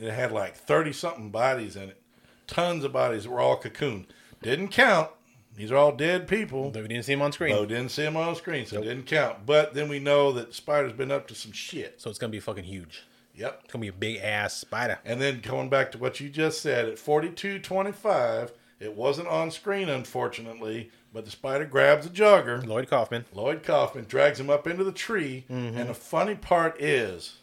It 0.00 0.10
had 0.12 0.32
like 0.32 0.56
thirty 0.56 0.92
something 0.92 1.30
bodies 1.30 1.76
in 1.76 1.90
it, 1.90 2.00
tons 2.46 2.82
of 2.84 2.92
bodies 2.92 3.24
that 3.24 3.30
were 3.30 3.40
all 3.40 3.60
cocooned. 3.60 4.06
Didn't 4.42 4.68
count. 4.68 5.10
These 5.54 5.70
are 5.70 5.76
all 5.76 5.92
dead 5.92 6.26
people. 6.26 6.70
We 6.70 6.88
didn't 6.88 7.02
see 7.02 7.12
him 7.12 7.22
on 7.22 7.32
screen. 7.32 7.54
So 7.54 7.66
didn't 7.66 7.90
see 7.90 8.02
them 8.02 8.16
on 8.16 8.34
screen, 8.36 8.66
so 8.66 8.78
it 8.78 8.84
didn't 8.84 9.06
count. 9.06 9.44
But 9.44 9.74
then 9.74 9.88
we 9.88 9.98
know 9.98 10.32
that 10.32 10.48
the 10.48 10.54
spider's 10.54 10.92
been 10.92 11.10
up 11.10 11.28
to 11.28 11.34
some 11.34 11.52
shit. 11.52 12.00
So 12.00 12.08
it's 12.08 12.18
gonna 12.18 12.30
be 12.30 12.40
fucking 12.40 12.64
huge. 12.64 13.04
Yep. 13.34 13.60
It's 13.64 13.72
gonna 13.72 13.82
be 13.82 13.88
a 13.88 13.92
big 13.92 14.18
ass 14.18 14.54
spider. 14.54 14.98
And 15.04 15.20
then 15.20 15.40
going 15.40 15.68
back 15.68 15.92
to 15.92 15.98
what 15.98 16.20
you 16.20 16.28
just 16.28 16.62
said, 16.62 16.88
at 16.88 16.96
42.25, 16.96 18.50
it 18.80 18.96
wasn't 18.96 19.28
on 19.28 19.50
screen, 19.50 19.88
unfortunately, 19.88 20.90
but 21.12 21.24
the 21.24 21.30
spider 21.30 21.66
grabs 21.66 22.06
a 22.06 22.10
jogger. 22.10 22.66
Lloyd 22.66 22.88
Kaufman. 22.88 23.26
Lloyd 23.32 23.62
Kaufman 23.62 24.06
drags 24.08 24.40
him 24.40 24.50
up 24.50 24.66
into 24.66 24.84
the 24.84 24.92
tree. 24.92 25.44
Mm-hmm. 25.50 25.76
And 25.76 25.90
the 25.90 25.94
funny 25.94 26.34
part 26.34 26.80
is, 26.80 27.36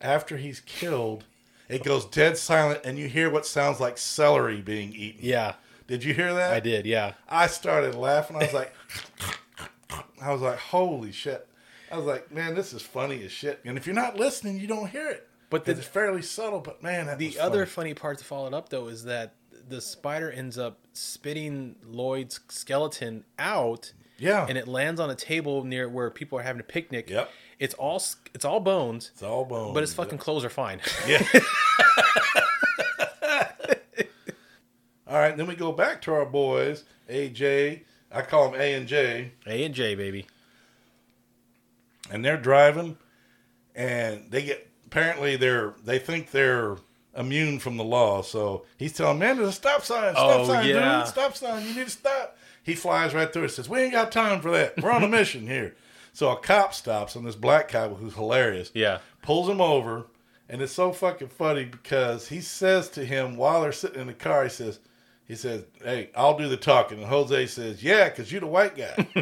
after 0.00 0.36
he's 0.36 0.60
killed, 0.60 1.24
it 1.68 1.84
goes 1.84 2.04
dead 2.04 2.36
silent, 2.36 2.80
and 2.84 2.98
you 2.98 3.08
hear 3.08 3.30
what 3.30 3.46
sounds 3.46 3.78
like 3.78 3.96
celery 3.98 4.60
being 4.60 4.92
eaten. 4.92 5.20
Yeah, 5.22 5.54
Did 5.88 6.04
you 6.04 6.14
hear 6.14 6.32
that? 6.34 6.52
I 6.52 6.60
did. 6.60 6.86
Yeah. 6.86 7.14
I 7.28 7.48
started 7.48 7.96
laughing. 7.96 8.36
I 8.36 8.40
was 8.44 8.52
like, 8.54 8.72
I 10.22 10.30
was 10.32 10.40
like, 10.42 10.58
holy 10.58 11.10
shit. 11.12 11.46
I 11.90 11.96
was 11.96 12.04
like, 12.06 12.30
man, 12.30 12.54
this 12.54 12.72
is 12.72 12.82
funny 12.82 13.24
as 13.24 13.32
shit. 13.32 13.60
And 13.64 13.76
if 13.76 13.86
you're 13.86 13.94
not 13.96 14.16
listening, 14.16 14.58
you 14.60 14.66
don't 14.66 14.88
hear 14.88 15.08
it. 15.08 15.26
But 15.50 15.64
the- 15.64 15.72
it's 15.72 15.86
fairly 15.86 16.22
subtle. 16.22 16.60
But 16.60 16.82
man, 16.82 17.16
The 17.18 17.38
other 17.40 17.64
funny. 17.66 17.90
funny 17.90 17.94
part 17.94 18.18
to 18.18 18.24
follow 18.24 18.46
it 18.46 18.54
up 18.54 18.68
though 18.68 18.88
is 18.88 19.04
that 19.04 19.34
the 19.68 19.80
spider 19.80 20.30
ends 20.30 20.56
up 20.58 20.78
spitting 20.92 21.76
Lloyd's 21.84 22.38
skeleton 22.48 23.24
out. 23.38 23.92
Yeah. 24.18 24.46
And 24.48 24.58
it 24.58 24.68
lands 24.68 25.00
on 25.00 25.08
a 25.10 25.14
table 25.14 25.64
near 25.64 25.88
where 25.88 26.10
people 26.10 26.38
are 26.38 26.42
having 26.42 26.60
a 26.60 26.64
picnic. 26.64 27.08
Yep. 27.08 27.30
It's 27.58 27.74
all 27.74 28.02
it's 28.34 28.44
all 28.44 28.60
bones. 28.60 29.10
It's 29.14 29.22
all 29.22 29.44
bones. 29.46 29.72
But 29.74 29.80
his 29.82 29.94
fucking 29.94 30.18
clothes 30.18 30.44
are 30.44 30.50
fine. 30.50 30.80
Yeah. 31.06 31.22
All 35.08 35.16
right, 35.18 35.36
then 35.36 35.46
we 35.46 35.54
go 35.54 35.72
back 35.72 36.02
to 36.02 36.12
our 36.14 36.26
boys, 36.26 36.84
AJ. 37.08 37.82
I 38.12 38.22
call 38.22 38.50
them 38.50 38.60
A 38.60 38.74
and 38.74 38.86
J, 38.86 39.32
A 39.46 39.64
and 39.64 39.74
J 39.74 39.94
baby. 39.94 40.26
and 42.10 42.24
they're 42.24 42.36
driving, 42.36 42.96
and 43.74 44.30
they 44.30 44.42
get 44.42 44.68
apparently 44.86 45.36
they're 45.36 45.74
they 45.84 45.98
think 45.98 46.30
they're 46.30 46.76
immune 47.16 47.58
from 47.58 47.76
the 47.76 47.84
law. 47.84 48.22
So 48.22 48.64
he's 48.78 48.92
telling 48.92 49.18
man, 49.18 49.36
there's 49.36 49.48
a 49.48 49.52
stop 49.52 49.82
sign, 49.84 50.12
stop 50.14 50.40
Oh, 50.40 50.46
sign, 50.46 50.66
yeah. 50.68 50.98
dude, 51.00 51.08
stop 51.08 51.36
sign. 51.36 51.66
You 51.66 51.74
need 51.74 51.84
to 51.84 51.90
stop. 51.90 52.36
He 52.62 52.74
flies 52.74 53.14
right 53.14 53.32
through 53.32 53.44
it. 53.44 53.50
Says 53.50 53.68
we 53.68 53.80
ain't 53.80 53.92
got 53.92 54.12
time 54.12 54.40
for 54.40 54.50
that. 54.52 54.80
We're 54.82 54.90
on 54.90 55.04
a 55.04 55.08
mission 55.18 55.46
here. 55.46 55.74
So 56.12 56.30
a 56.30 56.36
cop 56.36 56.74
stops, 56.74 57.14
and 57.14 57.26
this 57.26 57.36
black 57.36 57.68
cop 57.68 57.96
who's 57.98 58.14
hilarious. 58.14 58.70
Yeah. 58.74 58.98
pulls 59.22 59.48
him 59.48 59.60
over, 59.60 60.06
and 60.48 60.60
it's 60.62 60.72
so 60.72 60.92
fucking 60.92 61.28
funny 61.28 61.64
because 61.64 62.28
he 62.28 62.40
says 62.40 62.88
to 62.90 63.04
him 63.04 63.36
while 63.36 63.62
they're 63.62 63.72
sitting 63.72 64.00
in 64.00 64.06
the 64.08 64.12
car, 64.14 64.42
he 64.44 64.50
says, 64.50 64.80
he 65.28 65.36
says, 65.36 65.64
"Hey, 65.84 66.10
I'll 66.16 66.36
do 66.38 66.48
the 66.48 66.56
talking," 66.56 66.98
and 66.98 67.06
Jose 67.06 67.46
says, 67.48 67.84
"Yeah, 67.84 68.08
because 68.08 68.32
you're 68.32 68.40
the 68.40 68.46
white 68.46 68.74
guy." 68.74 68.94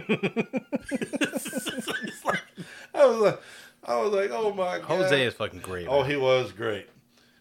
I 2.95 3.05
was 3.05 3.19
like, 3.19 3.43
I 3.85 4.01
was 4.01 4.13
like, 4.13 4.31
oh 4.33 4.55
my 4.55 4.79
god, 4.79 4.85
Jose 4.85 5.27
is 5.27 5.35
fucking 5.35 5.61
great. 5.61 5.87
Oh, 5.89 6.01
man. 6.01 6.11
he 6.11 6.17
was 6.17 6.53
great. 6.53 6.89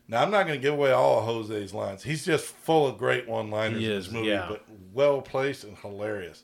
Now 0.07 0.21
I'm 0.21 0.31
not 0.31 0.47
going 0.47 0.59
to 0.59 0.61
give 0.61 0.73
away 0.73 0.91
all 0.91 1.19
of 1.19 1.25
Jose's 1.25 1.73
lines. 1.73 2.03
He's 2.03 2.25
just 2.25 2.45
full 2.45 2.87
of 2.87 2.97
great 2.97 3.27
one-liners 3.27 3.83
in 3.83 3.89
this 3.89 4.11
movie, 4.11 4.27
yeah. 4.27 4.47
but 4.49 4.65
well 4.93 5.21
placed 5.21 5.63
and 5.63 5.77
hilarious. 5.77 6.43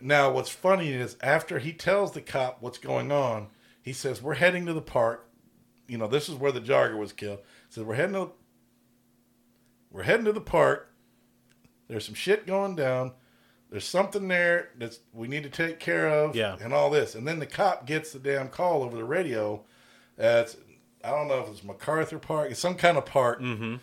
Now, 0.00 0.32
what's 0.32 0.50
funny 0.50 0.92
is 0.92 1.16
after 1.22 1.58
he 1.58 1.72
tells 1.72 2.12
the 2.12 2.20
cop 2.20 2.58
what's 2.60 2.78
going 2.78 3.12
on, 3.12 3.48
he 3.82 3.92
says, 3.92 4.22
"We're 4.22 4.34
heading 4.34 4.66
to 4.66 4.72
the 4.72 4.82
park. 4.82 5.28
You 5.86 5.98
know, 5.98 6.06
this 6.06 6.28
is 6.28 6.34
where 6.34 6.52
the 6.52 6.60
jogger 6.60 6.98
was 6.98 7.12
killed." 7.12 7.38
He 7.68 7.74
says, 7.74 7.84
"We're 7.84 7.94
heading 7.94 8.14
to 8.14 8.32
we're 9.90 10.04
heading 10.04 10.24
to 10.26 10.32
the 10.32 10.40
park. 10.40 10.89
There's 11.90 12.06
some 12.06 12.14
shit 12.14 12.46
going 12.46 12.76
down. 12.76 13.12
There's 13.68 13.84
something 13.84 14.28
there 14.28 14.70
that's 14.78 15.00
we 15.12 15.28
need 15.28 15.42
to 15.42 15.50
take 15.50 15.78
care 15.80 16.08
of, 16.08 16.34
Yeah. 16.36 16.56
and 16.62 16.72
all 16.72 16.88
this." 16.88 17.14
And 17.14 17.26
then 17.26 17.38
the 17.40 17.46
cop 17.46 17.84
gets 17.86 18.12
the 18.12 18.18
damn 18.18 18.48
call 18.48 18.82
over 18.82 18.96
the 18.96 19.04
radio. 19.04 19.62
That's 20.16 20.56
I 21.04 21.10
don't 21.10 21.28
know 21.28 21.40
if 21.40 21.48
it's 21.48 21.64
MacArthur 21.64 22.18
Park. 22.18 22.50
It's 22.52 22.60
some 22.60 22.74
kind 22.76 22.96
of 22.96 23.06
park. 23.06 23.40
Mm-hmm. 23.40 23.76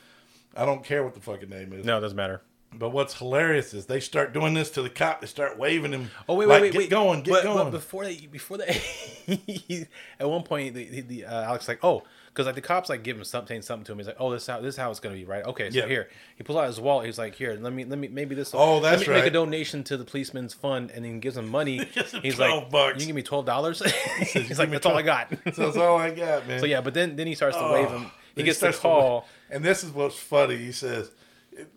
I 0.55 0.65
don't 0.65 0.83
care 0.83 1.03
what 1.03 1.13
the 1.13 1.19
fucking 1.19 1.49
name 1.49 1.73
is. 1.73 1.85
No, 1.85 1.97
it 1.97 2.01
doesn't 2.01 2.15
matter. 2.15 2.41
But 2.73 2.89
what's 2.89 3.17
hilarious 3.17 3.73
is 3.73 3.85
they 3.85 3.99
start 3.99 4.33
doing 4.33 4.53
this 4.53 4.69
to 4.71 4.81
the 4.81 4.89
cop. 4.89 5.21
They 5.21 5.27
start 5.27 5.57
waving 5.57 5.93
him. 5.93 6.11
Oh 6.27 6.35
wait, 6.35 6.47
like, 6.47 6.61
wait, 6.61 6.67
wait, 6.67 6.71
get 6.73 6.79
wait. 6.79 6.89
going, 6.89 7.21
get 7.21 7.31
but, 7.31 7.43
going. 7.43 7.63
But 7.65 7.71
before 7.71 8.03
they, 8.05 8.15
before 8.31 8.57
they, 8.57 8.81
at 10.19 10.29
one 10.29 10.43
point, 10.43 10.73
the, 10.75 10.83
the, 10.85 11.01
the 11.01 11.25
uh, 11.25 11.43
Alex 11.43 11.67
like, 11.67 11.83
oh, 11.83 12.03
because 12.37 12.45
like 12.45 12.53
the 12.53 12.61
cops 12.61 12.87
like 12.87 13.01
give 13.01 13.17
him 13.17 13.23
something, 13.23 13.63
something 13.63 13.83
to 13.85 13.91
him. 13.93 13.97
He's 13.97 14.05
like, 14.05 14.17
oh, 14.19 14.29
this 14.31 14.43
is 14.43 14.47
how 14.47 14.61
this 14.61 14.75
is 14.75 14.77
how 14.79 14.91
it's 14.91 14.99
gonna 14.99 15.15
be, 15.15 15.25
right? 15.25 15.43
Okay, 15.43 15.71
so 15.71 15.79
Yeah. 15.79 15.87
here 15.87 16.07
he 16.35 16.43
pulls 16.43 16.59
out 16.59 16.67
his 16.67 16.79
wallet. 16.79 17.07
He's 17.07 17.17
like, 17.17 17.33
here, 17.33 17.57
let 17.59 17.73
me, 17.73 17.83
let 17.83 17.97
me, 17.97 18.07
maybe 18.09 18.35
this. 18.35 18.51
Oh, 18.53 18.79
that's 18.79 18.99
let 19.01 19.07
me 19.07 19.13
Make 19.15 19.25
a 19.25 19.29
donation 19.31 19.83
to 19.85 19.97
the 19.97 20.05
policeman's 20.05 20.53
fund, 20.53 20.91
and 20.91 21.03
then 21.03 21.19
gives 21.19 21.35
him 21.35 21.49
money. 21.49 21.77
Gives 21.95 22.11
him 22.13 22.21
he's 22.21 22.35
12 22.35 22.61
like, 22.63 22.71
bucks. 22.71 22.93
you 22.93 22.99
can 22.99 23.07
give 23.07 23.15
me 23.15 23.23
twelve 23.23 23.45
dollars. 23.47 23.81
he's 24.33 24.59
like, 24.59 24.69
that's 24.69 24.85
all 24.85 24.95
I 24.95 25.01
got. 25.01 25.29
so 25.53 25.63
that's 25.65 25.77
all 25.77 25.97
I 25.97 26.11
got, 26.11 26.47
man. 26.47 26.59
So 26.59 26.67
yeah, 26.67 26.81
but 26.81 26.93
then 26.93 27.15
then 27.15 27.25
he 27.25 27.33
starts 27.33 27.57
to 27.57 27.63
Oh, 27.63 27.73
wave 27.73 27.89
him. 27.89 28.03
He 28.35 28.43
then 28.43 28.45
gets 28.45 28.59
the 28.59 28.71
call. 28.71 29.25
and 29.49 29.63
this 29.63 29.83
is 29.83 29.89
what's 29.89 30.15
funny. 30.19 30.57
He 30.57 30.71
says, 30.71 31.09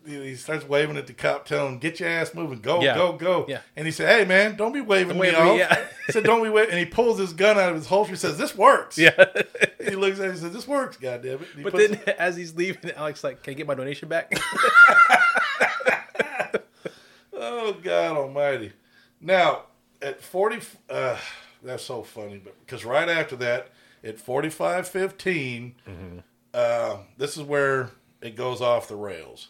he 0.05 0.35
starts 0.35 0.67
waving 0.67 0.97
at 0.97 1.07
the 1.07 1.13
cop, 1.13 1.45
telling 1.45 1.73
him, 1.73 1.79
"Get 1.79 1.99
your 1.99 2.09
ass 2.09 2.33
moving, 2.33 2.59
go, 2.59 2.81
Yeah. 2.81 2.95
go, 2.95 3.13
go." 3.13 3.45
Yeah. 3.47 3.61
And 3.75 3.85
he 3.85 3.91
said, 3.91 4.07
"Hey, 4.09 4.25
man, 4.25 4.55
don't 4.55 4.71
be 4.71 4.81
waving 4.81 5.09
Don't 5.09 5.17
me 5.17 5.21
wave 5.31 5.33
me, 5.33 5.39
off." 5.39 5.57
yeah. 5.57 5.85
He 6.07 6.11
said, 6.13 6.23
"Don't 6.23 6.43
be 6.43 6.49
waving." 6.49 6.71
And 6.71 6.79
he 6.79 6.85
pulls 6.85 7.17
his 7.19 7.33
gun 7.33 7.57
out 7.57 7.69
of 7.69 7.75
his 7.75 7.87
holster. 7.87 8.15
Says, 8.15 8.37
"This 8.37 8.55
works." 8.55 8.97
Yeah. 8.97 9.11
he 9.83 9.95
looks 9.95 10.19
at 10.19 10.25
it 10.25 10.29
and 10.31 10.39
says, 10.39 10.51
"This 10.53 10.67
works, 10.67 10.97
goddamn 10.97 11.39
it." 11.41 11.63
But 11.63 11.73
then 11.73 11.99
as 12.19 12.35
he's 12.35 12.55
leaving, 12.55 12.91
Alex 12.91 13.23
like, 13.23 13.43
can 13.43 13.51
I 13.51 13.55
get 13.55 13.67
my 13.67 13.75
donation 13.75 14.07
back? 14.09 14.31
Oh 17.33 17.73
God 17.81 18.17
Almighty! 18.17 18.73
Now 19.19 19.63
at 20.01 20.21
forty, 20.21 20.59
uh, 20.89 21.17
that's 21.63 21.83
so 21.83 22.03
funny, 22.03 22.37
but 22.43 22.55
because 22.65 22.85
right 22.85 23.09
after 23.09 23.35
that, 23.37 23.69
at 24.03 24.19
forty-five 24.19 24.87
fifteen, 24.87 25.75
uh, 26.53 26.97
this 27.17 27.37
is 27.37 27.43
where 27.43 27.89
it 28.21 28.35
goes 28.35 28.61
off 28.61 28.87
the 28.87 28.95
rails. 28.95 29.49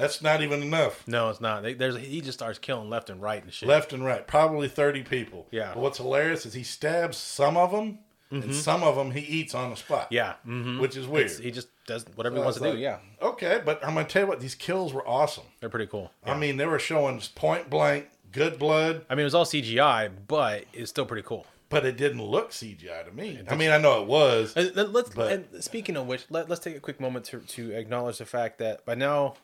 That's 0.00 0.22
not 0.22 0.42
even 0.42 0.62
enough. 0.62 1.06
No, 1.06 1.28
it's 1.30 1.40
not. 1.40 1.62
They, 1.62 1.74
there's 1.74 1.96
he 1.98 2.20
just 2.20 2.38
starts 2.38 2.58
killing 2.58 2.88
left 2.90 3.10
and 3.10 3.20
right 3.22 3.42
and 3.42 3.52
shit. 3.52 3.68
Left 3.68 3.92
and 3.92 4.04
right, 4.04 4.26
probably 4.26 4.68
thirty 4.68 5.02
people. 5.02 5.46
Yeah. 5.50 5.72
But 5.74 5.80
what's 5.80 5.98
hilarious 5.98 6.46
is 6.46 6.54
he 6.54 6.62
stabs 6.62 7.16
some 7.16 7.56
of 7.56 7.70
them, 7.70 7.98
and 8.30 8.44
Mhm. 8.44 8.54
some 8.54 8.82
of 8.82 8.96
them 8.96 9.10
he 9.10 9.20
eats 9.20 9.54
on 9.54 9.70
the 9.70 9.76
spot. 9.76 10.08
Yeah, 10.10 10.34
mhm. 10.46 10.80
which 10.80 10.96
is 10.96 11.06
weird. 11.06 11.26
It's- 11.26 11.40
he 11.40 11.50
just 11.50 11.68
does 11.86 12.04
whatever 12.14 12.36
So 12.36 12.40
he 12.40 12.44
wants 12.44 12.58
to 12.58 12.64
was 12.64 12.74
do. 12.74 12.78
Yeah, 12.80 12.98
Okay, 13.20 13.60
but 13.64 13.84
I'm 13.84 13.94
gonna 13.94 14.06
tell 14.06 14.22
you 14.22 14.28
what, 14.28 14.40
these 14.40 14.54
kills 14.54 14.92
were 14.92 15.06
awesome. 15.06 15.44
they're 15.60 15.68
pretty 15.68 15.86
cool. 15.88 16.10
I 16.24 16.36
mean, 16.36 16.56
they 16.56 16.66
were 16.66 16.78
showing 16.78 17.20
point 17.34 17.68
blank, 17.68 18.06
good 18.32 18.58
blood, 18.58 19.04
I 19.10 19.14
mean, 19.16 19.22
it 19.22 19.24
was 19.24 19.34
all 19.34 19.44
CGI, 19.44 20.08
but 20.28 20.64
it's 20.72 20.90
still 20.90 21.04
pretty 21.06 21.26
cool. 21.26 21.46
but 21.68 21.84
it 21.86 21.96
didn't 21.96 22.20
look 22.22 22.50
CGI 22.52 23.04
to 23.04 23.12
me. 23.12 23.40
I 23.48 23.54
mean, 23.56 23.70
I 23.70 23.78
know 23.78 24.02
it 24.02 24.08
was. 24.08 24.54
And 24.56 24.74
let- 24.74 24.92
let's. 24.92 25.10
But- 25.10 25.32
and 25.32 25.62
speaking 25.64 25.96
of 25.96 26.06
which, 26.08 26.24
let, 26.28 26.48
let's 26.48 26.60
take 26.60 26.76
a 26.76 26.80
quick 26.80 26.98
moment 27.00 27.24
to 27.26 27.38
to 27.40 27.72
acknowledge 27.72 28.18
the 28.18 28.26
fact 28.26 28.58
that 28.58 28.84
by 28.84 28.94
now, 28.96 29.34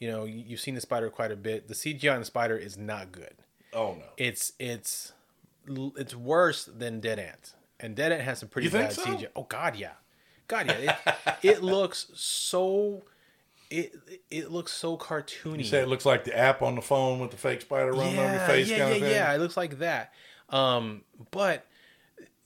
you 0.00 0.10
know, 0.10 0.24
you- 0.24 0.44
you've 0.48 0.60
seen 0.60 0.74
the 0.74 0.80
spider 0.80 1.08
quite 1.10 1.30
a 1.30 1.36
bit. 1.36 1.68
The 1.68 1.74
CGI 1.74 2.14
on 2.14 2.20
the 2.20 2.26
spider 2.26 2.56
is 2.56 2.76
not 2.76 3.12
good. 3.12 3.34
Oh 3.72 3.94
no. 3.94 4.04
It's 4.16 4.52
it's 4.58 5.12
it's 5.68 6.14
worse 6.16 6.64
than 6.64 6.98
Dead 7.00 7.20
Ant, 7.20 7.54
and 7.78 7.94
Dead 7.94 8.10
Ant 8.10 8.22
has 8.22 8.40
some 8.40 8.48
pretty 8.48 8.68
bad 8.68 8.92
so? 8.92 9.02
CGI. 9.04 9.28
Oh 9.36 9.44
God, 9.44 9.76
yeah, 9.76 9.92
God, 10.48 10.66
yeah. 10.66 10.96
It, 11.06 11.36
it 11.58 11.62
looks 11.62 12.10
so. 12.14 13.04
It 13.70 13.94
it 14.30 14.50
looks 14.50 14.72
so 14.72 14.96
cartoony. 14.96 15.58
You 15.58 15.64
say 15.64 15.80
it 15.80 15.86
looks 15.88 16.04
like 16.04 16.24
the 16.24 16.36
app 16.36 16.60
on 16.62 16.74
the 16.74 16.82
phone 16.82 17.20
with 17.20 17.30
the 17.30 17.36
fake 17.36 17.60
spider 17.60 17.92
running 17.92 18.18
on 18.18 18.32
your 18.32 18.46
face 18.46 18.68
yeah, 18.68 18.78
kind 18.78 18.88
yeah, 18.90 18.94
of 18.96 19.02
thing. 19.02 19.10
yeah. 19.12 19.32
It 19.34 19.38
looks 19.38 19.56
like 19.56 19.78
that. 19.78 20.12
Um, 20.48 21.04
but 21.30 21.66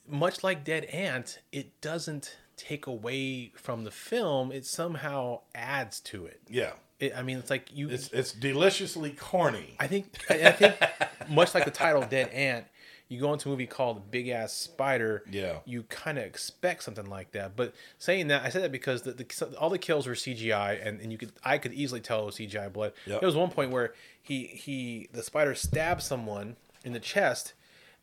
much 0.06 0.44
like 0.44 0.64
Dead 0.64 0.84
Ant, 0.86 1.38
it 1.50 1.80
doesn't 1.80 2.36
take 2.58 2.86
away 2.86 3.52
from 3.56 3.84
the 3.84 3.90
film. 3.90 4.52
It 4.52 4.66
somehow 4.66 5.40
adds 5.54 6.00
to 6.00 6.26
it. 6.26 6.42
Yeah. 6.50 6.72
It, 7.00 7.16
I 7.16 7.22
mean, 7.22 7.38
it's 7.38 7.50
like 7.50 7.68
you. 7.72 7.88
It's 7.88 8.08
it's 8.08 8.32
deliciously 8.32 9.10
corny. 9.10 9.76
I 9.80 9.86
think. 9.86 10.06
I, 10.30 10.48
I 10.48 10.52
think 10.52 10.76
much 11.28 11.54
like 11.54 11.64
the 11.64 11.70
title 11.70 12.02
Dead 12.02 12.28
Ant. 12.30 12.66
You 13.08 13.20
go 13.20 13.32
into 13.34 13.48
a 13.48 13.50
movie 13.50 13.66
called 13.66 14.10
Big 14.10 14.28
Ass 14.28 14.52
Spider. 14.54 15.24
Yeah. 15.30 15.58
You 15.66 15.82
kind 15.84 16.16
of 16.16 16.24
expect 16.24 16.82
something 16.82 17.04
like 17.04 17.32
that. 17.32 17.54
But 17.54 17.74
saying 17.98 18.28
that, 18.28 18.42
I 18.44 18.48
said 18.48 18.62
that 18.62 18.72
because 18.72 19.02
the, 19.02 19.12
the 19.12 19.56
all 19.58 19.68
the 19.68 19.78
kills 19.78 20.06
were 20.06 20.14
CGI, 20.14 20.84
and, 20.84 21.00
and 21.00 21.12
you 21.12 21.18
could 21.18 21.32
I 21.44 21.58
could 21.58 21.74
easily 21.74 22.00
tell 22.00 22.22
it 22.22 22.26
was 22.26 22.36
CGI 22.36 22.72
blood. 22.72 22.92
Yep. 23.06 23.20
There 23.20 23.26
was 23.26 23.36
one 23.36 23.50
point 23.50 23.70
where 23.70 23.92
he 24.22 24.46
he 24.46 25.08
the 25.12 25.22
spider 25.22 25.54
stabs 25.54 26.04
someone 26.04 26.56
in 26.84 26.92
the 26.92 27.00
chest, 27.00 27.52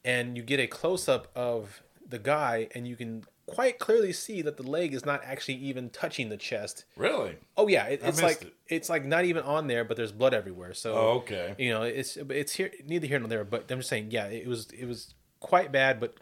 and 0.06 0.38
you 0.38 0.44
get 0.44 0.60
a 0.60 0.68
close 0.68 1.10
up 1.10 1.30
of 1.36 1.82
the 2.08 2.20
guy, 2.20 2.68
and 2.76 2.88
you 2.88 2.96
can 2.96 3.26
quite 3.54 3.80
clearly 3.80 4.14
see 4.14 4.42
that 4.42 4.58
the 4.58 4.64
leg 4.64 4.94
is 4.94 5.06
not 5.06 5.22
actually 5.26 5.56
even 5.56 5.90
touching 5.90 6.30
the 6.30 6.38
chest. 6.38 6.86
Really? 6.96 7.38
Oh 7.58 7.68
yeah, 7.68 7.86
it, 7.86 8.02
it's 8.04 8.22
like 8.22 8.42
it. 8.44 8.54
it's 8.68 8.90
like 8.90 9.06
not 9.06 9.26
even 9.26 9.44
on 9.44 9.68
there, 9.68 9.84
but 9.84 9.98
there's 9.98 10.12
blood 10.12 10.34
everywhere. 10.34 10.74
So 10.74 10.94
Oh, 10.94 11.08
okay. 11.20 11.56
you 11.58 11.70
know 11.72 11.82
it's 11.84 12.18
it's 12.18 12.54
here 12.54 12.72
neither 12.86 13.08
here 13.08 13.20
nor 13.20 13.28
there. 13.28 13.44
But 13.44 13.70
I'm 13.72 13.80
just 13.80 13.90
saying, 13.90 14.08
yeah, 14.12 14.26
it 14.28 14.48
was 14.48 14.68
it 14.72 14.86
was 14.86 15.14
quite 15.40 15.72
bad, 15.72 16.00
but 16.00 16.16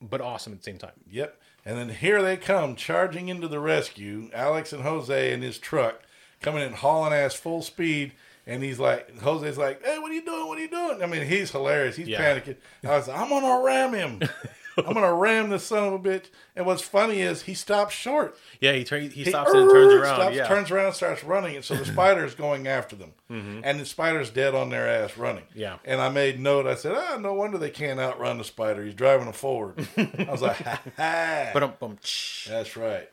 but 0.00 0.20
awesome 0.20 0.52
at 0.52 0.60
the 0.60 0.64
same 0.64 0.78
time. 0.78 0.92
Yep. 1.10 1.40
And 1.66 1.76
then 1.76 1.88
here 1.90 2.22
they 2.22 2.36
come 2.38 2.74
charging 2.76 3.28
into 3.28 3.46
the 3.48 3.60
rescue. 3.60 4.30
Alex 4.32 4.72
and 4.72 4.82
Jose 4.82 5.32
in 5.32 5.42
his 5.42 5.58
truck 5.58 6.02
coming 6.40 6.62
in 6.62 6.72
hauling 6.72 7.12
ass 7.12 7.34
full 7.34 7.62
speed. 7.62 8.12
And 8.46 8.62
he's 8.62 8.78
like, 8.80 9.20
Jose's 9.20 9.58
like, 9.58 9.84
hey, 9.84 9.98
what 9.98 10.10
are 10.10 10.14
you 10.14 10.24
doing? 10.24 10.46
What 10.48 10.56
are 10.58 10.62
you 10.62 10.70
doing? 10.70 11.02
I 11.02 11.06
mean, 11.06 11.26
he's 11.26 11.50
hilarious. 11.50 11.94
He's 11.96 12.08
Yeah. 12.08 12.20
panicking. 12.40 12.56
I 12.82 12.96
was 12.96 13.06
like, 13.06 13.18
I'm 13.18 13.28
going 13.28 13.44
to 13.44 13.64
ram 13.64 13.92
him. 13.92 14.20
I'm 14.86 14.94
going 14.94 15.06
to 15.06 15.12
ram 15.12 15.50
this 15.50 15.64
son 15.64 15.84
of 15.84 15.92
a 15.92 15.98
bitch. 15.98 16.26
And 16.56 16.66
what's 16.66 16.82
funny 16.82 17.20
is 17.20 17.42
he 17.42 17.54
stops 17.54 17.94
short. 17.94 18.36
Yeah, 18.60 18.72
he 18.72 18.84
turn, 18.84 19.10
he 19.10 19.24
stops 19.24 19.52
and 19.52 19.70
turns 19.70 19.94
around. 19.94 20.16
Stops, 20.16 20.36
yeah, 20.36 20.48
turns 20.48 20.70
around 20.70 20.86
and 20.86 20.94
starts 20.94 21.24
running. 21.24 21.56
And 21.56 21.64
so 21.64 21.74
the 21.74 21.84
spider's 21.92 22.34
going 22.34 22.66
after 22.66 22.96
them. 22.96 23.12
And 23.28 23.80
the 23.80 23.86
spider's 23.86 24.30
dead 24.30 24.54
on 24.54 24.70
their 24.70 24.88
ass 24.88 25.16
running. 25.16 25.44
Mm-hmm. 25.44 25.60
Yeah. 25.60 25.76
And 25.84 26.00
I 26.00 26.08
made 26.08 26.40
note. 26.40 26.66
I 26.66 26.74
said, 26.74 26.94
ah, 26.96 27.18
no 27.18 27.34
wonder 27.34 27.58
they 27.58 27.70
can't 27.70 28.00
outrun 28.00 28.38
the 28.38 28.44
spider. 28.44 28.84
He's 28.84 28.94
driving 28.94 29.26
them 29.26 29.34
forward. 29.34 29.86
I 29.96 30.26
was 30.30 30.42
like, 30.42 30.56
ha 30.56 30.80
ha. 30.96 31.50
but 31.52 31.62
That's 32.48 32.76
right. 32.76 33.08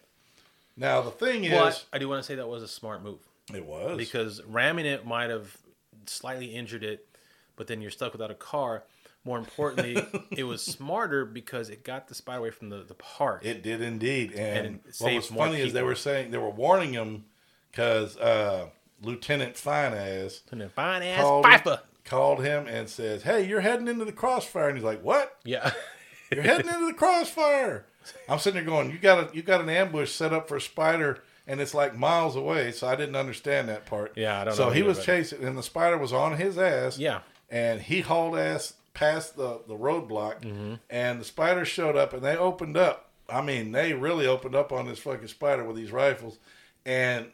Now 0.76 1.02
the 1.02 1.12
thing 1.12 1.44
is, 1.44 1.52
but 1.52 1.86
I 1.92 1.98
do 1.98 2.08
want 2.08 2.22
to 2.22 2.28
say 2.28 2.36
that 2.36 2.48
was 2.48 2.62
a 2.62 2.68
smart 2.68 3.04
move 3.04 3.20
it 3.54 3.66
was 3.66 3.98
because 3.98 4.42
ramming 4.44 4.86
it 4.86 5.06
might 5.06 5.30
have 5.30 5.58
slightly 6.06 6.48
injured 6.48 6.84
it, 6.84 7.08
but 7.56 7.68
then 7.68 7.82
you're 7.82 7.92
stuck 7.92 8.12
without 8.12 8.32
a 8.32 8.36
car. 8.36 8.84
More 9.28 9.38
importantly, 9.38 10.02
it 10.32 10.46
was 10.46 10.62
smarter 10.64 11.26
because 11.26 11.70
it 11.70 11.84
got 11.84 12.08
the 12.08 12.16
spider 12.16 12.40
away 12.40 12.52
from 12.52 12.70
the, 12.70 12.78
the 12.84 12.94
park. 12.94 13.46
it 13.46 13.62
did 13.62 13.82
indeed. 13.82 14.32
And, 14.32 14.66
And 14.68 14.80
what 15.00 15.14
was 15.14 15.28
funny 15.28 15.60
is 15.60 15.74
they 15.74 15.84
were 15.84 15.96
saying 15.96 16.32
they 16.32 16.38
were 16.38 16.50
warning 16.50 16.94
him 16.94 17.26
because 17.70 18.16
uh, 18.18 18.68
Lieutenant 19.02 19.56
Fineass 19.56 20.42
Fine 20.72 21.04
ass 21.04 21.22
called 21.22 21.46
him, 21.46 21.78
called 22.06 22.44
him 22.44 22.68
and 22.68 22.90
says, 22.90 23.24
"Hey, 23.24 23.46
you're 23.46 23.60
heading 23.60 23.88
into 23.90 24.06
the 24.06 24.12
crossfire." 24.14 24.70
And 24.70 24.78
he's 24.78 24.86
like, 24.86 25.04
"What? 25.04 25.38
Yeah. 25.44 25.72
You're 26.32 26.44
heading 26.44 26.68
into 26.68 26.88
the 26.88 26.94
crossfire?" 26.94 27.86
I'm 28.30 28.40
sitting 28.40 28.56
there 28.56 28.66
going, 28.66 28.92
"You 28.92 28.98
got 28.98 29.32
a 29.32 29.36
you 29.36 29.42
got 29.42 29.60
an 29.62 29.70
ambush 29.70 30.12
set 30.12 30.32
up 30.34 30.48
for 30.48 30.56
a 30.58 30.62
spider." 30.62 31.20
And 31.50 31.62
it's 31.62 31.74
like 31.74 31.96
miles 31.98 32.36
away, 32.36 32.72
so 32.74 32.88
I 32.88 32.96
didn't 32.98 33.16
understand 33.16 33.70
that 33.70 33.86
part. 33.86 34.12
Yeah, 34.18 34.42
I 34.42 34.44
don't 34.46 34.54
So 34.56 34.70
he 34.70 34.84
was 34.84 35.06
chasing, 35.06 35.44
and 35.46 35.58
the 35.58 35.64
spider 35.64 35.98
was 35.98 36.12
on 36.12 36.38
his 36.38 36.58
ass. 36.58 36.98
Yeah. 36.98 37.20
and 37.50 37.82
he 37.82 38.02
hauled 38.02 38.38
ass 38.38 38.74
past 38.98 39.38
the 39.38 39.62
the 39.68 39.76
roadblock, 39.76 40.42
Mm-hmm. 40.42 40.74
and 40.90 41.22
the 41.22 41.26
spider 41.26 41.64
showed 41.66 41.96
up, 41.96 42.14
and 42.14 42.24
they 42.24 42.36
opened 42.36 42.76
up. 42.78 43.12
I 43.30 43.42
mean, 43.42 43.72
they 43.72 43.94
really 43.94 44.26
opened 44.26 44.56
up 44.56 44.72
on 44.72 44.88
this 44.88 45.00
fucking 45.00 45.28
spider 45.28 45.64
with 45.64 45.76
these 45.78 45.92
rifles, 45.92 46.40
and 46.86 47.28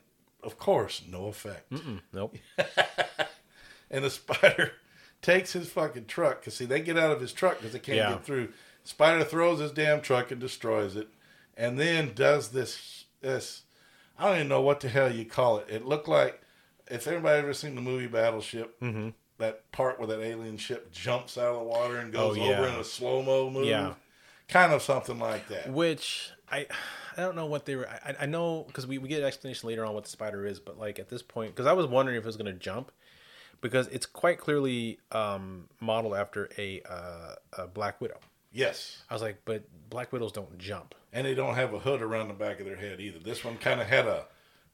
of 0.44 0.58
course, 0.58 1.02
no 1.10 1.28
effect. 1.28 1.72
Mm-mm, 1.72 2.02
nope. 2.12 2.36
And 3.92 4.04
the 4.04 4.10
spider 4.10 4.72
takes 5.22 5.54
his 5.54 5.70
fucking 5.70 6.06
truck 6.06 6.40
because 6.42 6.56
see, 6.56 6.66
they 6.66 6.82
get 6.82 6.98
out 6.98 7.12
of 7.12 7.22
his 7.22 7.32
truck 7.32 7.58
because 7.60 7.74
they 7.74 7.80
can't 7.80 7.98
Yeah. 7.98 8.14
get 8.14 8.26
through. 8.26 8.50
Spider 8.84 9.24
throws 9.24 9.60
his 9.60 9.72
damn 9.72 10.02
truck 10.02 10.32
and 10.32 10.42
destroys 10.42 10.96
it, 10.96 11.08
and 11.56 11.80
then 11.80 12.14
does 12.16 12.50
this 12.50 13.06
this. 13.22 13.62
I 14.18 14.26
don't 14.28 14.36
even 14.36 14.48
know 14.48 14.62
what 14.62 14.80
the 14.80 14.90
hell 14.90 15.12
you 15.14 15.26
call 15.26 15.60
it. 15.60 15.68
It 15.70 15.86
looked 15.86 16.08
like 16.08 16.42
if 16.90 17.08
everybody 17.08 17.40
ever 17.40 17.54
seen 17.54 17.76
the 17.76 17.82
movie 17.82 18.08
Battleship, 18.08 18.80
Mm-hmm. 18.82 19.10
That 19.38 19.72
part 19.72 19.98
where 20.00 20.08
that 20.08 20.22
alien 20.22 20.58
ship 20.58 20.92
jumps 20.92 21.38
out 21.38 21.48
of 21.48 21.56
the 21.58 21.64
water 21.64 21.98
and 21.98 22.12
goes 22.14 22.38
Oh, 22.38 22.44
yeah. 22.44 22.60
over 22.60 22.68
in 22.68 22.76
a 22.76 22.84
slow 22.84 23.22
mo 23.22 23.50
move. 23.50 23.66
Yeah. 23.66 23.94
Kind 24.48 24.74
of 24.74 24.82
something 24.82 25.20
like 25.20 25.48
that. 25.48 25.72
Which 25.72 26.32
I 26.52 26.68
I 27.18 27.22
don't 27.22 27.36
know 27.36 27.46
what 27.46 27.66
they 27.66 27.76
were. 27.76 27.88
I, 27.88 28.16
I 28.22 28.26
know 28.26 28.64
because 28.68 28.86
we, 28.86 28.98
we 28.98 29.08
get 29.10 29.22
an 29.22 29.26
explanation 29.28 29.68
later 29.70 29.86
on 29.86 29.94
what 29.94 30.04
the 30.04 30.10
spider 30.10 30.46
is, 30.46 30.60
but 30.60 30.78
like 30.78 31.00
at 31.00 31.10
this 31.10 31.22
point, 31.24 31.56
because 31.56 31.66
I 31.66 31.74
was 31.74 31.86
wondering 31.88 32.18
if 32.18 32.24
it 32.24 32.28
was 32.28 32.38
going 32.38 32.52
to 32.54 32.60
jump, 32.60 32.92
because 33.62 33.88
it's 33.88 34.06
quite 34.06 34.38
clearly 34.40 35.00
um, 35.12 35.70
modeled 35.80 36.16
after 36.16 36.50
a, 36.58 36.82
uh, 36.90 37.36
a 37.58 37.68
Black 37.68 38.02
Widow. 38.02 38.20
Yes. 38.52 39.04
I 39.10 39.14
was 39.14 39.22
like, 39.24 39.42
but 39.46 39.64
Black 39.90 40.12
Widows 40.12 40.32
don't 40.32 40.58
jump. 40.60 40.94
And 41.12 41.26
they 41.26 41.34
don't 41.36 41.56
have 41.56 41.74
a 41.74 41.80
hood 41.80 42.02
around 42.02 42.28
the 42.28 42.34
back 42.36 42.60
of 42.60 42.66
their 42.66 42.76
head 42.76 43.00
either. 43.00 43.20
This 43.20 43.44
one 43.44 43.58
kind 43.58 43.80
of 43.82 43.88
had 43.88 44.06
a, 44.08 44.26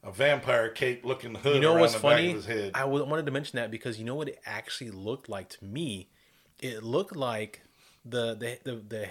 a 0.02 0.10
vampire 0.12 0.68
cape 0.70 1.04
looking 1.04 1.34
hood 1.34 1.54
You 1.56 1.60
know 1.60 1.74
what's 1.74 1.92
the 1.94 1.98
funny? 2.00 2.28
back 2.28 2.36
of 2.36 2.44
his 2.44 2.46
head. 2.46 2.70
I 2.74 2.84
wanted 2.84 3.26
to 3.26 3.32
mention 3.32 3.56
that 3.58 3.70
because 3.70 3.98
you 3.98 4.04
know 4.04 4.14
what 4.14 4.28
it 4.28 4.40
actually 4.46 4.90
looked 4.90 5.28
like 5.28 5.48
to 5.50 5.64
me. 5.64 6.08
It 6.60 6.82
looked 6.82 7.16
like 7.16 7.62
the 8.04 8.34
the 8.34 8.58
the, 8.64 8.76
the 8.88 9.08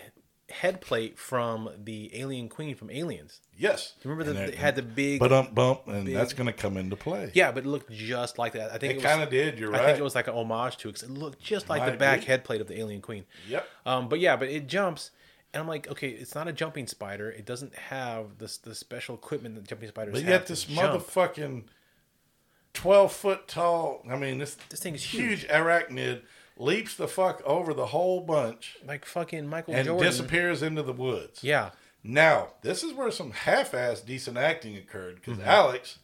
head 0.51 0.81
plate 0.81 1.19
from 1.19 1.69
the 1.83 2.09
Alien 2.19 2.49
Queen 2.49 2.73
from 2.75 2.89
Aliens. 2.89 3.39
Yes. 3.55 3.93
Remember 4.03 4.23
that 4.33 4.47
they 4.51 4.55
had 4.57 4.75
the 4.75 4.81
big 4.81 5.19
But 5.19 5.31
um 5.31 5.49
bump, 5.53 5.87
and 5.87 6.05
big- 6.05 6.15
that's 6.15 6.33
going 6.33 6.47
to 6.47 6.53
come 6.53 6.75
into 6.75 6.95
play. 6.95 7.29
Yeah, 7.35 7.51
but 7.51 7.65
it 7.65 7.67
looked 7.67 7.91
just 7.91 8.39
like 8.39 8.53
that. 8.53 8.71
I 8.71 8.79
think 8.79 8.93
It 8.93 8.95
was- 8.97 9.05
kinda 9.05 9.27
did, 9.29 9.59
you're 9.59 9.69
right. 9.69 9.81
I 9.81 9.85
think 9.85 9.99
it 9.99 10.03
was 10.03 10.15
like 10.15 10.27
an 10.27 10.33
homage 10.33 10.77
to 10.77 10.89
it 10.89 10.93
'cause 10.93 11.03
it 11.03 11.11
looked 11.11 11.39
just 11.39 11.69
like 11.69 11.85
the 11.91 11.97
back 11.97 12.21
be. 12.21 12.25
head 12.25 12.43
plate 12.43 12.61
of 12.61 12.67
the 12.67 12.79
Alien 12.79 13.01
Queen. 13.01 13.25
Yep. 13.47 13.67
Um, 13.85 14.09
but 14.09 14.19
yeah, 14.19 14.35
but 14.37 14.47
it 14.49 14.65
jumps, 14.65 15.11
and 15.53 15.61
I'm 15.61 15.67
like, 15.67 15.87
okay, 15.89 16.09
it's 16.09 16.35
not 16.35 16.47
a 16.47 16.53
jumping 16.53 16.87
spider. 16.87 17.29
It 17.31 17.45
doesn't 17.45 17.75
have 17.75 18.37
this 18.37 18.57
the 18.57 18.75
special 18.75 19.15
equipment 19.15 19.55
that 19.55 19.67
jumping 19.67 19.89
spiders 19.89 20.13
But 20.13 20.21
have. 20.23 20.29
yet 20.29 20.45
to 20.47 20.53
this 20.53 20.63
jump. 20.65 21.01
motherfucking 21.03 21.63
twelve 22.73 23.11
foot 23.13 23.47
tall. 23.47 24.03
I 24.09 24.15
mean, 24.15 24.37
this 24.37 24.55
This 24.69 24.79
thing 24.79 24.95
is 24.95 25.03
huge 25.03 25.47
arachnid 25.47 26.21
leaps 26.57 26.95
the 26.95 27.07
fuck 27.07 27.41
over 27.45 27.73
the 27.73 27.87
whole 27.87 28.21
bunch 28.21 28.77
like 28.85 29.05
fucking 29.05 29.47
Michael 29.47 29.73
and 29.75 29.85
Jordan. 29.85 30.05
disappears 30.05 30.61
into 30.61 30.83
the 30.83 30.93
woods. 30.93 31.43
Yeah. 31.43 31.71
Now 32.03 32.49
this 32.61 32.83
is 32.83 32.93
where 32.93 33.11
some 33.11 33.31
half-ass 33.31 34.01
decent 34.01 34.37
acting 34.37 34.75
occurred 34.77 35.15
because 35.15 35.37
Mm-hmm. 35.39 35.47
Alex 35.49 35.99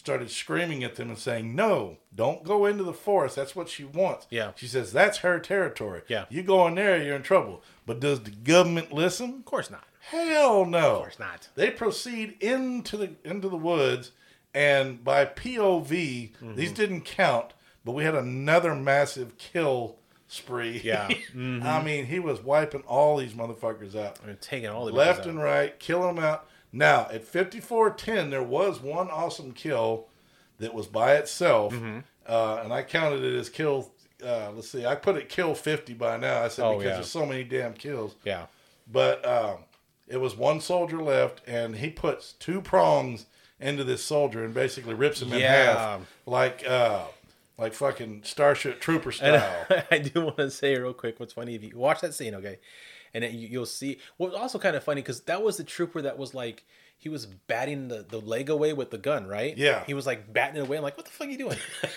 started 0.00 0.30
screaming 0.30 0.82
at 0.82 0.96
them 0.96 1.10
and 1.10 1.18
saying, 1.18 1.54
"No, 1.54 1.98
don't 2.14 2.42
go 2.42 2.66
into 2.66 2.82
the 2.82 2.92
forest. 2.92 3.36
That's 3.36 3.54
what 3.54 3.68
she 3.68 3.84
wants." 3.84 4.26
Yeah. 4.30 4.52
She 4.56 4.66
says 4.66 4.92
that's 4.92 5.18
her 5.18 5.38
territory. 5.38 6.02
Yeah. 6.08 6.24
You 6.30 6.42
go 6.42 6.66
in 6.66 6.74
there, 6.74 7.00
you're 7.02 7.16
in 7.16 7.22
trouble. 7.22 7.62
But 7.86 8.00
does 8.00 8.20
the 8.22 8.30
government 8.30 8.92
listen? 8.92 9.34
Of 9.34 9.44
course 9.44 9.70
not. 9.70 9.84
Hell 10.00 10.64
no. 10.64 10.92
Of 10.96 10.98
course 11.02 11.18
not. 11.18 11.48
They 11.54 11.70
proceed 11.70 12.36
into 12.40 12.96
the 12.96 13.10
into 13.24 13.48
the 13.48 13.56
woods, 13.56 14.12
and 14.54 15.04
by 15.04 15.24
POV, 15.26 16.32
Mm-hmm. 16.32 16.54
these 16.56 16.72
didn't 16.72 17.02
count, 17.02 17.52
but 17.84 17.92
we 17.92 18.04
had 18.04 18.14
another 18.14 18.74
massive 18.74 19.36
kill 19.38 19.96
spree. 20.28 20.80
Yeah. 20.82 21.08
Mm-hmm. 21.34 21.66
I 21.66 21.82
mean, 21.82 22.06
he 22.06 22.18
was 22.18 22.42
wiping 22.42 22.82
all 22.88 23.16
these 23.18 23.34
motherfuckers 23.34 23.94
out, 23.94 24.18
I'm 24.26 24.36
taking 24.40 24.68
all 24.68 24.86
the 24.86 24.92
left 24.92 25.26
and 25.26 25.38
out. 25.38 25.44
right, 25.44 25.78
killing 25.78 26.14
them 26.16 26.24
out. 26.24 26.46
Now 26.72 27.08
at 27.10 27.24
fifty 27.24 27.60
four 27.60 27.90
ten, 27.90 28.30
there 28.30 28.42
was 28.42 28.80
one 28.80 29.08
awesome 29.10 29.52
kill 29.52 30.06
that 30.58 30.72
was 30.74 30.86
by 30.86 31.14
itself, 31.14 31.72
Mm-hmm. 31.74 31.98
uh, 32.26 32.60
and 32.62 32.72
I 32.72 32.82
counted 32.82 33.22
it 33.24 33.38
as 33.38 33.48
kill. 33.48 33.90
Uh, 34.24 34.50
let's 34.54 34.68
see, 34.70 34.84
I 34.84 34.94
put 34.94 35.16
it 35.16 35.28
kill 35.28 35.54
fifty 35.54 35.94
by 35.94 36.16
now. 36.16 36.42
I 36.42 36.48
said 36.48 36.64
Oh, 36.64 36.72
because 36.78 36.84
yeah. 36.90 36.94
there's 36.94 37.10
so 37.10 37.24
many 37.26 37.42
damn 37.44 37.72
kills 37.72 38.14
Yeah. 38.24 38.46
but 38.90 39.24
um, 39.26 39.58
it 40.06 40.18
was 40.18 40.36
one 40.36 40.60
soldier 40.60 41.02
left, 41.02 41.40
and 41.46 41.76
he 41.76 41.88
puts 41.90 42.32
two 42.34 42.60
prongs 42.60 43.26
into 43.58 43.82
this 43.84 44.04
soldier 44.04 44.44
and 44.44 44.52
basically 44.54 44.94
rips 44.94 45.22
him 45.22 45.32
in 45.32 45.40
Yeah. 45.40 45.74
half, 45.76 46.00
like 46.26 46.64
uh, 46.68 47.04
like 47.58 47.72
fucking 47.74 48.22
Starship 48.24 48.80
Trooper 48.80 49.10
style. 49.12 49.66
I 49.90 49.98
do 49.98 50.20
want 50.26 50.36
to 50.36 50.50
say 50.50 50.76
real 50.78 50.92
quick 50.94 51.18
what's 51.18 51.32
funny 51.32 51.54
if 51.54 51.62
you 51.64 51.76
watch 51.76 52.00
that 52.02 52.14
scene, 52.14 52.34
okay, 52.36 52.58
and 53.14 53.24
then 53.24 53.34
you, 53.34 53.48
you'll 53.48 53.66
see 53.66 53.98
what 54.16 54.30
was 54.32 54.40
also 54.40 54.58
kind 54.58 54.76
of 54.76 54.84
funny 54.84 55.00
because 55.00 55.22
that 55.22 55.42
was 55.42 55.56
the 55.56 55.64
trooper 55.64 56.02
that 56.02 56.18
was 56.18 56.34
like 56.34 56.64
he 57.00 57.08
was 57.08 57.24
batting 57.26 57.88
the, 57.88 58.04
the 58.06 58.20
leg 58.20 58.50
away 58.50 58.74
with 58.74 58.90
the 58.90 58.98
gun, 58.98 59.26
right? 59.26 59.56
Yeah. 59.56 59.84
he 59.86 59.94
was 59.94 60.06
like 60.06 60.30
batting 60.30 60.56
it 60.56 60.66
away. 60.66 60.76
I'm 60.76 60.82
like, 60.82 60.98
what 60.98 61.06
the 61.06 61.12
fuck 61.12 61.28
are 61.28 61.30
you 61.30 61.38
doing? 61.38 61.56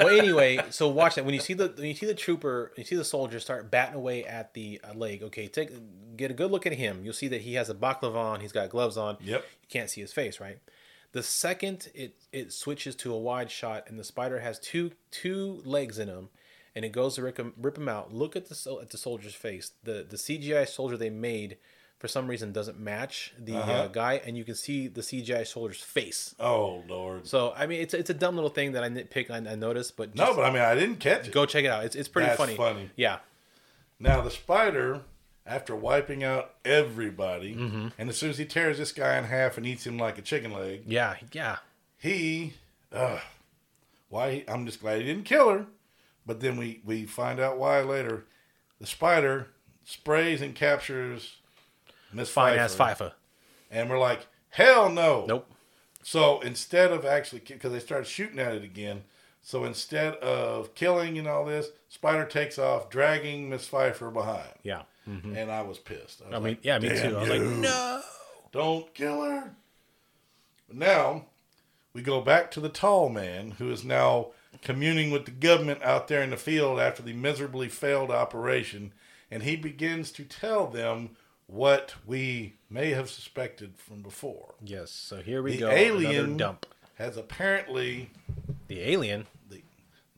well, 0.00 0.08
anyway, 0.08 0.58
so 0.70 0.88
watch 0.88 1.16
that 1.16 1.26
when 1.26 1.34
you 1.34 1.40
see 1.40 1.52
the 1.52 1.68
when 1.76 1.86
you 1.86 1.94
see 1.94 2.06
the 2.06 2.14
trooper, 2.14 2.72
you 2.76 2.84
see 2.84 2.96
the 2.96 3.04
soldier 3.04 3.40
start 3.40 3.70
batting 3.70 3.94
away 3.94 4.24
at 4.24 4.54
the 4.54 4.80
uh, 4.82 4.94
leg. 4.94 5.22
Okay, 5.22 5.48
take 5.48 5.70
get 6.16 6.30
a 6.30 6.34
good 6.34 6.50
look 6.50 6.66
at 6.66 6.72
him. 6.72 7.02
You'll 7.04 7.12
see 7.12 7.28
that 7.28 7.42
he 7.42 7.54
has 7.54 7.68
a 7.68 7.74
baklava 7.74 8.16
on. 8.16 8.40
He's 8.40 8.52
got 8.52 8.70
gloves 8.70 8.96
on. 8.96 9.18
Yep. 9.20 9.44
You 9.62 9.68
can't 9.68 9.90
see 9.90 10.00
his 10.00 10.14
face, 10.14 10.40
right? 10.40 10.58
The 11.12 11.22
second 11.22 11.88
it 11.94 12.16
it 12.32 12.52
switches 12.52 12.94
to 12.96 13.12
a 13.12 13.18
wide 13.18 13.50
shot 13.50 13.84
and 13.88 13.98
the 13.98 14.04
spider 14.04 14.40
has 14.40 14.58
two 14.58 14.92
two 15.10 15.60
legs 15.64 15.98
in 15.98 16.08
him, 16.08 16.30
and 16.78 16.84
it 16.86 16.92
goes 16.92 17.16
to 17.16 17.22
rip 17.22 17.36
him, 17.38 17.52
rip 17.60 17.76
him 17.76 17.88
out. 17.88 18.14
Look 18.14 18.36
at 18.36 18.48
the 18.48 18.78
at 18.80 18.90
the 18.90 18.98
soldier's 18.98 19.34
face. 19.34 19.72
The 19.84 20.06
the 20.08 20.16
CGI 20.16 20.66
soldier 20.66 20.96
they 20.96 21.10
made 21.10 21.58
for 21.98 22.06
some 22.06 22.28
reason 22.28 22.52
doesn't 22.52 22.78
match 22.78 23.34
the 23.38 23.56
uh 23.56 23.60
Uh-huh. 23.60 23.88
guy, 23.88 24.14
and 24.24 24.36
you 24.38 24.44
can 24.44 24.54
see 24.54 24.86
the 24.86 25.00
CGI 25.02 25.44
soldier's 25.46 25.82
face. 25.82 26.34
oh 26.38 26.84
lord! 26.88 27.26
So 27.26 27.52
I 27.56 27.66
mean, 27.66 27.80
it's 27.82 27.92
it's 27.94 28.10
a 28.10 28.14
dumb 28.14 28.36
little 28.36 28.50
thing 28.58 28.72
that 28.72 28.84
I 28.84 28.88
nitpick. 28.88 29.30
I, 29.30 29.38
I 29.38 29.56
noticed, 29.56 29.96
but 29.96 30.14
No, 30.14 30.34
but 30.36 30.44
I 30.44 30.50
mean, 30.50 30.62
I 30.62 30.74
didn't 30.76 31.00
catch 31.00 31.26
it. 31.28 31.32
go 31.34 31.44
check 31.44 31.64
it 31.64 31.70
out. 31.74 31.84
It's 31.84 31.96
it's 31.96 32.08
pretty 32.08 32.28
That's 32.28 32.38
funny. 32.38 32.56
funny. 32.56 32.90
Yeah. 32.96 33.18
Now 34.00 34.20
the 34.20 34.30
spider, 34.30 35.00
after 35.44 35.74
wiping 35.74 36.22
out 36.22 36.54
everybody, 36.64 37.54
Mm-hmm. 37.56 37.88
and 37.98 38.08
as 38.08 38.16
soon 38.16 38.30
as 38.30 38.38
he 38.38 38.44
tears 38.44 38.78
this 38.78 38.92
guy 38.92 39.18
in 39.18 39.24
half 39.24 39.56
and 39.58 39.66
eats 39.66 39.84
him 39.84 39.98
like 39.98 40.16
a 40.18 40.22
chicken 40.22 40.52
leg, 40.52 40.82
Yeah. 40.86 41.16
Yeah. 41.32 41.56
he, 41.98 42.52
uh, 42.92 43.18
why? 44.08 44.44
I'm 44.46 44.66
just 44.66 44.80
glad 44.80 45.00
he 45.00 45.04
didn't 45.06 45.24
kill 45.24 45.50
her. 45.50 45.66
But 46.28 46.40
then 46.40 46.58
we 46.58 46.82
we 46.84 47.06
find 47.06 47.40
out 47.40 47.58
why 47.58 47.80
later. 47.80 48.26
The 48.80 48.86
spider 48.86 49.48
sprays 49.84 50.40
and 50.42 50.54
captures 50.54 51.38
Miss 52.12 52.28
Fine 52.30 52.58
ass 52.58 52.74
Pfeiffer, 52.74 53.06
FIFA. 53.06 53.12
and 53.72 53.90
we're 53.90 53.98
like, 53.98 54.28
hell 54.50 54.90
no. 54.90 55.24
Nope. 55.26 55.50
So 56.02 56.40
instead 56.40 56.92
of 56.92 57.04
actually, 57.04 57.40
because 57.40 57.72
they 57.72 57.80
started 57.80 58.06
shooting 58.06 58.38
at 58.38 58.54
it 58.54 58.62
again, 58.62 59.02
so 59.42 59.64
instead 59.64 60.14
of 60.16 60.74
killing 60.74 61.18
and 61.18 61.26
all 61.26 61.44
this, 61.46 61.70
Spider 61.88 62.26
takes 62.26 62.58
off, 62.58 62.90
dragging 62.90 63.48
Miss 63.48 63.66
Pfeiffer 63.66 64.10
behind. 64.10 64.52
Yeah. 64.62 64.82
Mm-hmm. 65.08 65.34
And 65.34 65.50
I 65.50 65.62
was 65.62 65.78
pissed. 65.78 66.20
I, 66.22 66.28
was 66.28 66.34
I 66.34 66.38
mean, 66.38 66.44
like, 66.44 66.64
yeah, 66.64 66.78
me 66.78 66.88
too. 66.90 67.16
I 67.16 67.20
was 67.20 67.28
like, 67.30 67.40
no. 67.40 68.02
Don't 68.52 68.94
kill 68.94 69.22
her. 69.22 69.54
But 70.68 70.76
now 70.76 71.24
we 71.94 72.02
go 72.02 72.20
back 72.20 72.50
to 72.52 72.60
the 72.60 72.68
tall 72.68 73.08
man 73.08 73.52
who 73.52 73.70
is 73.72 73.82
now 73.84 74.28
communing 74.62 75.10
with 75.10 75.24
the 75.24 75.30
government 75.30 75.82
out 75.82 76.08
there 76.08 76.22
in 76.22 76.30
the 76.30 76.36
field 76.36 76.78
after 76.80 77.02
the 77.02 77.12
miserably 77.12 77.68
failed 77.68 78.10
operation, 78.10 78.92
and 79.30 79.42
he 79.42 79.56
begins 79.56 80.10
to 80.12 80.24
tell 80.24 80.66
them 80.66 81.10
what 81.46 81.94
we 82.06 82.54
may 82.68 82.90
have 82.90 83.08
suspected 83.10 83.74
from 83.76 84.02
before. 84.02 84.54
Yes. 84.62 84.90
So 84.90 85.18
here 85.18 85.42
we 85.42 85.56
go. 85.56 85.66
The 85.68 85.72
go. 85.72 85.76
alien 85.78 86.24
Another 86.24 86.36
dump. 86.38 86.66
has 86.96 87.16
apparently 87.16 88.10
The 88.68 88.80
alien. 88.80 89.26
the 89.48 89.62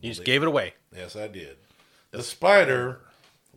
You 0.00 0.10
just 0.10 0.24
gave 0.24 0.42
it 0.42 0.48
away. 0.48 0.74
Yes, 0.94 1.14
I 1.16 1.28
did. 1.28 1.56
The 2.10 2.22
spider 2.24 3.00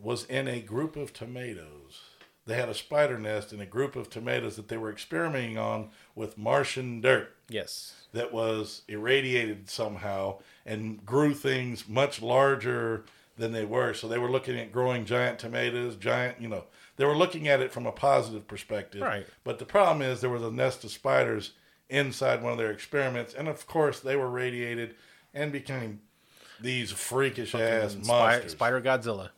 was 0.00 0.24
in 0.26 0.46
a 0.46 0.60
group 0.60 0.96
of 0.96 1.12
tomatoes. 1.12 2.02
They 2.46 2.54
had 2.56 2.68
a 2.68 2.74
spider 2.74 3.18
nest 3.18 3.52
in 3.52 3.60
a 3.60 3.66
group 3.66 3.96
of 3.96 4.10
tomatoes 4.10 4.54
that 4.56 4.68
they 4.68 4.76
were 4.76 4.92
experimenting 4.92 5.56
on 5.58 5.90
with 6.14 6.36
Martian 6.38 7.00
dirt 7.00 7.33
Yes. 7.48 7.94
that 8.12 8.32
was 8.32 8.82
irradiated 8.88 9.68
somehow 9.68 10.38
and 10.64 11.04
grew 11.04 11.34
things 11.34 11.88
much 11.88 12.22
larger 12.22 13.04
than 13.36 13.52
they 13.52 13.64
were. 13.64 13.92
So 13.94 14.06
they 14.08 14.18
were 14.18 14.30
looking 14.30 14.58
at 14.58 14.72
growing 14.72 15.04
giant 15.04 15.38
tomatoes, 15.38 15.96
giant, 15.96 16.40
you 16.40 16.48
know, 16.48 16.64
they 16.96 17.04
were 17.04 17.16
looking 17.16 17.48
at 17.48 17.60
it 17.60 17.72
from 17.72 17.86
a 17.86 17.92
positive 17.92 18.46
perspective. 18.46 19.02
Right. 19.02 19.26
But 19.42 19.58
the 19.58 19.64
problem 19.64 20.02
is 20.02 20.20
there 20.20 20.30
was 20.30 20.42
a 20.42 20.50
nest 20.50 20.84
of 20.84 20.90
spiders 20.92 21.52
inside 21.90 22.42
one 22.42 22.52
of 22.52 22.58
their 22.58 22.70
experiments. 22.70 23.34
And 23.34 23.48
of 23.48 23.66
course, 23.66 24.00
they 24.00 24.14
were 24.16 24.30
radiated 24.30 24.94
and 25.34 25.50
became 25.50 26.00
these 26.60 26.92
freakish 26.92 27.54
ass 27.54 27.92
Spy- 27.92 28.06
monsters. 28.06 28.52
Spider 28.52 28.80
Godzilla. 28.80 29.30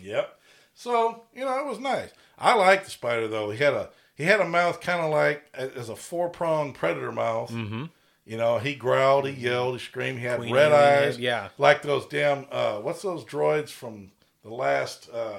Yep. 0.00 0.40
So 0.74 1.24
you 1.34 1.44
know 1.44 1.58
it 1.58 1.66
was 1.66 1.78
nice. 1.78 2.10
I 2.38 2.54
liked 2.54 2.84
the 2.86 2.90
spider 2.90 3.28
though. 3.28 3.50
He 3.50 3.62
had 3.62 3.74
a 3.74 3.90
he 4.16 4.24
had 4.24 4.40
a 4.40 4.48
mouth 4.48 4.80
kind 4.80 5.00
of 5.00 5.10
like 5.10 5.44
as 5.54 5.88
a 5.88 5.96
four 5.96 6.28
pronged 6.28 6.74
predator 6.74 7.12
mouth. 7.12 7.50
Mm-hmm. 7.50 7.84
You 8.24 8.36
know, 8.36 8.58
he 8.58 8.74
growled, 8.74 9.26
he 9.28 9.32
yelled, 9.32 9.78
he 9.78 9.84
screamed. 9.84 10.18
He 10.18 10.24
had 10.24 10.38
Queen 10.40 10.52
red 10.52 10.72
eyes. 10.72 11.16
yeah. 11.18 11.50
like 11.58 11.82
those 11.82 12.06
damn 12.06 12.46
uh, 12.50 12.78
what's 12.80 13.02
those 13.02 13.24
droids 13.24 13.68
from 13.70 14.10
the 14.42 14.52
last. 14.52 15.08
Uh, 15.12 15.36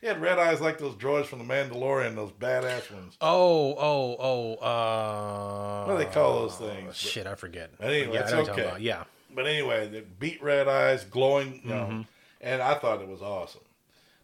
he 0.00 0.06
had 0.06 0.20
red 0.22 0.38
eyes 0.38 0.60
like 0.60 0.78
those 0.78 0.94
droids 0.94 1.26
from 1.26 1.38
the 1.40 1.44
Mandalorian. 1.44 2.14
Those 2.14 2.30
badass 2.32 2.92
ones. 2.92 3.16
Oh, 3.20 3.74
oh, 3.76 4.16
oh. 4.20 4.54
Uh, 4.64 5.84
What 5.86 5.98
do 5.98 6.04
they 6.04 6.10
call 6.10 6.40
those 6.40 6.56
things? 6.56 6.96
Shit, 6.96 7.26
I 7.26 7.34
forget. 7.34 7.70
Anyway, 7.80 8.14
yeah, 8.14 8.20
it's 8.20 8.32
I 8.32 8.36
know 8.36 8.42
what 8.42 8.46
you're 8.48 8.56
talking 8.56 8.72
okay. 8.74 8.82
Yeah. 8.84 9.04
But 9.34 9.46
anyway, 9.46 9.88
the 9.88 10.02
beat 10.02 10.42
red 10.42 10.68
eyes, 10.68 11.04
glowing, 11.04 11.60
you 11.64 11.70
Mm-hmm. 11.72 11.90
know, 11.98 12.04
and 12.40 12.62
I 12.62 12.74
thought 12.74 13.00
it 13.00 13.08
was 13.08 13.22
awesome. 13.22 13.62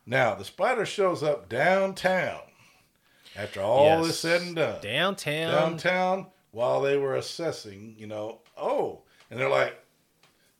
Now 0.06 0.34
the 0.34 0.44
spider 0.44 0.84
shows 0.86 1.22
up 1.22 1.48
downtown 1.48 2.40
after 3.36 3.60
all 3.60 3.84
Yes. 3.84 4.06
is 4.06 4.18
said 4.18 4.42
and 4.42 4.56
done. 4.56 4.80
Downtown. 4.82 5.52
Downtown, 5.52 6.26
while 6.50 6.80
they 6.80 6.96
were 6.96 7.16
assessing, 7.16 7.94
you 7.98 8.06
know, 8.06 8.40
oh, 8.56 9.00
and 9.30 9.38
they're 9.40 9.48
like, 9.48 9.78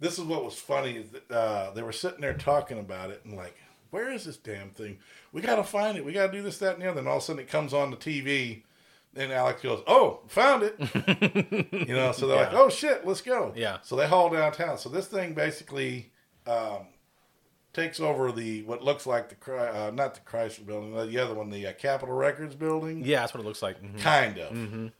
this 0.01 0.19
is 0.19 0.25
what 0.25 0.45
was 0.45 0.55
funny 0.59 1.05
uh, 1.31 1.71
they 1.73 1.83
were 1.83 1.93
sitting 1.93 2.21
there 2.21 2.35
talking 2.35 2.79
about 2.79 3.11
it 3.11 3.21
and 3.25 3.37
like, 3.37 3.57
where 3.91 4.11
is 4.11 4.25
this 4.25 4.37
damn 4.39 4.71
thing? 4.71 4.99
We 5.33 5.43
got 5.43 5.57
to 5.57 5.65
find 5.65 5.97
it. 5.99 6.05
We 6.05 6.13
got 6.13 6.29
to 6.29 6.33
do 6.33 6.43
this, 6.43 6.59
that, 6.59 6.75
and 6.75 6.83
the 6.83 6.89
other. 6.91 7.01
And 7.01 7.09
all 7.09 7.19
of 7.19 7.23
a 7.23 7.27
sudden 7.27 7.43
it 7.43 7.49
comes 7.49 7.75
on 7.75 7.91
the 7.91 7.97
TV. 7.97 8.63
And 9.15 9.31
Alex 9.31 9.61
goes, 9.61 9.83
"Oh, 9.87 10.21
found 10.29 10.63
it!" 10.63 10.75
you 11.87 11.95
know, 11.95 12.13
so 12.13 12.27
they're 12.27 12.39
like, 12.39 12.55
"Oh 12.55 12.71
shit, 12.71 13.07
let's 13.07 13.21
go!" 13.21 13.53
Yeah. 13.55 13.77
So 13.83 13.95
they 13.95 14.09
haul 14.09 14.31
downtown. 14.31 14.79
So 14.79 14.89
this 14.89 15.07
thing 15.07 15.35
basically 15.35 16.11
um, 16.47 16.87
takes 17.73 18.01
over 18.01 18.31
the 18.33 18.63
what 18.63 18.83
looks 18.83 19.07
like 19.07 19.29
the 19.29 19.35
Chry- 19.35 19.69
uh, 19.69 19.91
not 19.91 20.15
the 20.15 20.21
Chrysler 20.21 20.67
building, 20.67 20.95
the 21.11 21.19
other 21.19 21.35
one, 21.35 21.51
the 21.51 21.67
uh, 21.67 21.73
Capitol 21.73 22.15
Records 22.15 22.55
building. 22.55 23.03
Yeah, 23.05 23.21
that's 23.21 23.35
what 23.35 23.41
it 23.43 23.47
looks 23.47 23.63
like. 23.63 23.83
Mhm. 23.83 23.99
Kind 24.01 24.39
of. 24.39 24.53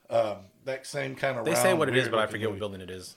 Um, 0.09 0.37
that 0.65 0.85
same 0.87 1.15
kind 1.15 1.37
of. 1.37 1.45
They 1.45 1.55
say 1.55 1.73
what 1.73 1.89
it 1.89 1.95
is, 1.97 2.09
but 2.09 2.19
I 2.19 2.27
forget 2.27 2.49
what 2.49 2.59
building 2.59 2.81
it 2.81 2.89
is. 2.89 3.15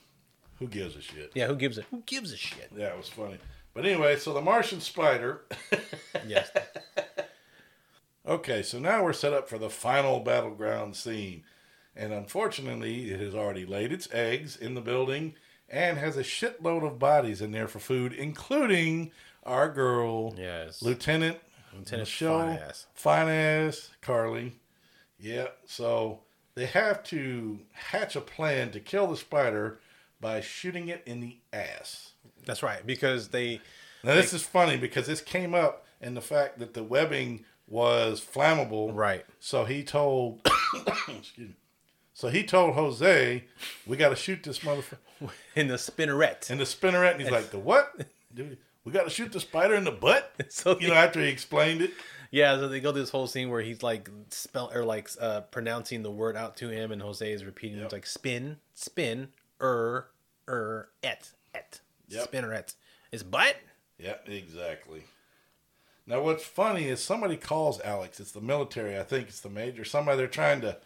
Who 0.59 0.67
gives 0.67 0.95
a 0.95 1.01
shit? 1.01 1.31
Yeah, 1.35 1.47
who 1.47 1.55
gives 1.55 1.77
a 1.77 1.83
who 1.83 2.01
gives 2.05 2.31
a 2.31 2.37
shit? 2.37 2.71
Yeah, 2.75 2.87
it 2.87 2.97
was 2.97 3.09
funny. 3.09 3.37
But 3.73 3.85
anyway, 3.85 4.15
so 4.17 4.33
the 4.33 4.41
Martian 4.41 4.81
spider. 4.81 5.41
Yes. 6.27 6.49
Okay, 8.27 8.61
so 8.61 8.77
now 8.77 9.03
we're 9.05 9.13
set 9.13 9.31
up 9.31 9.47
for 9.47 9.57
the 9.57 9.69
final 9.69 10.19
battleground 10.19 10.95
scene. 10.97 11.43
And 11.95 12.11
unfortunately, 12.11 13.09
it 13.11 13.21
has 13.21 13.33
already 13.33 13.65
laid 13.65 13.93
its 13.93 14.09
eggs 14.11 14.57
in 14.57 14.73
the 14.73 14.81
building 14.81 15.35
and 15.69 15.97
has 15.97 16.17
a 16.17 16.23
shitload 16.23 16.85
of 16.85 16.99
bodies 16.99 17.41
in 17.41 17.51
there 17.51 17.69
for 17.69 17.79
food, 17.79 18.11
including 18.11 19.11
our 19.47 19.69
girl, 19.69 20.35
Yes. 20.37 20.81
Lieutenant, 20.81 21.39
Lieutenant 21.73 22.07
Michelle, 22.07 22.59
Fine 22.93 23.29
Ass. 23.29 23.89
Carly. 24.01 24.53
Yeah, 25.19 25.47
so 25.65 26.19
they 26.55 26.65
have 26.67 27.03
to 27.05 27.59
hatch 27.73 28.15
a 28.15 28.21
plan 28.21 28.71
to 28.71 28.79
kill 28.79 29.07
the 29.07 29.17
spider 29.17 29.79
by 30.19 30.41
shooting 30.41 30.89
it 30.89 31.01
in 31.05 31.21
the 31.21 31.37
ass. 31.53 32.11
That's 32.45 32.61
right, 32.61 32.85
because 32.85 33.29
they 33.29 33.61
Now, 34.03 34.13
this 34.15 34.33
is 34.33 34.43
funny 34.43 34.77
because 34.77 35.07
this 35.07 35.21
came 35.21 35.53
up 35.55 35.85
in 36.01 36.13
the 36.13 36.21
fact 36.21 36.59
that 36.59 36.73
the 36.73 36.83
webbing 36.83 37.45
was 37.67 38.21
flammable. 38.21 38.91
Right. 38.95 39.25
So 39.39 39.65
he 39.65 39.83
told, 39.83 40.41
excuse 41.07 41.37
me. 41.49 41.55
So 42.13 42.29
he 42.29 42.43
told 42.43 42.73
Jose, 42.73 43.43
"We 43.85 43.97
got 43.97 44.09
to 44.09 44.15
shoot 44.15 44.41
this 44.41 44.59
motherfucker 44.59 44.97
in 45.55 45.67
the 45.67 45.75
spinneret." 45.75 46.49
in 46.49 46.57
the 46.57 46.63
spinneret." 46.63 47.11
And 47.13 47.21
he's 47.21 47.29
like, 47.31 47.51
"The 47.51 47.59
what? 47.59 47.93
Dude, 48.33 48.57
we 48.87 48.93
got 48.93 49.03
to 49.03 49.09
shoot 49.09 49.33
the 49.33 49.39
spider 49.41 49.75
in 49.75 49.83
the 49.83 49.91
butt." 49.91 50.33
So 50.49 50.79
you 50.79 50.87
know, 50.87 50.93
after 50.93 51.19
he 51.19 51.27
explained 51.27 51.81
it, 51.81 51.91
Yeah, 52.31 52.55
so 52.57 52.67
they 52.69 52.79
go 52.79 52.91
through 52.91 53.01
this 53.01 53.09
whole 53.09 53.27
scene 53.27 53.49
where 53.49 53.61
he's 53.61 53.83
like 53.83 54.09
spell 54.29 54.71
or 54.73 54.83
like 54.85 55.09
uh, 55.19 55.41
pronouncing 55.41 56.03
the 56.03 56.11
word 56.11 56.37
out 56.37 56.55
to 56.57 56.69
him, 56.69 56.91
and 56.91 57.01
Jose 57.01 57.29
is 57.31 57.43
repeating 57.43 57.79
it's 57.79 57.91
like 57.93 58.05
spin, 58.05 58.57
spin, 58.73 59.27
er, 59.61 60.07
er, 60.47 60.89
et, 61.03 61.31
et, 61.53 61.81
Yep. 62.09 62.31
spinneret. 62.31 62.75
It's 63.11 63.23
butt. 63.23 63.57
Yeah, 63.99 64.15
exactly. 64.25 65.03
Now, 66.05 66.21
what's 66.21 66.45
funny 66.45 66.85
is 66.87 67.01
somebody 67.01 67.35
calls 67.35 67.81
Alex. 67.81 68.21
It's 68.21 68.31
the 68.31 68.39
military. 68.39 68.97
I 68.97 69.03
think 69.03 69.27
it's 69.27 69.41
the 69.41 69.49
major. 69.49 69.83
Somebody 69.83 70.17
they're 70.17 70.27
trying 70.27 70.61
to. 70.61 70.77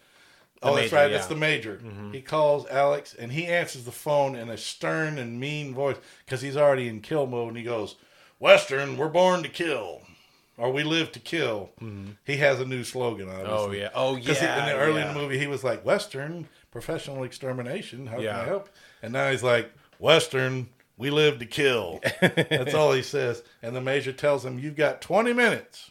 Oh, 0.62 0.76
that's 0.76 0.92
right. 0.92 1.10
yeah. 1.10 1.16
It's 1.16 1.26
the 1.26 1.36
major. 1.36 1.78
Mhm. 1.84 2.14
He 2.14 2.20
calls 2.20 2.66
Alex 2.68 3.14
and 3.18 3.32
he 3.32 3.46
answers 3.46 3.84
the 3.84 3.92
phone 3.92 4.34
in 4.36 4.48
a 4.48 4.56
stern 4.56 5.18
and 5.18 5.38
mean 5.40 5.74
voice 5.74 5.96
because 6.24 6.40
he's 6.40 6.56
already 6.56 6.88
in 6.88 7.00
kill 7.00 7.26
mode. 7.26 7.48
And 7.48 7.56
he 7.56 7.62
goes, 7.64 7.96
"Western, 8.38 8.96
we're 8.96 9.08
born 9.08 9.42
to 9.42 9.48
kill, 9.48 10.02
or 10.56 10.70
we 10.72 10.82
live 10.82 11.12
to 11.12 11.20
kill." 11.20 11.70
He 12.24 12.36
has 12.36 12.60
a 12.60 12.64
new 12.64 12.84
slogan. 12.84 13.28
Obviously. 13.28 13.52
Oh, 13.52 13.70
yeah. 13.72 13.90
Oh, 13.94 14.16
Because 14.16 14.40
yeah, 14.42 14.60
in 14.60 14.66
the 14.66 14.82
early 14.82 15.00
in 15.02 15.08
the 15.08 15.14
movie, 15.14 15.38
he 15.38 15.46
was 15.46 15.64
like, 15.64 15.84
"Western, 15.84 16.48
professional 16.70 17.24
extermination. 17.24 18.06
How 18.06 18.16
can 18.16 18.26
I 18.40 18.44
help?" 18.44 18.68
And 19.02 19.12
now 19.12 19.30
he's 19.30 19.42
like, 19.42 19.72
"Western, 19.98 20.68
we 20.96 21.10
live 21.10 21.38
to 21.40 21.46
kill." 21.46 22.00
That's 22.20 22.74
all 22.74 22.92
he 22.92 23.02
says. 23.02 23.42
And 23.62 23.74
the 23.74 23.80
major 23.80 24.12
tells 24.12 24.44
him, 24.44 24.58
You've 24.58 24.76
got 24.76 25.00
20 25.02 25.32
minutes 25.32 25.90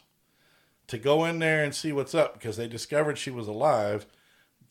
to 0.88 0.98
go 0.98 1.24
in 1.24 1.38
there 1.38 1.62
and 1.64 1.74
see 1.74 1.92
what's 1.92 2.14
up 2.14 2.34
because 2.34 2.56
they 2.56 2.68
discovered 2.68 3.16
she 3.18 3.30
was 3.30 3.48
alive 3.48 4.06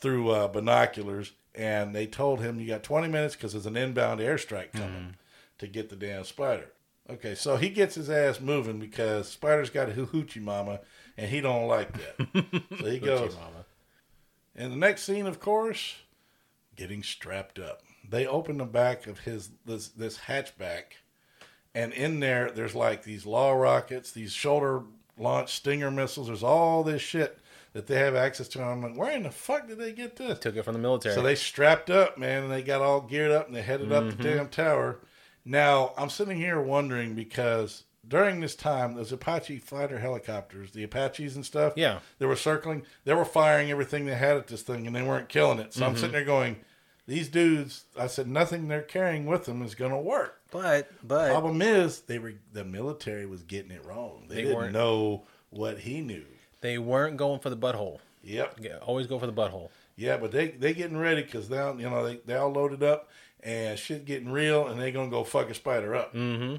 through 0.01 0.29
uh, 0.31 0.47
binoculars. 0.47 1.31
And 1.53 1.93
they 1.95 2.07
told 2.07 2.41
him, 2.41 2.59
You 2.59 2.67
got 2.67 2.83
20 2.83 3.07
minutes 3.07 3.35
because 3.35 3.53
there's 3.53 3.65
an 3.65 3.77
inbound 3.77 4.19
airstrike 4.19 4.73
coming 4.73 5.15
to 5.57 5.67
get 5.67 5.89
the 5.89 5.95
damn 5.95 6.23
spider. 6.23 6.71
Okay, 7.09 7.35
so 7.35 7.57
he 7.57 7.69
gets 7.69 7.95
his 7.95 8.09
ass 8.09 8.39
moving 8.39 8.79
because 8.79 9.27
Spider's 9.27 9.69
got 9.69 9.89
a 9.89 9.91
hoochie 9.91 10.41
mama 10.41 10.79
and 11.17 11.29
he 11.29 11.41
don't 11.41 11.67
like 11.67 11.91
that. 11.93 12.61
so 12.79 12.85
he 12.85 12.99
goes. 12.99 13.35
mama. 13.35 13.65
And 14.55 14.71
the 14.71 14.77
next 14.77 15.03
scene, 15.03 15.27
of 15.27 15.39
course, 15.39 15.95
getting 16.75 17.03
strapped 17.03 17.59
up. 17.59 17.81
They 18.07 18.25
open 18.25 18.57
the 18.57 18.65
back 18.65 19.07
of 19.07 19.19
his 19.19 19.49
this 19.65 19.89
this 19.89 20.19
hatchback, 20.19 20.83
and 21.73 21.93
in 21.93 22.19
there 22.19 22.51
there's 22.51 22.75
like 22.75 23.03
these 23.03 23.25
law 23.25 23.53
rockets, 23.53 24.11
these 24.11 24.33
shoulder 24.33 24.83
launched 25.17 25.55
Stinger 25.55 25.91
missiles. 25.91 26.27
There's 26.27 26.43
all 26.43 26.83
this 26.83 27.01
shit 27.01 27.39
that 27.73 27.87
they 27.87 27.97
have 27.99 28.15
access 28.15 28.47
to. 28.49 28.61
I'm 28.63 28.81
like, 28.81 28.95
where 28.97 29.11
in 29.11 29.23
the 29.23 29.31
fuck 29.31 29.67
did 29.67 29.77
they 29.79 29.91
get 29.93 30.15
this? 30.17 30.39
Took 30.39 30.55
it 30.55 30.63
from 30.63 30.73
the 30.73 30.79
military. 30.79 31.15
So 31.15 31.21
they 31.21 31.35
strapped 31.35 31.89
up, 31.89 32.17
man, 32.17 32.43
and 32.43 32.51
they 32.51 32.61
got 32.61 32.81
all 32.81 33.01
geared 33.01 33.31
up 33.31 33.47
and 33.47 33.55
they 33.55 33.61
headed 33.61 33.91
up 33.91 34.03
Mhm. 34.05 34.17
the 34.17 34.23
damn 34.23 34.49
tower. 34.49 34.99
Now 35.45 35.93
I'm 35.97 36.09
sitting 36.09 36.37
here 36.37 36.59
wondering 36.61 37.15
because 37.15 37.83
during 38.07 38.41
this 38.41 38.55
time, 38.55 38.95
those 38.95 39.11
Apache 39.11 39.59
fighter 39.59 39.99
helicopters, 39.99 40.71
the 40.71 40.83
Apaches 40.83 41.35
and 41.35 41.45
stuff, 41.45 41.73
Yeah. 41.75 41.99
they 42.19 42.25
were 42.25 42.35
circling, 42.35 42.83
they 43.05 43.13
were 43.13 43.25
firing 43.25 43.71
everything 43.71 44.05
they 44.05 44.15
had 44.15 44.37
at 44.37 44.47
this 44.47 44.63
thing, 44.63 44.85
and 44.87 44.95
they 44.95 45.03
weren't 45.03 45.29
killing 45.29 45.59
it. 45.59 45.73
So 45.73 45.85
I'm 45.85 45.93
Mhm. 45.93 45.97
sitting 45.97 46.11
there 46.11 46.25
going, 46.25 46.57
these 47.07 47.29
dudes. 47.29 47.85
I 47.97 48.07
said 48.07 48.27
nothing 48.27 48.67
they're 48.67 48.81
carrying 48.81 49.25
with 49.25 49.45
them 49.45 49.61
is 49.63 49.75
going 49.75 49.91
to 49.91 49.97
work. 49.97 50.39
But 50.51 50.89
but 51.03 51.29
Problem 51.31 51.61
is, 51.61 52.01
they 52.01 52.19
were 52.19 52.33
the 52.51 52.65
military 52.65 53.25
was 53.25 53.43
getting 53.43 53.71
it 53.71 53.85
wrong. 53.85 54.25
They, 54.27 54.35
They 54.35 54.41
didn't 54.43 54.57
weren't- 54.57 54.73
know 54.73 55.25
what 55.49 55.79
he 55.79 56.01
knew. 56.01 56.25
They 56.61 56.77
weren't 56.77 57.17
going 57.17 57.39
for 57.39 57.49
the 57.49 57.57
butthole. 57.57 57.99
Yep. 58.23 58.59
Yeah, 58.61 58.77
always 58.77 59.07
go 59.07 59.19
for 59.19 59.27
the 59.27 59.33
butthole. 59.33 59.69
Yeah, 59.95 60.17
but 60.17 60.31
they 60.31 60.49
they 60.49 60.73
getting 60.73 60.97
ready 60.97 61.23
because 61.23 61.49
now 61.49 61.73
you 61.73 61.89
know 61.89 62.05
they 62.05 62.17
they 62.25 62.35
all 62.35 62.51
loaded 62.51 62.83
up 62.83 63.09
and 63.43 63.77
shit 63.77 64.05
getting 64.05 64.31
real, 64.31 64.67
and 64.67 64.79
they 64.79 64.91
gonna 64.91 65.09
go 65.09 65.23
fuck 65.23 65.49
a 65.49 65.53
spider 65.53 65.95
up. 65.95 66.13
Mm-hmm. 66.13 66.57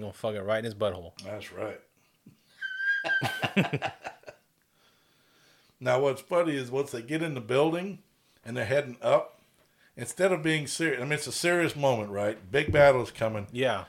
Gonna 0.00 0.12
fuck 0.12 0.34
it 0.34 0.42
right 0.42 0.58
in 0.58 0.64
his 0.64 0.74
butthole. 0.74 1.12
That's 1.24 1.52
right. 1.52 1.80
now, 5.80 6.00
what's 6.00 6.20
funny 6.20 6.56
is 6.56 6.70
once 6.70 6.90
they 6.92 7.02
get 7.02 7.22
in 7.22 7.34
the 7.34 7.40
building 7.40 7.98
and 8.44 8.56
they're 8.56 8.64
heading 8.64 8.96
up, 9.02 9.40
instead 9.96 10.32
of 10.32 10.42
being 10.42 10.66
serious, 10.66 11.00
I 11.00 11.04
mean, 11.04 11.12
it's 11.12 11.26
a 11.26 11.32
serious 11.32 11.74
moment, 11.74 12.10
right? 12.10 12.38
Big 12.50 12.72
battle's 12.72 13.10
coming. 13.10 13.46
Yeah. 13.52 13.84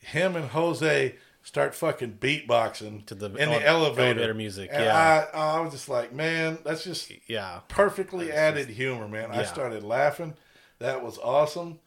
Him 0.00 0.36
and 0.36 0.48
Jose 0.50 1.14
start 1.42 1.74
fucking 1.74 2.18
beatboxing 2.20 3.06
To 3.06 3.14
the 3.14 3.26
in 3.26 3.50
the 3.50 3.66
elevator. 3.66 4.08
elevator 4.08 4.34
music, 4.34 4.70
And 4.72 4.84
yeah. 4.84 5.26
I, 5.34 5.38
I 5.56 5.60
was 5.60 5.72
just 5.72 5.88
like, 5.88 6.12
man, 6.12 6.58
that's 6.64 6.84
just 6.84 7.10
Yeah. 7.28 7.60
perfectly 7.68 8.32
added 8.32 8.68
humor, 8.68 9.08
man. 9.08 9.30
I 9.30 9.44
started 9.44 9.82
laughing. 9.82 10.34
That 10.78 11.02
was 11.02 11.18
awesome. 11.18 11.78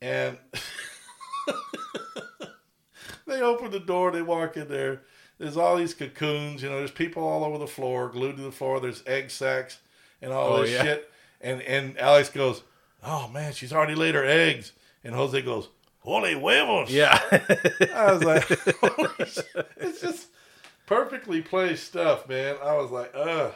And 0.00 0.38
they 3.26 3.40
open 3.42 3.70
the 3.70 3.80
door, 3.80 4.10
they 4.10 4.22
walk 4.22 4.56
in 4.56 4.68
there. 4.68 5.02
There's 5.38 5.56
all 5.56 5.76
these 5.76 5.94
cocoons, 5.94 6.62
you 6.62 6.68
know, 6.68 6.78
there's 6.78 6.90
people 6.90 7.22
all 7.26 7.44
over 7.44 7.58
the 7.58 7.66
floor, 7.66 8.08
glued 8.08 8.36
to 8.36 8.42
the 8.42 8.52
floor, 8.52 8.80
there's 8.80 9.02
egg 9.06 9.30
sacks 9.30 9.78
and 10.20 10.32
all 10.32 10.54
Oh, 10.54 10.62
this 10.62 10.72
yeah. 10.72 10.82
shit. 10.82 11.10
And 11.40 11.62
and 11.62 11.98
Alex 11.98 12.28
goes, 12.30 12.62
Oh 13.02 13.28
man, 13.28 13.52
she's 13.52 13.72
already 13.72 13.94
laid 13.94 14.14
her 14.14 14.24
eggs. 14.24 14.72
And 15.04 15.14
Jose 15.14 15.40
goes, 15.42 15.68
Holy 16.08 16.32
huevos. 16.34 16.90
Yeah. 16.90 17.18
I 17.94 18.12
was 18.12 18.24
like, 18.24 18.44
"Holy 18.80 19.28
shit." 19.28 19.46
it's 19.76 20.00
just 20.00 20.28
perfectly 20.86 21.42
placed 21.42 21.84
stuff, 21.84 22.26
man. 22.28 22.56
I 22.64 22.74
was 22.76 22.90
like, 22.90 23.12
ugh. 23.14 23.52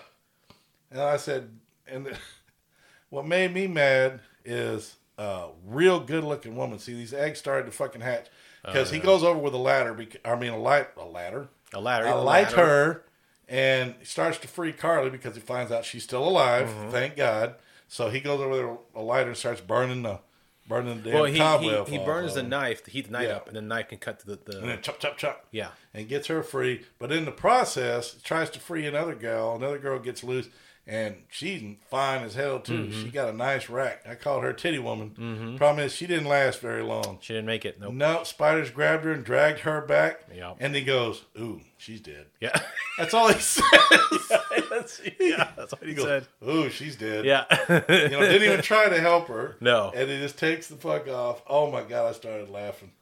And 0.90 1.00
I 1.00 1.16
said, 1.16 1.48
and 1.86 2.14
what 3.08 3.26
made 3.26 3.54
me 3.54 3.66
mad 3.66 4.20
is 4.44 4.96
a 5.16 5.46
real 5.66 5.98
good 6.00 6.24
looking 6.24 6.54
woman. 6.54 6.78
See, 6.78 6.92
these 6.92 7.14
eggs 7.14 7.38
started 7.38 7.64
to 7.66 7.72
fucking 7.72 8.02
hatch 8.02 8.26
because 8.62 8.90
Oh, 8.90 8.94
he 8.94 9.00
goes 9.00 9.22
over 9.22 9.38
with 9.38 9.54
a 9.54 9.58
ladder. 9.58 9.94
Because, 9.94 10.20
I 10.24 10.36
mean, 10.36 10.52
a 10.52 10.58
light, 10.58 10.88
a 10.98 11.04
ladder, 11.06 11.48
A 11.72 11.80
ladder. 11.80 12.04
a 12.06 12.14
a 12.14 12.20
light 12.20 12.52
her, 12.52 13.02
and 13.48 13.94
starts 14.02 14.36
to 14.38 14.48
free 14.48 14.72
Carly 14.72 15.08
because 15.08 15.34
he 15.34 15.40
finds 15.40 15.72
out 15.72 15.86
she's 15.86 16.04
still 16.04 16.28
alive. 16.28 16.68
Mm-hmm. 16.68 16.90
Thank 16.90 17.16
God. 17.16 17.54
So 17.88 18.10
he 18.10 18.20
goes 18.20 18.40
over 18.40 18.54
there 18.54 18.68
with 18.68 18.78
a 18.94 19.00
lighter 19.00 19.28
and 19.30 19.36
starts 19.38 19.62
burning 19.62 20.02
the 20.02 20.20
burning 20.68 21.02
the 21.02 21.10
Well, 21.10 21.24
he, 21.24 21.38
cobweb 21.38 21.88
he, 21.88 21.98
he 21.98 22.04
burns 22.04 22.34
the 22.34 22.42
knife 22.42 22.84
to 22.84 22.90
heat 22.90 23.06
the 23.06 23.12
knife 23.12 23.28
Yeah. 23.28 23.36
up, 23.36 23.48
and 23.48 23.56
the 23.56 23.62
knife 23.62 23.88
can 23.88 23.98
cut 23.98 24.20
to 24.20 24.26
the. 24.26 24.38
the 24.44 24.58
and 24.60 24.68
then 24.68 24.82
chop 24.82 24.98
chop 24.98 25.16
chop. 25.18 25.46
yeah. 25.50 25.68
and 25.94 26.08
gets 26.08 26.28
her 26.28 26.42
free. 26.42 26.84
But 26.98 27.12
in 27.12 27.24
the 27.24 27.32
process, 27.32 28.14
tries 28.22 28.50
to 28.50 28.60
free 28.60 28.86
another 28.86 29.14
girl. 29.14 29.54
Another 29.56 29.78
girl 29.78 29.98
gets 29.98 30.22
loose, 30.24 30.48
and 30.86 31.22
she's 31.30 31.76
fine 31.90 32.24
as 32.24 32.34
hell 32.34 32.58
too. 32.60 32.86
Mhm. 32.86 33.02
She 33.04 33.10
got 33.10 33.28
a 33.28 33.32
nice 33.32 33.68
rack. 33.68 34.02
I 34.06 34.14
called 34.16 34.42
her 34.42 34.52
titty 34.52 34.78
woman. 34.80 35.10
Mhm. 35.16 35.56
Problem 35.56 35.84
is, 35.86 35.94
she 35.94 36.06
didn't 36.06 36.26
last 36.26 36.60
very 36.60 36.82
long. 36.82 37.18
She 37.20 37.34
didn't 37.34 37.46
make 37.46 37.64
it. 37.64 37.80
Nope. 37.80 37.92
No, 37.94 38.24
spiders 38.24 38.70
grabbed 38.70 39.04
her 39.04 39.12
and 39.12 39.24
dragged 39.24 39.60
her 39.60 39.80
back. 39.80 40.22
Yep. 40.34 40.56
And 40.60 40.74
he 40.74 40.82
goes, 40.82 41.24
"Ooh, 41.38 41.60
she's 41.78 42.00
dead." 42.00 42.26
Yeah. 42.40 42.58
That's 42.98 43.14
all 43.14 43.28
he 43.28 43.38
says. 43.38 43.64
that's, 44.70 45.00
yeah, 45.20 45.50
that's 45.56 45.72
what 45.72 45.82
he, 45.86 45.94
goes, 45.94 46.04
said. 46.06 46.26
"Ooh, 46.46 46.68
she's 46.70 46.96
dead." 46.96 47.24
Yeah. 47.24 47.44
you 47.68 48.08
know, 48.10 48.20
didn't 48.20 48.42
even 48.42 48.62
try 48.62 48.88
to 48.88 49.00
help 49.00 49.28
her. 49.28 49.56
No. 49.60 49.92
And 49.94 50.10
he 50.10 50.18
just 50.18 50.38
takes 50.38 50.66
the 50.68 50.76
fuck 50.76 51.08
off. 51.08 51.42
Oh 51.46 51.70
my 51.70 51.82
god, 51.82 52.08
I 52.08 52.12
started 52.12 52.48
laughing. 52.50 52.92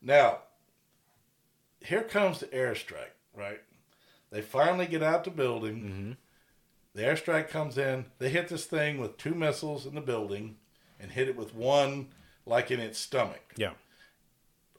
Now, 0.00 0.38
here 1.80 2.02
comes 2.02 2.40
the 2.40 2.46
airstrike, 2.46 3.14
right? 3.36 3.60
They 4.30 4.40
finally 4.42 4.86
get 4.86 5.02
out 5.02 5.24
the 5.24 5.30
building. 5.30 5.76
Mm-hmm. 5.76 6.12
The 6.94 7.02
airstrike 7.02 7.48
comes 7.48 7.78
in. 7.78 8.06
They 8.18 8.28
hit 8.28 8.48
this 8.48 8.64
thing 8.66 8.98
with 8.98 9.16
two 9.16 9.34
missiles 9.34 9.86
in 9.86 9.94
the 9.94 10.00
building 10.00 10.56
and 11.00 11.10
hit 11.10 11.28
it 11.28 11.36
with 11.36 11.54
one 11.54 12.08
like 12.46 12.70
in 12.70 12.80
its 12.80 12.98
stomach. 12.98 13.54
Yeah. 13.56 13.72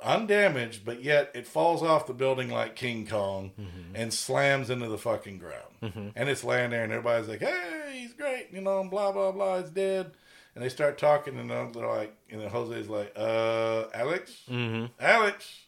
Undamaged, 0.03 0.84
but 0.84 1.01
yet 1.01 1.32
it 1.34 1.47
falls 1.47 1.82
off 1.82 2.07
the 2.07 2.14
building 2.14 2.49
like 2.49 2.76
King 2.76 3.07
Kong 3.07 3.51
Mm-hmm. 3.59 3.95
and 3.95 4.14
slams 4.14 4.70
into 4.70 4.89
the 4.89 4.97
fucking 4.97 5.38
ground. 5.38 5.74
Mhm. 5.82 6.11
And 6.16 6.28
it's 6.30 6.43
laying 6.43 6.72
there, 6.72 6.84
and 6.84 6.91
everybody's 6.91 7.30
like, 7.30 7.39
"Hey, 7.39 7.99
he's 8.01 8.14
great," 8.14 8.49
you 8.51 8.59
know, 8.59 8.82
and 8.82 8.91
blah 8.91 9.11
blah 9.14 9.32
blah. 9.32 9.57
It's 9.59 9.70
dead. 9.70 10.11
And 10.55 10.64
they 10.64 10.70
start 10.70 10.97
talking, 10.97 11.39
and 11.39 11.49
they're 11.49 11.88
like, 11.88 12.16
and 12.30 12.41
then 12.41 12.49
Jose's 12.49 12.89
like, 12.89 13.14
"Uh, 13.16 13.86
Alex, 13.93 14.41
Mm-hmm. 14.49 14.88
Alex," 14.99 15.61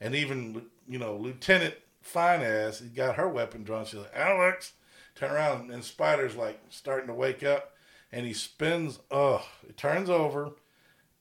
and 0.00 0.14
even 0.14 0.66
you 0.88 0.98
know 1.00 1.16
Lieutenant 1.16 1.74
Fine 2.00 2.42
Ass, 2.42 2.78
he 2.78 2.88
got 2.88 3.16
her 3.16 3.28
weapon 3.28 3.64
drawn. 3.64 3.84
She's 3.86 4.00
like, 4.00 4.14
"Alex," 4.14 4.72
turn 5.14 5.30
around, 5.32 5.70
and 5.70 5.82
Spider's 5.84 6.36
like 6.36 6.60
starting 6.70 7.06
to 7.08 7.14
wake 7.14 7.42
up, 7.42 7.72
and 8.12 8.26
he 8.26 8.32
spins. 8.32 8.98
Ugh, 9.10 9.42
it 9.68 9.76
turns 9.76 10.08
over, 10.10 10.50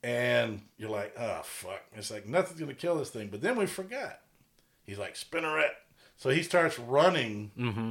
and 0.04 0.62
you're 0.78 0.90
like, 0.90 1.14
"Oh 1.20 1.42
fuck!" 1.44 1.82
It's 1.94 2.12
like 2.12 2.28
nothing's 2.28 2.60
gonna 2.60 2.74
kill 2.74 2.96
this 2.98 3.10
thing. 3.10 3.28
But 3.30 3.42
then 3.42 3.56
we 3.58 3.66
forgot. 3.66 4.20
He's 4.84 4.98
like 4.98 5.16
spinneret, 5.16 5.72
so 6.18 6.30
he 6.30 6.42
starts 6.44 6.80
running, 6.80 7.52
Mm-hmm. 7.58 7.90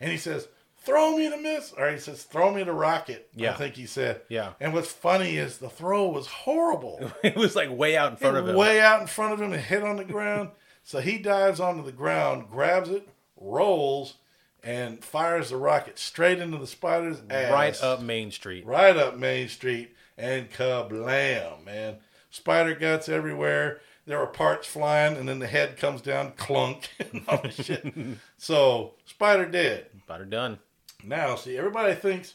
and 0.00 0.10
he 0.10 0.16
says, 0.16 0.48
"Throw 0.78 1.16
me 1.16 1.28
the 1.28 1.36
miss," 1.36 1.72
or 1.76 1.90
he 1.90 1.98
says, 1.98 2.22
"Throw 2.22 2.52
me 2.54 2.62
the 2.62 2.72
rocket." 2.72 3.28
Yeah. 3.34 3.50
I 3.50 3.54
think 3.54 3.74
he 3.74 3.86
said. 3.86 4.22
Yeah. 4.28 4.52
And 4.60 4.72
what's 4.72 4.90
funny 4.92 5.36
is 5.36 5.58
the 5.58 5.68
throw 5.68 6.08
was 6.08 6.26
horrible. 6.26 7.10
it 7.24 7.36
was 7.36 7.54
like 7.56 7.70
way 7.70 7.96
out 7.96 8.12
in 8.12 8.16
front 8.16 8.36
of 8.36 8.48
him. 8.48 8.56
Way 8.56 8.80
out 8.80 9.00
in 9.00 9.06
front 9.08 9.32
of 9.34 9.40
him 9.42 9.52
and 9.52 9.62
hit 9.62 9.82
on 9.82 9.96
the 9.96 10.04
ground. 10.04 10.50
so 10.84 11.00
he 11.00 11.18
dives 11.18 11.60
onto 11.60 11.84
the 11.84 11.92
ground, 11.92 12.48
grabs 12.50 12.88
it, 12.88 13.06
rolls, 13.36 14.14
and 14.62 15.04
fires 15.04 15.50
the 15.50 15.56
rocket 15.56 15.98
straight 15.98 16.38
into 16.38 16.58
the 16.58 16.66
spider's 16.66 17.22
ass. 17.30 17.52
Right 17.52 17.82
up 17.82 18.02
Main 18.02 18.30
Street. 18.30 18.66
Right 18.66 18.96
up 18.96 19.16
Main 19.16 19.48
Street 19.48 19.94
and 20.16 20.50
kablam, 20.50 21.64
man. 21.64 21.96
Spider 22.30 22.74
guts 22.74 23.08
everywhere. 23.08 23.80
There 24.06 24.18
are 24.18 24.26
parts 24.26 24.66
flying, 24.66 25.16
and 25.16 25.28
then 25.28 25.38
the 25.38 25.46
head 25.46 25.76
comes 25.76 26.00
down, 26.00 26.32
clunk, 26.36 26.88
and 27.12 27.22
all 27.28 27.42
this 27.42 27.56
shit. 27.56 27.94
So, 28.38 28.94
Spider 29.04 29.46
dead. 29.46 29.86
Spider 30.04 30.24
done. 30.24 30.58
Now, 31.04 31.36
see, 31.36 31.56
everybody 31.56 31.94
thinks 31.94 32.34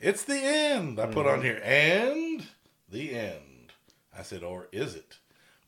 it's 0.00 0.24
the 0.24 0.38
end. 0.38 1.00
I 1.00 1.06
put 1.06 1.26
on 1.26 1.40
mm-hmm. 1.40 1.42
here, 1.42 1.60
and 1.64 2.46
the 2.88 3.14
end. 3.14 3.72
I 4.16 4.22
said, 4.22 4.42
or 4.42 4.68
is 4.72 4.94
it? 4.94 5.18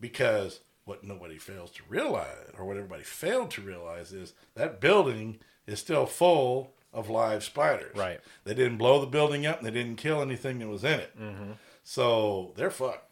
Because 0.00 0.60
what 0.84 1.04
nobody 1.04 1.38
fails 1.38 1.70
to 1.72 1.82
realize, 1.88 2.36
or 2.58 2.64
what 2.64 2.76
everybody 2.76 3.02
failed 3.02 3.50
to 3.52 3.60
realize, 3.60 4.12
is 4.12 4.34
that 4.54 4.80
building 4.80 5.38
is 5.70 5.78
still 5.78 6.06
full 6.06 6.72
of 6.92 7.08
live 7.08 7.44
spiders. 7.44 7.96
Right. 7.96 8.20
They 8.44 8.54
didn't 8.54 8.78
blow 8.78 9.00
the 9.00 9.06
building 9.06 9.46
up, 9.46 9.58
and 9.58 9.66
they 9.66 9.70
didn't 9.70 9.96
kill 9.96 10.20
anything 10.22 10.58
that 10.58 10.68
was 10.68 10.82
in 10.84 11.00
it. 11.00 11.18
Mm-hmm. 11.20 11.52
So 11.84 12.52
they're 12.56 12.70
fucked. 12.70 13.06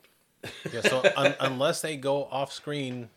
Yeah, 0.73 0.83
so 0.83 1.03
un- 1.17 1.35
unless 1.41 1.81
they 1.83 1.97
go 1.97 2.25
off 2.27 2.53
screen 2.53 3.09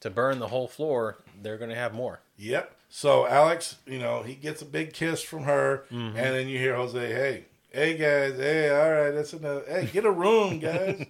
to 0.00 0.08
burn 0.10 0.38
the 0.38 0.48
whole 0.48 0.66
floor, 0.68 1.18
they're 1.42 1.58
going 1.58 1.68
to 1.70 1.76
have 1.76 1.92
more. 1.92 2.20
Yep. 2.38 2.74
So 2.88 3.26
Alex, 3.26 3.76
you 3.86 3.98
know, 3.98 4.22
he 4.22 4.34
gets 4.34 4.62
a 4.62 4.64
big 4.64 4.92
kiss 4.94 5.22
from 5.22 5.44
her, 5.44 5.84
Mhm. 5.90 6.08
and 6.08 6.16
then 6.16 6.48
you 6.48 6.58
hear 6.58 6.74
Jose, 6.76 6.98
"Hey, 7.12 7.44
hey 7.72 7.96
guys, 7.96 8.36
hey, 8.38 8.70
all 8.70 8.90
right, 8.92 9.10
that's 9.10 9.32
enough. 9.32 9.66
Hey, 9.66 9.86
get 9.92 10.04
a 10.04 10.10
room, 10.10 10.58
guys." 10.58 11.04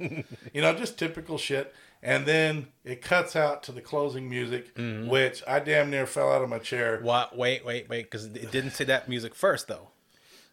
you 0.53 0.63
know, 0.63 0.75
just 0.75 0.99
typical 0.99 1.39
shit. 1.39 1.75
And 2.05 2.27
then 2.27 2.67
it 2.85 3.01
cuts 3.01 3.37
out 3.37 3.63
to 3.65 3.73
the 3.73 3.81
closing 3.81 4.29
music, 4.29 4.75
Mhm. 4.75 5.07
which 5.09 5.43
I 5.47 5.61
damn 5.61 5.89
near 5.91 6.05
fell 6.07 6.33
out 6.33 6.43
of 6.43 6.49
my 6.49 6.59
chair. 6.59 6.99
What? 7.01 7.37
Wait, 7.37 7.65
wait, 7.65 7.89
wait, 7.89 8.11
because 8.11 8.27
it 8.27 8.51
didn't 8.51 8.73
say 8.73 8.85
that 8.85 9.09
music 9.09 9.35
first 9.37 9.69
though, 9.69 9.91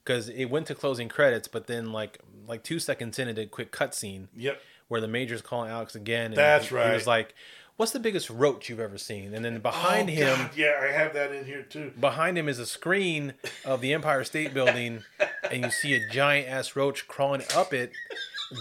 because 0.04 0.30
it 0.30 0.46
went 0.46 0.68
to 0.68 0.76
closing 0.76 1.10
credits, 1.10 1.48
but 1.48 1.66
then 1.68 1.92
like 1.92 2.20
like 2.48 2.64
two 2.64 2.80
seconds 2.80 3.18
in, 3.20 3.28
it 3.28 3.34
did 3.34 3.48
a 3.48 3.50
quick 3.50 3.72
cutscene. 3.72 4.28
Yep. 4.36 4.62
Where 4.90 5.02
the 5.02 5.08
major's 5.08 5.42
calling 5.44 5.70
Alex 5.72 5.94
again. 5.96 6.28
And 6.28 6.36
That's 6.36 6.68
he, 6.68 6.76
He 6.76 6.90
was 6.92 7.06
like, 7.06 7.36
"What's 7.80 7.94
the 7.94 8.00
biggest 8.00 8.30
roach 8.30 8.68
you've 8.70 8.80
ever 8.80 8.98
seen?" 8.98 9.34
And 9.34 9.44
then 9.46 9.56
oh, 9.56 9.60
behind 9.60 10.10
Oh, 10.10 10.14
him, 10.14 10.38
God, 10.38 10.52
yeah, 10.58 10.74
I 10.82 10.92
have 10.92 11.14
that 11.14 11.32
in 11.32 11.46
here 11.46 11.64
too. 11.64 11.94
behind 12.00 12.38
him 12.38 12.50
is 12.50 12.60
a 12.60 12.66
screen 12.66 13.34
of 13.64 13.80
the 13.82 13.94
Empire 13.94 14.24
State 14.26 14.54
Building, 14.54 15.04
and 15.52 15.64
you 15.64 15.72
see 15.72 15.94
a 15.94 16.10
giant 16.10 16.50
ass 16.50 16.76
roach 16.76 17.08
crawling 17.08 17.44
up 17.56 17.74
it. 17.74 17.92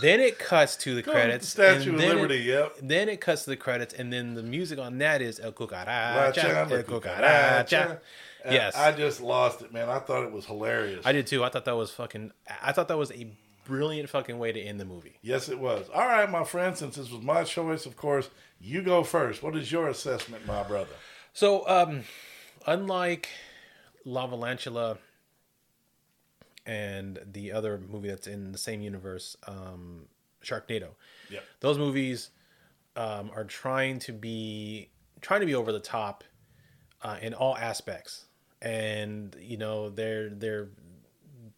Then 0.02 0.20
it 0.20 0.38
cuts 0.38 0.76
to 0.78 0.94
the 0.94 1.00
Go, 1.02 1.12
credits. 1.12 1.48
Statue 1.48 1.90
and 1.90 1.94
of 1.94 1.98
then 1.98 2.10
it- 2.10 2.14
Liberty, 2.14 2.38
yep. 2.40 2.76
Then 2.82 3.08
it 3.08 3.20
cuts 3.20 3.44
to 3.44 3.50
the 3.50 3.56
credits, 3.56 3.94
and 3.94 4.12
then 4.12 4.34
the 4.34 4.42
music 4.42 4.78
on 4.78 4.98
that 4.98 5.20
is 5.22 5.40
El 5.40 5.52
Cucaracha. 5.52 6.26
El 6.26 6.32
Cucaracha. 6.84 6.84
Cucaracha. 6.84 8.00
Yes, 8.50 8.76
I 8.76 8.92
just 8.92 9.20
lost 9.20 9.62
it, 9.62 9.72
man. 9.72 9.88
I 9.88 9.98
thought 9.98 10.24
it 10.24 10.32
was 10.32 10.46
hilarious. 10.46 11.04
I 11.04 11.12
did 11.12 11.26
too. 11.26 11.42
I 11.44 11.48
thought 11.48 11.64
that 11.64 11.76
was 11.76 11.90
fucking. 11.90 12.32
I 12.62 12.72
thought 12.72 12.88
that 12.88 12.96
was 12.96 13.10
a 13.12 13.28
brilliant 13.64 14.08
fucking 14.08 14.38
way 14.38 14.52
to 14.52 14.60
end 14.60 14.80
the 14.80 14.84
movie. 14.86 15.18
Yes, 15.22 15.48
it 15.48 15.58
was. 15.58 15.88
All 15.92 16.06
right, 16.06 16.30
my 16.30 16.44
friend. 16.44 16.76
Since 16.76 16.96
this 16.96 17.10
was 17.10 17.22
my 17.22 17.44
choice, 17.44 17.84
of 17.84 17.96
course, 17.96 18.30
you 18.60 18.82
go 18.82 19.02
first. 19.04 19.42
What 19.42 19.56
is 19.56 19.70
your 19.70 19.88
assessment, 19.88 20.46
my 20.46 20.62
brother? 20.62 20.94
So, 21.32 21.66
um, 21.68 22.02
unlike 22.66 23.28
Lavalantula 24.06 24.98
and 26.66 27.18
the 27.30 27.52
other 27.52 27.78
movie 27.78 28.08
that's 28.08 28.26
in 28.26 28.52
the 28.52 28.58
same 28.58 28.80
universe, 28.80 29.36
um, 29.46 30.06
Sharknado, 30.42 30.90
Yep. 31.30 31.44
those 31.60 31.78
movies 31.78 32.30
um, 32.96 33.30
are 33.34 33.44
trying 33.44 33.98
to 34.00 34.12
be 34.12 34.90
trying 35.20 35.40
to 35.40 35.46
be 35.46 35.54
over 35.54 35.72
the 35.72 35.80
top 35.80 36.24
uh, 37.02 37.16
in 37.20 37.34
all 37.34 37.56
aspects, 37.56 38.26
and 38.62 39.36
you 39.40 39.56
know 39.56 39.88
they're 39.90 40.30
they're 40.30 40.68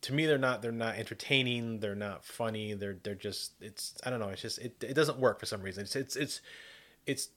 to 0.02 0.12
me 0.14 0.26
they're 0.26 0.38
not 0.38 0.62
they're 0.62 0.72
not 0.72 0.96
entertaining 0.96 1.78
they're 1.80 1.94
not 1.94 2.24
funny 2.24 2.72
they're 2.72 2.96
they're 3.02 3.14
just 3.14 3.52
it's 3.60 3.94
I 4.04 4.08
don't 4.10 4.18
know 4.18 4.28
it's 4.28 4.40
just 4.40 4.58
it, 4.58 4.82
it 4.82 4.94
doesn't 4.94 5.18
work 5.18 5.38
for 5.38 5.44
some 5.46 5.60
reason 5.60 5.82
it's 5.82 5.94
it's 5.94 6.16
it's 6.16 6.40
it's 7.06 7.28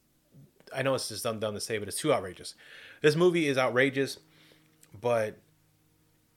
I 0.75 0.81
know 0.81 0.95
it's 0.95 1.09
just 1.09 1.23
dumb 1.23 1.39
dumb 1.39 1.53
to 1.53 1.61
say 1.61 1.77
but 1.77 1.87
it's 1.87 1.97
too 1.97 2.13
outrageous 2.13 2.55
this 3.01 3.15
movie 3.15 3.47
is 3.47 3.57
outrageous 3.57 4.17
but 4.99 5.37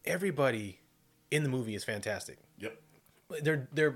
everybody 0.04 0.80
in 1.30 1.42
the 1.42 1.48
movie 1.48 1.74
is 1.74 1.84
fantastic 1.84 2.38
Yep. 2.58 2.80
they're 3.42 3.68
they're 3.72 3.94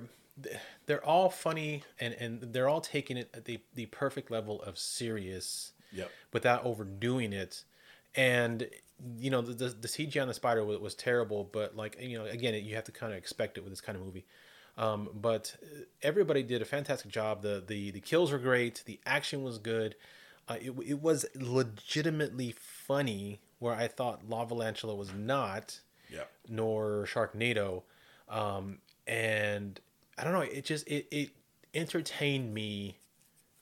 they're 0.86 1.04
all 1.04 1.28
funny 1.30 1.82
and 1.98 2.14
and 2.14 2.40
they're 2.52 2.68
all 2.68 2.80
taking 2.80 3.16
it 3.16 3.30
at 3.34 3.44
the 3.44 3.60
the 3.74 3.86
perfect 3.86 4.30
level 4.30 4.62
of 4.62 4.78
serious 4.78 5.72
Yep. 5.92 6.10
without 6.32 6.64
overdoing 6.64 7.32
it 7.32 7.64
and 8.14 8.68
you 9.18 9.30
know 9.30 9.40
the, 9.40 9.52
the, 9.54 9.68
the 9.70 9.88
cgi 9.88 10.20
on 10.20 10.28
the 10.28 10.34
spider 10.34 10.64
was, 10.64 10.78
was 10.78 10.94
terrible 10.94 11.48
but 11.52 11.76
like 11.76 11.96
you 12.00 12.18
know 12.18 12.24
again 12.26 12.54
you 12.64 12.74
have 12.74 12.84
to 12.84 12.92
kind 12.92 13.12
of 13.12 13.18
expect 13.18 13.56
it 13.58 13.62
with 13.62 13.72
this 13.72 13.80
kind 13.80 13.96
of 13.98 14.04
movie 14.04 14.24
um, 14.78 15.08
but 15.14 15.56
everybody 16.02 16.42
did 16.42 16.62
a 16.62 16.64
fantastic 16.64 17.10
job 17.10 17.42
the 17.42 17.62
the 17.66 17.90
the 17.90 18.00
kills 18.00 18.30
were 18.32 18.38
great 18.38 18.82
the 18.86 18.98
action 19.06 19.42
was 19.42 19.58
good 19.58 19.94
uh, 20.48 20.56
it, 20.60 20.72
it 20.86 21.00
was 21.00 21.24
legitimately 21.34 22.52
funny 22.58 23.40
where 23.58 23.74
i 23.74 23.86
thought 23.86 24.28
Lavalantula 24.28 24.96
was 24.96 25.12
not 25.14 25.80
Yeah. 26.10 26.24
nor 26.48 27.06
Sharknado. 27.06 27.82
Um, 28.28 28.78
and 29.06 29.78
I 30.16 30.24
don't 30.24 30.32
know, 30.32 30.40
it 30.40 30.64
just 30.64 30.86
it, 30.88 31.06
it 31.10 31.30
entertained 31.74 32.52
me 32.54 32.96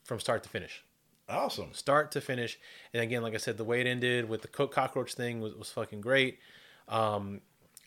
from 0.05 0.21
start 0.21 0.43
to 0.45 0.49
finish. 0.49 0.85
Awesome. 1.29 1.73
Start 1.73 2.11
to 2.13 2.21
finish. 2.21 2.59
And 2.93 3.03
again, 3.03 3.23
like 3.23 3.35
I 3.35 3.39
said, 3.39 3.57
the 3.59 3.65
way 3.65 3.81
it 3.81 3.87
ended 3.87 4.29
with 4.29 4.43
the 4.43 4.49
cockroach 4.49 5.15
thing 5.15 5.41
was, 5.41 5.55
was 5.55 5.71
fucking 5.71 6.01
great. 6.01 6.39
Um, 6.89 7.41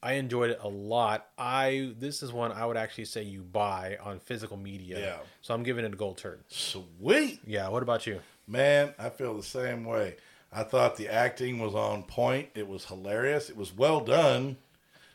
I 0.03 0.13
enjoyed 0.13 0.49
it 0.51 0.59
a 0.61 0.67
lot. 0.67 1.27
I 1.37 1.93
this 1.99 2.23
is 2.23 2.31
one 2.33 2.51
I 2.51 2.65
would 2.65 2.77
actually 2.77 3.05
say 3.05 3.23
you 3.23 3.41
buy 3.43 3.97
on 4.03 4.19
physical 4.19 4.57
media. 4.57 4.99
Yeah. 4.99 5.17
So 5.41 5.53
I'm 5.53 5.63
giving 5.63 5.85
it 5.85 5.93
a 5.93 5.97
gold 5.97 6.17
turn. 6.17 6.39
Sweet. 6.47 7.39
Yeah. 7.45 7.67
What 7.69 7.83
about 7.83 8.07
you? 8.07 8.19
Man, 8.47 8.93
I 8.97 9.09
feel 9.09 9.35
the 9.35 9.43
same 9.43 9.85
way. 9.85 10.15
I 10.51 10.63
thought 10.63 10.97
the 10.97 11.07
acting 11.07 11.59
was 11.59 11.75
on 11.75 12.03
point. 12.03 12.49
It 12.55 12.67
was 12.67 12.85
hilarious. 12.85 13.49
It 13.49 13.55
was 13.55 13.75
well 13.75 14.01
done. 14.01 14.57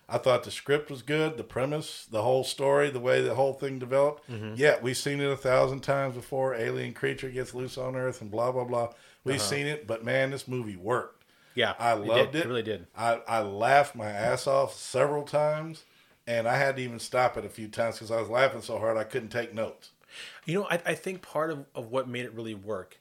I 0.08 0.18
thought 0.18 0.44
the 0.44 0.52
script 0.52 0.88
was 0.88 1.02
good, 1.02 1.36
the 1.36 1.42
premise, 1.42 2.06
the 2.08 2.22
whole 2.22 2.44
story, 2.44 2.90
the 2.90 3.00
way 3.00 3.20
the 3.22 3.34
whole 3.34 3.52
thing 3.54 3.80
developed. 3.80 4.30
Mhm. 4.30 4.56
Yeah, 4.56 4.76
we've 4.80 4.96
seen 4.96 5.20
it 5.20 5.28
a 5.28 5.36
thousand 5.36 5.80
times 5.80 6.14
before. 6.14 6.54
Alien 6.54 6.94
creature 6.94 7.28
gets 7.28 7.54
loose 7.54 7.76
on 7.76 7.96
Earth 7.96 8.20
and 8.20 8.30
blah 8.30 8.52
blah 8.52 8.62
blah. 8.64 8.92
We've 9.24 9.36
Uh-huh. 9.40 9.44
seen 9.44 9.66
it, 9.66 9.86
but 9.88 10.04
man, 10.04 10.30
this 10.30 10.46
movie 10.46 10.76
worked. 10.76 11.15
Yeah, 11.56 11.74
I 11.78 11.94
it 11.94 11.96
did. 11.96 12.06
loved 12.06 12.34
it. 12.36 12.40
It 12.44 12.48
really 12.48 12.62
did. 12.62 12.86
I, 12.96 13.20
I 13.26 13.40
laughed 13.40 13.96
my 13.96 14.08
ass 14.10 14.46
off 14.46 14.74
several 14.76 15.24
times, 15.24 15.84
and 16.26 16.46
I 16.46 16.56
had 16.56 16.76
to 16.76 16.82
even 16.82 17.00
stop 17.00 17.36
it 17.36 17.44
a 17.44 17.48
few 17.48 17.66
times 17.66 17.96
because 17.96 18.12
I 18.12 18.20
was 18.20 18.28
laughing 18.28 18.62
so 18.62 18.78
hard 18.78 18.96
I 18.96 19.04
couldn't 19.04 19.30
take 19.30 19.52
notes. 19.52 19.90
You 20.44 20.60
know, 20.60 20.66
I, 20.70 20.80
I 20.86 20.94
think 20.94 21.22
part 21.22 21.50
of, 21.50 21.64
of 21.74 21.90
what 21.90 22.08
made 22.08 22.24
it 22.24 22.32
really 22.34 22.54
work 22.54 23.00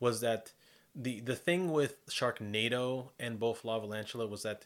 was 0.00 0.20
that 0.22 0.52
the 0.94 1.20
the 1.20 1.36
thing 1.36 1.70
with 1.72 2.04
Sharknado 2.06 3.10
and 3.20 3.38
both 3.38 3.62
Lavalantula 3.64 4.28
was 4.30 4.42
that 4.44 4.64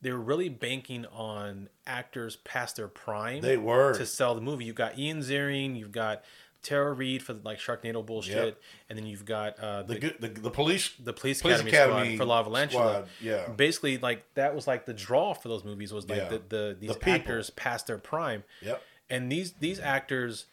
they 0.00 0.12
were 0.12 0.18
really 0.20 0.48
banking 0.48 1.06
on 1.06 1.68
actors 1.86 2.36
past 2.36 2.76
their 2.76 2.88
prime. 2.88 3.40
They 3.42 3.56
were. 3.56 3.94
to 3.94 4.06
sell 4.06 4.34
the 4.34 4.40
movie. 4.40 4.64
You've 4.64 4.76
got 4.76 4.98
Ian 4.98 5.20
Ziering, 5.20 5.78
you've 5.78 5.92
got 5.92 6.22
Tara 6.62 6.92
Reid 6.92 7.22
for 7.22 7.34
like 7.34 7.58
Sharknado 7.58 8.04
bullshit, 8.04 8.34
Yep. 8.36 8.60
and 8.90 8.98
then 8.98 9.06
you've 9.06 9.24
got 9.24 9.58
uh, 9.60 9.82
The 9.84 9.98
good- 9.98 10.16
the- 10.20 10.28
the 10.28 10.50
police- 10.50 10.92
the 10.98 11.12
police, 11.12 11.40
police 11.40 11.60
academy, 11.60 11.70
academy 12.00 12.16
squad 12.16 12.42
for 12.44 12.50
Lantula. 12.50 12.92
squad, 12.92 13.08
yeah. 13.20 13.48
basically 13.48 13.98
like 13.98 14.24
that 14.34 14.54
was 14.54 14.66
like 14.66 14.84
the 14.84 14.92
draw 14.94 15.34
for 15.34 15.48
those 15.48 15.64
movies 15.64 15.92
was 15.92 16.08
like 16.08 16.18
Yeah. 16.18 16.28
the, 16.28 16.42
the 16.48 16.76
these 16.80 16.96
people. 16.96 17.12
actors 17.12 17.50
past 17.50 17.86
their 17.86 17.98
prime. 17.98 18.42
Yep. 18.62 18.82
And 19.10 19.30
these 19.32 19.52
these 19.54 19.78
actors 19.80 20.46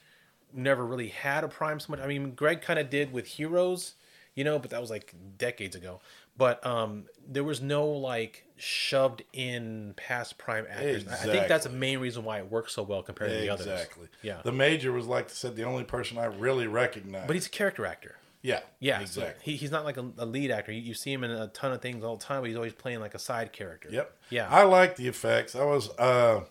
never 0.53 0.85
really 0.85 1.09
had 1.09 1.43
a 1.43 1.47
prime 1.47 1.79
so 1.79 1.87
much. 1.91 1.99
I 1.99 2.07
mean, 2.07 2.31
Greg 2.31 2.61
kind 2.61 2.79
of 2.79 2.89
did 2.89 3.11
with 3.11 3.25
Heroes, 3.27 3.95
you 4.35 4.43
know, 4.43 4.57
but 4.59 4.69
that 4.71 4.79
was 4.79 4.89
like 4.89 5.13
decades 5.37 5.75
ago. 5.75 5.99
But 6.37 6.65
um, 6.65 7.05
there 7.27 7.43
was 7.43 7.61
no 7.61 7.85
like 7.87 8.43
shoved 8.57 9.23
in 9.33 9.93
past 9.95 10.37
prime 10.37 10.65
actors. 10.69 11.07
I- 11.07 11.13
I 11.13 11.15
think 11.17 11.47
that's 11.47 11.65
the 11.65 11.71
main 11.71 11.99
reason 11.99 12.23
why 12.23 12.39
it 12.39 12.49
works 12.51 12.73
so 12.73 12.83
well 12.83 13.03
compared 13.03 13.31
to 13.31 13.37
the 13.37 13.49
others. 13.49 13.67
Exactly. 13.67 14.07
Yeah. 14.21 14.41
The 14.43 14.51
major 14.51 14.91
was 14.91 15.05
like 15.07 15.25
I 15.25 15.33
said, 15.33 15.55
the 15.55 15.63
only 15.63 15.83
person 15.83 16.17
I 16.17 16.25
really 16.25 16.67
recognized. 16.67 17.27
But 17.27 17.35
he's 17.35 17.47
a 17.47 17.49
character 17.51 17.85
actor. 17.85 18.17
Yeah. 18.41 18.59
Yeah, 18.79 18.99
Exactly. 19.01 19.41
he, 19.43 19.55
he's 19.57 19.71
not 19.71 19.85
like 19.85 19.97
a, 19.97 20.05
a 20.19 20.25
lead 20.25 20.51
actor. 20.51 20.71
You, 20.71 20.79
you 20.81 20.93
see 20.93 21.11
him 21.11 21.23
in 21.23 21.31
a 21.31 21.47
ton 21.47 21.71
of 21.71 21.81
things 21.81 22.03
all 22.03 22.15
the 22.17 22.23
time, 22.23 22.41
but 22.41 22.47
he's 22.47 22.55
always 22.55 22.73
playing 22.73 22.99
like 22.99 23.15
a 23.15 23.19
side 23.19 23.51
character. 23.51 23.89
Yep. 23.91 24.15
Yeah. 24.29 24.47
I 24.49 24.63
like 24.63 24.97
the 24.97 25.07
effects. 25.07 25.55
I 25.55 25.63
was 25.63 25.89
uh 25.97 26.41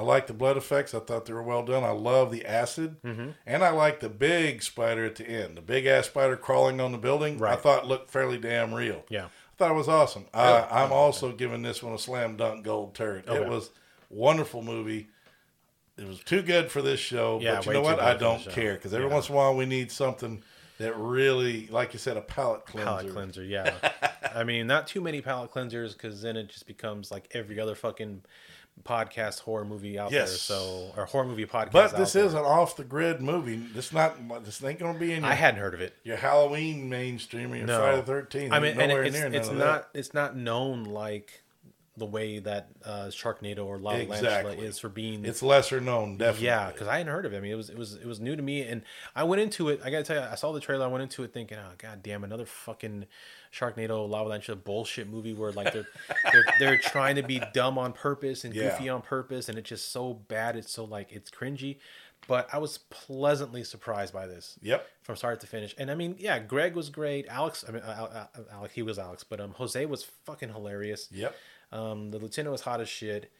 I 0.00 0.02
like 0.02 0.26
the 0.28 0.32
blood 0.32 0.56
effects. 0.56 0.94
I 0.94 1.00
thought 1.00 1.26
they 1.26 1.34
were 1.34 1.42
well 1.42 1.62
done. 1.62 1.84
I 1.84 1.90
love 1.90 2.30
the 2.32 2.46
acid. 2.46 2.96
Mhm. 3.02 3.34
And 3.46 3.62
I 3.62 3.68
like 3.68 4.00
the 4.00 4.08
big 4.08 4.62
spider 4.62 5.04
at 5.04 5.16
the 5.16 5.26
end. 5.28 5.58
The 5.58 5.60
big 5.60 5.84
ass 5.84 6.06
spider 6.06 6.38
crawling 6.38 6.80
on 6.80 6.92
the 6.92 6.96
building. 6.98 7.36
I 7.36 7.38
Right. 7.40 7.60
thought 7.60 7.86
looked 7.86 8.10
fairly 8.10 8.38
damn 8.38 8.72
real. 8.72 9.04
Yeah. 9.10 9.26
I 9.26 9.28
thought 9.58 9.72
it 9.72 9.74
was 9.74 9.88
awesome. 9.88 10.24
Really? 10.34 10.46
Uh, 10.46 10.66
I'm 10.70 10.90
also 10.90 11.32
giving 11.32 11.60
this 11.60 11.82
one 11.82 11.92
a 11.92 11.98
slam 11.98 12.36
dunk 12.38 12.64
gold 12.64 12.94
turd. 12.94 13.28
Okay. 13.28 13.42
It 13.42 13.46
was 13.46 13.68
wonderful 14.08 14.62
movie. 14.62 15.08
It 15.98 16.06
was 16.08 16.20
too 16.20 16.40
good 16.40 16.70
for 16.70 16.80
this 16.80 16.98
show. 16.98 17.38
Yeah, 17.42 17.56
but 17.56 17.66
you 17.66 17.72
know 17.74 17.82
what? 17.82 18.00
I 18.00 18.14
don't 18.16 18.42
care 18.48 18.74
because 18.76 18.94
every 18.94 19.06
Yeah. 19.06 19.12
once 19.12 19.28
in 19.28 19.34
a 19.34 19.36
while 19.36 19.54
we 19.54 19.66
need 19.66 19.92
something 19.92 20.42
that 20.78 20.96
really, 20.96 21.66
like 21.66 21.92
you 21.92 21.98
said, 21.98 22.16
a 22.16 22.22
palate 22.22 22.64
cleanser. 22.64 22.86
palate 22.86 23.12
cleanser. 23.12 23.44
Yeah, 23.44 23.74
I 24.34 24.44
mean, 24.44 24.66
not 24.66 24.86
too 24.86 25.02
many 25.02 25.20
palate 25.20 25.50
cleansers 25.50 25.92
because 25.92 26.22
then 26.22 26.38
it 26.38 26.48
just 26.48 26.66
becomes 26.66 27.10
like 27.10 27.28
every 27.32 27.60
other 27.60 27.74
fucking 27.74 28.22
podcast 28.84 29.40
horror 29.40 29.64
movie 29.64 29.98
out 29.98 30.10
there. 30.10 30.26
So 30.26 30.92
or 30.96 31.06
horror 31.06 31.26
movie 31.26 31.46
podcast. 31.46 31.72
But 31.72 31.96
this 31.96 32.14
is 32.14 32.34
an 32.34 32.40
off 32.44 32.76
the 32.76 32.84
grid 32.84 33.20
movie. 33.20 33.56
This 33.56 33.92
not 33.92 34.44
this 34.44 34.62
ain't 34.62 34.78
going 34.78 34.94
to 34.94 35.00
be 35.00 35.12
in. 35.12 35.22
Your, 35.22 35.30
I 35.30 35.34
hadn't 35.34 35.60
heard 35.60 35.74
of 35.74 35.80
it. 35.80 35.94
your 36.04 36.16
Halloween 36.16 36.88
mainstream 36.88 37.52
or 37.52 37.56
your 37.56 37.66
No, 37.66 37.78
Friday 37.78 37.96
the 37.96 38.02
Thirteenth. 38.02 38.52
I 38.52 38.60
mean, 38.60 38.80
and 38.80 38.92
it's 38.92 39.16
near 39.16 39.26
it's 39.32 39.48
not 39.48 39.92
that. 39.92 39.98
it's 39.98 40.14
not 40.14 40.36
known 40.36 40.84
like 40.84 41.42
the 41.96 42.06
way 42.06 42.38
that 42.38 42.68
uh, 42.84 43.06
Sharknado 43.08 43.66
or 43.66 43.78
La 43.78 43.92
La 43.92 44.04
Land 44.04 44.60
is 44.60 44.78
for 44.78 44.88
being 44.88 45.24
It's 45.24 45.42
lesser 45.42 45.80
known, 45.80 46.16
definitely. 46.16 46.46
Yeah, 46.46 46.70
because 46.70 46.86
I 46.88 46.98
hadn't 46.98 47.12
heard 47.12 47.26
of 47.26 47.32
it. 47.34 47.38
I 47.38 47.40
mean, 47.40 47.52
it 47.52 47.56
was 47.56 47.68
it 47.68 47.76
was 47.76 47.94
it 47.94 48.06
was 48.06 48.20
new 48.20 48.36
to 48.36 48.42
me, 48.42 48.62
and 48.62 48.82
I 49.14 49.24
went 49.24 49.42
into 49.42 49.68
it. 49.68 49.80
I 49.84 49.90
gotta 49.90 50.04
tell 50.04 50.16
you, 50.22 50.28
I 50.30 50.36
saw 50.36 50.52
the 50.52 50.60
trailer. 50.60 50.84
I 50.84 50.88
went 50.88 51.02
into 51.02 51.24
it 51.24 51.32
thinking, 51.32 51.58
oh 51.58 51.72
god 51.78 52.02
damn, 52.02 52.22
another 52.24 52.46
fucking 52.46 53.06
Sharknado 53.52 54.08
Lava 54.08 54.28
Land 54.30 54.64
bullshit 54.64 55.08
movie 55.08 55.34
where 55.34 55.52
like 55.52 55.72
they're 55.72 55.88
they're 56.32 56.44
they're 56.58 56.78
trying 56.78 57.16
to 57.16 57.22
be 57.22 57.42
dumb 57.52 57.76
on 57.76 57.92
purpose 57.92 58.44
and 58.44 58.54
Yeah. 58.54 58.70
goofy 58.70 58.88
on 58.88 59.02
purpose, 59.02 59.48
and 59.48 59.58
it's 59.58 59.68
just 59.68 59.90
so 59.92 60.14
bad. 60.14 60.56
It's 60.56 60.70
so 60.72 60.84
like 60.84 61.12
it's 61.12 61.30
cringy. 61.30 61.78
But 62.28 62.48
I 62.52 62.58
was 62.58 62.78
pleasantly 62.90 63.64
surprised 63.64 64.12
by 64.12 64.26
this. 64.26 64.56
Yep. 64.62 64.86
From 65.02 65.16
start 65.16 65.40
to 65.40 65.46
finish, 65.46 65.74
and 65.78 65.90
I 65.90 65.94
mean, 65.94 66.14
yeah, 66.18 66.38
Greg 66.38 66.76
was 66.76 66.88
great. 66.90 67.26
Alex, 67.28 67.64
I 67.66 67.72
mean, 67.72 67.82
uh, 67.82 68.26
uh, 68.34 68.38
uh, 68.38 68.42
Alex, 68.52 68.74
he 68.74 68.82
was 68.82 68.98
Alex, 68.98 69.24
but 69.24 69.40
um, 69.40 69.52
Jose 69.52 69.84
was 69.86 70.04
fucking 70.24 70.50
hilarious. 70.50 71.08
Yep. 71.10 71.34
Um, 71.72 72.10
the 72.10 72.18
lieutenant 72.18 72.52
was 72.52 72.62
hot 72.62 72.80
as 72.80 72.88
shit. 72.88 73.30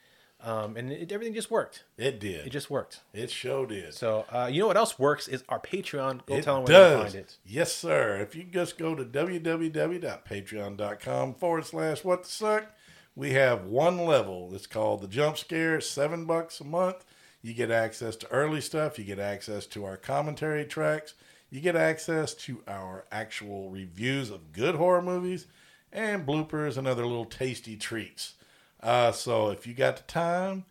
Um, 0.43 0.77
and 0.77 0.91
it, 0.91 1.13
everything 1.13 1.35
just 1.35 1.51
worked. 1.51 1.85
It 1.99 2.19
did. 2.19 2.47
It 2.47 2.51
just 2.51 2.71
worked. 2.71 3.01
It 3.13 3.31
sure 3.31 3.67
did. 3.67 3.93
So 3.93 4.25
uh, 4.33 4.49
you 4.51 4.61
know 4.61 4.69
what 4.69 4.79
else 4.79 4.99
works 4.99 5.29
is 5.29 5.45
our 5.51 5.61
Patreon. 5.61 6.25
Go 6.25 6.37
it 6.37 6.45
tell 6.45 6.55
them 6.57 6.65
where 6.65 6.73
does. 6.73 6.93
to 6.93 6.99
find 7.03 7.15
it. 7.15 7.37
Yes, 7.45 7.75
sir. 7.75 8.17
If 8.21 8.35
you 8.35 8.45
just 8.45 8.79
go 8.79 8.95
to 8.95 9.05
www.patreon.com 9.05 11.35
forward 11.35 11.67
slash 11.67 12.05
what 12.05 12.23
the 12.23 12.29
suck, 12.31 12.75
we 13.15 13.33
have 13.33 13.67
one 13.67 14.07
level. 14.07 14.51
It's 14.55 14.67
called 14.67 15.03
the 15.03 15.09
jump 15.09 15.37
scare. 15.37 15.79
Seven 15.81 16.25
bucks 16.25 16.59
a 16.61 16.65
month. 16.65 17.05
You 17.43 17.53
get 17.53 17.71
access 17.71 18.17
to 18.17 18.27
early 18.31 18.63
stuff. 18.63 18.99
You 18.99 19.05
get 19.05 19.19
access 19.19 19.67
to 19.67 19.85
our 19.85 19.99
commentary 19.99 20.65
tracks. 20.65 21.13
You 21.51 21.61
get 21.61 21.77
access 21.77 22.33
to 22.35 22.63
our 22.67 23.05
actual 23.11 23.69
reviews 23.69 24.31
of 24.31 24.53
good 24.53 24.77
horror 24.77 25.03
movies 25.03 25.47
and 25.93 26.27
bloopers 26.27 26.77
and 26.77 26.87
other 26.87 27.05
little 27.07 27.25
tasty 27.25 27.77
treats. 27.77 28.35
Uh, 28.83 29.13
so 29.13 29.51
if 29.51 29.67
you 29.67 29.75
got 29.75 29.97
the 29.97 30.03
time, 30.05 30.65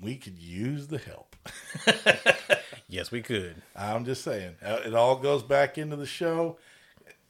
we 0.00 0.16
could 0.16 0.38
use 0.38 0.88
the 0.88 0.98
help. 0.98 1.36
Yes, 2.90 3.10
we 3.10 3.20
could. 3.20 3.56
I'm 3.76 4.06
just 4.06 4.24
saying. 4.24 4.56
Uh, 4.64 4.80
It 4.86 4.94
all 4.94 5.16
goes 5.16 5.42
back 5.42 5.76
into 5.76 5.94
the 5.94 6.06
show. 6.06 6.56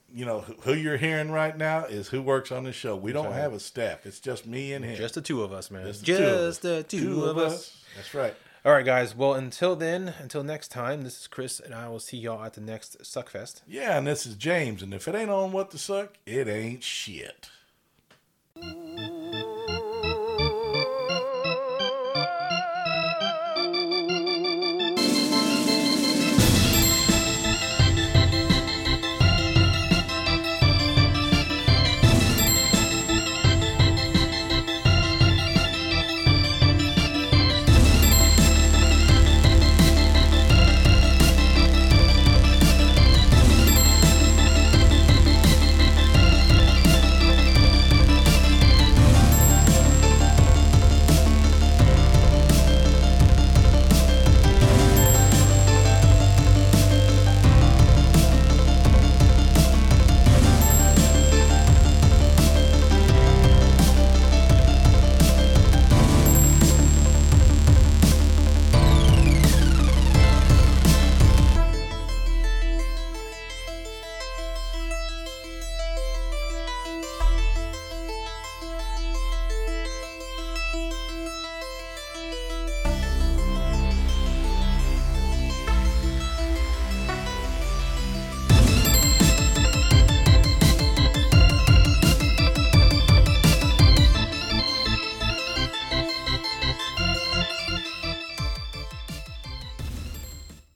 You 0.08 0.24
know, 0.24 0.40
who- 0.62 0.74
you're 0.74 0.96
hearing 0.96 1.32
right 1.32 1.56
now 1.56 1.84
is 1.84 2.06
who 2.08 2.22
works 2.22 2.52
on 2.52 2.62
the 2.62 2.72
show. 2.72 2.94
We 2.94 3.12
don't 3.12 3.26
right. 3.26 3.34
have 3.34 3.52
a 3.52 3.58
staff. 3.58 4.06
It's 4.06 4.20
just 4.20 4.46
me 4.46 4.72
and 4.72 4.84
him. 4.84 4.94
Just 4.96 5.14
the 5.16 5.20
two 5.20 5.42
of 5.42 5.52
us, 5.52 5.68
man. 5.72 5.84
Just 5.84 6.04
Just, 6.04 6.20
two 6.20 6.24
of 6.28 6.38
us. 6.38 6.58
the 6.58 6.82
two, 6.84 7.24
of 7.24 7.38
us. 7.38 7.76
That's 7.96 8.14
right. 8.14 8.36
All 8.64 8.72
right, 8.72 8.84
guys. 8.84 9.14
Well, 9.14 9.34
until 9.34 9.76
then, 9.76 10.14
until 10.18 10.42
next 10.42 10.68
time, 10.68 11.02
this 11.02 11.20
is 11.20 11.26
Chris, 11.28 11.60
and 11.60 11.72
I 11.72 11.88
will 11.88 12.00
see 12.00 12.16
y'all 12.16 12.42
at 12.42 12.54
the 12.54 12.60
next 12.60 12.98
Suckfest. 13.02 13.62
Yeah, 13.68 13.96
and 13.96 14.04
this 14.04 14.26
is 14.26 14.34
James. 14.34 14.82
And 14.82 14.92
if 14.92 15.06
it 15.06 15.14
ain't 15.14 15.30
on 15.30 15.52
what 15.52 15.70
the 15.70 15.78
suck, 15.78 16.18
it 16.26 16.48
ain't 16.48 16.82
shit. 16.82 17.50